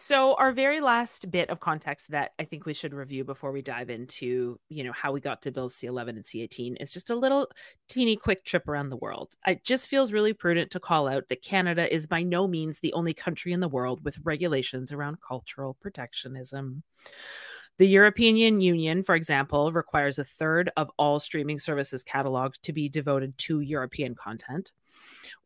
So 0.00 0.36
our 0.36 0.52
very 0.52 0.80
last 0.80 1.28
bit 1.28 1.50
of 1.50 1.58
context 1.58 2.12
that 2.12 2.30
I 2.38 2.44
think 2.44 2.64
we 2.64 2.72
should 2.72 2.94
review 2.94 3.24
before 3.24 3.50
we 3.50 3.62
dive 3.62 3.90
into, 3.90 4.60
you 4.68 4.84
know, 4.84 4.92
how 4.92 5.10
we 5.10 5.20
got 5.20 5.42
to 5.42 5.50
Bills 5.50 5.74
C11 5.74 6.10
and 6.10 6.24
C18 6.24 6.76
is 6.80 6.92
just 6.92 7.10
a 7.10 7.16
little 7.16 7.48
teeny 7.88 8.14
quick 8.14 8.44
trip 8.44 8.68
around 8.68 8.90
the 8.90 8.96
world. 8.96 9.34
It 9.44 9.64
just 9.64 9.88
feels 9.88 10.12
really 10.12 10.32
prudent 10.32 10.70
to 10.70 10.78
call 10.78 11.08
out 11.08 11.28
that 11.28 11.42
Canada 11.42 11.92
is 11.92 12.06
by 12.06 12.22
no 12.22 12.46
means 12.46 12.78
the 12.78 12.92
only 12.92 13.12
country 13.12 13.52
in 13.52 13.58
the 13.58 13.66
world 13.66 14.04
with 14.04 14.20
regulations 14.22 14.92
around 14.92 15.18
cultural 15.20 15.76
protectionism. 15.80 16.84
The 17.78 17.88
European 17.88 18.36
Union, 18.60 19.02
for 19.02 19.16
example, 19.16 19.72
requires 19.72 20.20
a 20.20 20.24
third 20.24 20.70
of 20.76 20.92
all 20.96 21.18
streaming 21.18 21.58
services 21.58 22.04
catalog 22.04 22.54
to 22.62 22.72
be 22.72 22.88
devoted 22.88 23.36
to 23.38 23.60
European 23.60 24.14
content. 24.14 24.70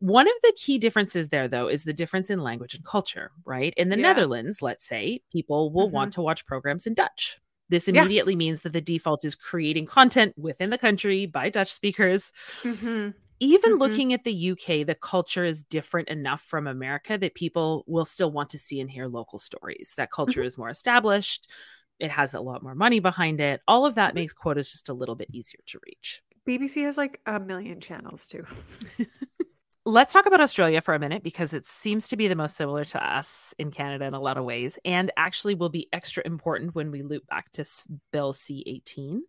One 0.03 0.27
of 0.27 0.33
the 0.41 0.51
key 0.57 0.77
differences 0.79 1.29
there, 1.29 1.47
though, 1.47 1.69
is 1.69 1.85
the 1.85 1.93
difference 1.93 2.29
in 2.29 2.39
language 2.39 2.73
and 2.75 2.83
culture, 2.83 3.31
right? 3.45 3.73
In 3.77 3.87
the 3.87 3.95
Yeah. 3.95 4.01
Netherlands, 4.01 4.61
let's 4.61 4.85
say, 4.85 5.21
people 5.31 5.71
will 5.71 5.89
want 5.89 6.11
to 6.13 6.21
watch 6.21 6.45
programs 6.45 6.85
in 6.85 6.93
Dutch. 6.93 7.39
This 7.69 7.87
Yeah. 7.87 8.01
immediately 8.01 8.35
means 8.35 8.63
that 8.63 8.73
the 8.73 8.81
default 8.81 9.23
is 9.23 9.33
creating 9.33 9.85
content 9.85 10.37
within 10.37 10.71
the 10.71 10.77
country 10.77 11.25
by 11.25 11.47
Dutch 11.47 11.71
speakers. 11.71 12.33
mm-hmm. 12.63 13.11
Even 13.39 13.71
Mhm. 13.75 13.79
looking 13.79 14.11
at 14.13 14.25
the 14.25 14.33
UK, 14.33 14.83
the 14.83 14.93
culture 14.95 15.45
is 15.45 15.63
different 15.63 16.09
enough 16.09 16.41
from 16.41 16.67
America 16.67 17.17
that 17.17 17.33
people 17.33 17.85
will 17.87 18.03
still 18.05 18.29
want 18.31 18.49
to 18.49 18.59
see 18.59 18.81
and 18.81 18.91
hear 18.91 19.07
local 19.07 19.39
stories. 19.39 19.93
That 19.95 20.11
culture 20.11 20.43
is 20.43 20.57
more 20.57 20.69
established. 20.69 21.49
It 21.99 22.11
has 22.11 22.33
a 22.33 22.41
lot 22.41 22.61
more 22.61 22.75
money 22.75 22.99
behind 22.99 23.39
it. 23.39 23.61
All 23.69 23.85
of 23.85 23.95
that 23.95 24.15
makes 24.15 24.33
quotas 24.33 24.69
just 24.73 24.89
a 24.89 24.93
little 24.93 25.15
bit 25.15 25.29
easier 25.31 25.61
to 25.67 25.79
reach. 25.85 26.21
bbc 26.45 26.83
has 26.83 26.97
like 26.97 27.21
a 27.25 27.39
million 27.39 27.79
channels 27.79 28.27
too 28.27 28.45
Let's 29.85 30.13
talk 30.13 30.25
about 30.25 30.39
Australia 30.39 30.79
for 30.79 30.93
a 30.93 30.99
minute 30.99 31.23
because 31.23 31.53
it 31.53 31.65
seems 31.65 32.07
to 32.07 32.15
be 32.15 32.29
the 32.29 32.37
most 32.37 32.55
similar 32.55 32.85
to 32.85 33.05
us 33.05 33.53
in 33.59 33.69
Canada 33.69 34.05
in 34.05 34.13
a 34.13 34.19
lot 34.19 34.37
of 34.37 34.45
ways, 34.45 34.79
and 34.85 35.11
actually 35.17 35.55
will 35.55 35.67
be 35.67 35.89
extra 35.91 36.23
important 36.25 36.73
when 36.73 36.89
we 36.89 37.01
loop 37.01 37.27
back 37.27 37.51
to 37.51 37.65
Bill 38.13 38.31
C 38.31 38.63
18. 38.65 39.23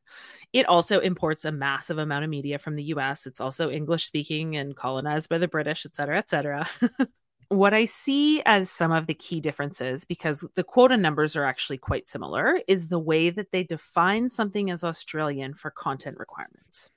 It 0.52 0.66
also 0.66 1.00
imports 1.00 1.44
a 1.44 1.50
massive 1.50 1.98
amount 1.98 2.22
of 2.22 2.30
media 2.30 2.58
from 2.58 2.76
the 2.76 2.84
US. 2.84 3.26
It's 3.26 3.40
also 3.40 3.68
English 3.68 4.04
speaking 4.04 4.54
and 4.54 4.76
colonized 4.76 5.28
by 5.28 5.38
the 5.38 5.48
British, 5.48 5.86
et 5.86 5.96
cetera, 5.96 6.18
et 6.18 6.30
cetera. 6.30 6.68
what 7.48 7.74
I 7.74 7.84
see 7.84 8.40
as 8.46 8.70
some 8.70 8.92
of 8.92 9.08
the 9.08 9.14
key 9.14 9.40
differences, 9.40 10.04
because 10.04 10.46
the 10.54 10.62
quota 10.62 10.96
numbers 10.96 11.34
are 11.34 11.44
actually 11.44 11.78
quite 11.78 12.08
similar, 12.08 12.60
is 12.68 12.86
the 12.86 13.00
way 13.00 13.30
that 13.30 13.50
they 13.50 13.64
define 13.64 14.30
something 14.30 14.70
as 14.70 14.84
Australian 14.84 15.54
for 15.54 15.72
content 15.72 16.16
requirements. 16.16 16.90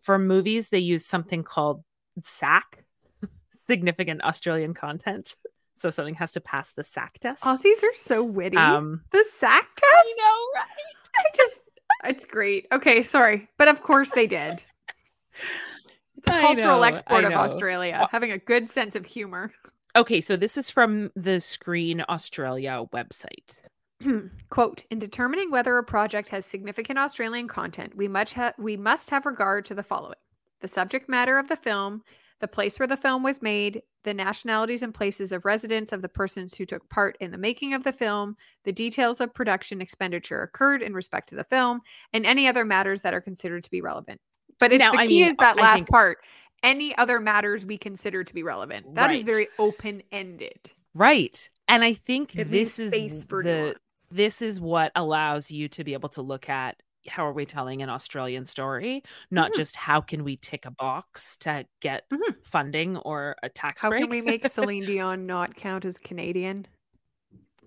For 0.00 0.18
movies, 0.18 0.70
they 0.70 0.80
use 0.80 1.06
something 1.06 1.44
called 1.44 1.84
SAC, 2.22 2.84
significant 3.66 4.22
Australian 4.24 4.74
content. 4.74 5.36
So 5.74 5.90
something 5.90 6.14
has 6.14 6.32
to 6.32 6.40
pass 6.40 6.72
the 6.72 6.84
SAC 6.84 7.18
test. 7.18 7.42
aussies 7.44 7.82
are 7.82 7.94
so 7.94 8.22
witty 8.22 8.56
Um, 8.56 9.02
the 9.10 9.24
SAC 9.28 9.76
test 9.76 9.92
I 9.92 10.14
know, 10.18 10.60
right? 10.60 11.16
I 11.16 11.24
just 11.36 11.62
it's 12.04 12.24
great 12.24 12.66
okay 12.72 13.02
sorry 13.02 13.48
but 13.58 13.68
of 13.68 13.82
course 13.82 14.10
they 14.10 14.26
did 14.26 14.64
it's 16.16 16.28
a 16.28 16.40
cultural 16.40 16.78
know, 16.78 16.82
export 16.82 17.24
of 17.24 17.32
australia 17.32 18.08
having 18.10 18.32
a 18.32 18.38
good 18.38 18.68
sense 18.68 18.96
of 18.96 19.06
humor 19.06 19.52
Okay, 19.94 20.22
so 20.22 20.36
this 20.36 20.56
is 20.56 20.70
from 20.70 21.10
the 21.16 21.38
Screen 21.38 22.02
Australia 22.08 22.84
website. 22.94 23.60
Quote, 24.48 24.84
in 24.90 24.98
determining 24.98 25.50
whether 25.50 25.76
a 25.76 25.84
project 25.84 26.28
has 26.30 26.46
significant 26.46 26.98
Australian 26.98 27.46
content, 27.46 27.94
we 27.94 28.08
much 28.08 28.32
ha- 28.32 28.54
we 28.58 28.76
must 28.76 29.10
have 29.10 29.26
regard 29.26 29.66
to 29.66 29.74
the 29.74 29.82
following: 29.82 30.16
the 30.62 30.68
subject 30.68 31.08
matter 31.08 31.38
of 31.38 31.48
the 31.48 31.56
film, 31.56 32.02
the 32.40 32.48
place 32.48 32.78
where 32.78 32.86
the 32.88 32.96
film 32.96 33.22
was 33.22 33.42
made, 33.42 33.82
the 34.04 34.14
nationalities 34.14 34.82
and 34.82 34.92
places 34.94 35.30
of 35.30 35.44
residence 35.44 35.92
of 35.92 36.02
the 36.02 36.08
persons 36.08 36.54
who 36.54 36.64
took 36.66 36.88
part 36.88 37.16
in 37.20 37.30
the 37.30 37.38
making 37.38 37.74
of 37.74 37.84
the 37.84 37.92
film, 37.92 38.36
the 38.64 38.72
details 38.72 39.20
of 39.20 39.32
production 39.34 39.80
expenditure 39.80 40.42
occurred 40.42 40.82
in 40.82 40.92
respect 40.94 41.28
to 41.28 41.34
the 41.36 41.44
film, 41.44 41.80
and 42.12 42.24
any 42.26 42.48
other 42.48 42.64
matters 42.64 43.02
that 43.02 43.14
are 43.14 43.20
considered 43.20 43.62
to 43.62 43.70
be 43.70 43.80
relevant. 43.80 44.20
But 44.58 44.72
it's, 44.72 44.78
Now, 44.80 44.92
the 44.92 44.98
I 44.98 45.06
key 45.06 45.20
mean, 45.22 45.30
is 45.30 45.36
that 45.36 45.58
I 45.58 45.62
last 45.62 45.76
think- 45.80 45.90
part. 45.90 46.18
Any 46.64 46.96
other 46.96 47.18
matters 47.20 47.66
we 47.66 47.76
consider 47.76 48.22
to 48.22 48.34
be 48.34 48.42
relevant. 48.44 48.94
That 48.94 49.10
is 49.10 49.24
Right. 49.24 49.32
very 49.32 49.48
open 49.58 50.02
ended. 50.12 50.70
Right. 50.94 51.48
And 51.68 51.82
I 51.82 51.94
think 51.94 52.36
It 52.36 52.50
this 52.50 52.78
is 52.78 52.92
space 52.92 53.24
for 53.24 53.42
the 53.42 53.54
nuance. 53.54 53.78
this 54.12 54.42
is 54.42 54.60
what 54.60 54.92
allows 54.94 55.50
you 55.50 55.68
to 55.70 55.82
be 55.84 55.92
able 55.94 56.10
to 56.10 56.22
look 56.22 56.48
at 56.48 56.80
how 57.08 57.26
are 57.26 57.32
we 57.32 57.44
telling 57.46 57.82
an 57.82 57.88
Australian 57.90 58.46
story, 58.46 59.02
not 59.30 59.52
Mhm. 59.52 59.56
just 59.56 59.76
how 59.76 60.00
can 60.00 60.24
we 60.24 60.36
tick 60.36 60.64
a 60.66 60.70
box 60.70 61.36
to 61.38 61.66
get 61.80 62.08
Mhm. 62.10 62.44
funding 62.44 62.96
or 62.98 63.36
a 63.42 63.48
tax 63.48 63.82
How 63.82 63.88
break. 63.88 64.02
can 64.02 64.10
we 64.10 64.20
make 64.20 64.46
Celine 64.46 64.84
Dion 64.84 65.26
not 65.26 65.54
count 65.56 65.84
as 65.84 65.98
Canadian? 65.98 66.66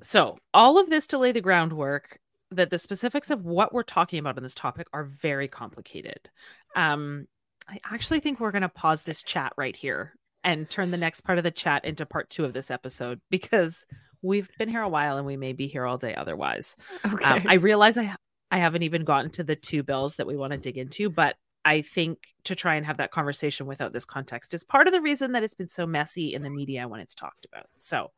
So, 0.01 0.38
all 0.53 0.77
of 0.77 0.89
this 0.89 1.07
to 1.07 1.17
lay 1.17 1.31
the 1.31 1.41
groundwork, 1.41 2.19
that 2.51 2.69
the 2.69 2.77
specifics 2.79 3.29
of 3.29 3.43
what 3.43 3.73
we're 3.73 3.83
talking 3.83 4.19
about 4.19 4.38
in 4.38 4.43
this 4.43 4.53
topic 4.55 4.88
are 4.93 5.03
very 5.05 5.47
complicated. 5.47 6.29
Um, 6.75 7.27
I 7.67 7.79
actually 7.91 8.19
think 8.19 8.39
we're 8.39 8.51
going 8.51 8.61
to 8.61 8.69
pause 8.69 9.03
this 9.03 9.23
chat 9.23 9.53
right 9.57 9.75
here 9.75 10.13
and 10.43 10.69
turn 10.69 10.91
the 10.91 10.97
next 10.97 11.21
part 11.21 11.39
of 11.39 11.43
the 11.43 11.49
chat 11.51 11.83
into 11.86 12.05
part 12.05 12.29
two 12.29 12.45
of 12.45 12.53
this 12.53 12.69
episode 12.69 13.19
because 13.31 13.86
we've 14.21 14.49
been 14.59 14.69
here 14.69 14.81
a 14.81 14.89
while 14.89 15.17
and 15.17 15.25
we 15.25 15.38
may 15.38 15.53
be 15.53 15.67
here 15.67 15.86
all 15.86 15.97
day 15.97 16.13
otherwise. 16.13 16.77
Okay. 17.05 17.25
Um, 17.25 17.43
I 17.47 17.55
realize 17.55 17.97
I 17.97 18.15
I 18.51 18.57
haven't 18.57 18.83
even 18.83 19.03
gotten 19.03 19.31
to 19.31 19.43
the 19.43 19.55
two 19.55 19.83
bills 19.83 20.15
that 20.17 20.27
we 20.27 20.35
want 20.35 20.53
to 20.53 20.57
dig 20.57 20.77
into, 20.77 21.09
but 21.09 21.35
I 21.65 21.81
think 21.81 22.19
to 22.43 22.55
try 22.55 22.75
and 22.75 22.85
have 22.85 22.97
that 22.97 23.11
conversation 23.11 23.65
without 23.65 23.91
this 23.91 24.05
context 24.05 24.53
is 24.53 24.63
part 24.63 24.85
of 24.87 24.93
the 24.93 25.01
reason 25.01 25.31
that 25.31 25.43
it's 25.43 25.55
been 25.55 25.67
so 25.67 25.87
messy 25.87 26.33
in 26.33 26.43
the 26.43 26.49
media 26.51 26.87
when 26.87 26.99
it's 26.99 27.15
talked 27.15 27.45
about. 27.45 27.65
So 27.77 28.11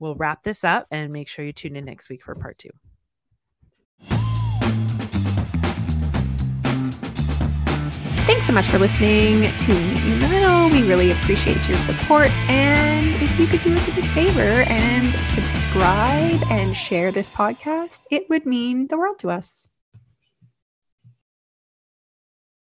we'll 0.00 0.16
wrap 0.16 0.42
this 0.42 0.64
up 0.64 0.88
and 0.90 1.12
make 1.12 1.28
sure 1.28 1.44
you 1.44 1.52
tune 1.52 1.76
in 1.76 1.84
next 1.84 2.08
week 2.08 2.24
for 2.24 2.34
part 2.34 2.58
two. 2.58 2.70
Thanks 8.42 8.48
so 8.48 8.54
much 8.54 8.70
for 8.70 8.78
listening 8.80 9.56
to 9.56 9.72
me 9.72 10.12
In 10.12 10.18
the 10.18 10.26
Middle. 10.26 10.68
We 10.68 10.82
really 10.82 11.12
appreciate 11.12 11.68
your 11.68 11.78
support. 11.78 12.28
And 12.50 13.06
if 13.22 13.38
you 13.38 13.46
could 13.46 13.62
do 13.62 13.72
us 13.72 13.86
a 13.86 13.92
big 13.92 14.04
favor 14.06 14.64
and 14.66 15.06
subscribe 15.24 16.40
and 16.50 16.74
share 16.74 17.12
this 17.12 17.30
podcast, 17.30 18.02
it 18.10 18.28
would 18.30 18.44
mean 18.44 18.88
the 18.88 18.98
world 18.98 19.20
to 19.20 19.30
us. 19.30 19.70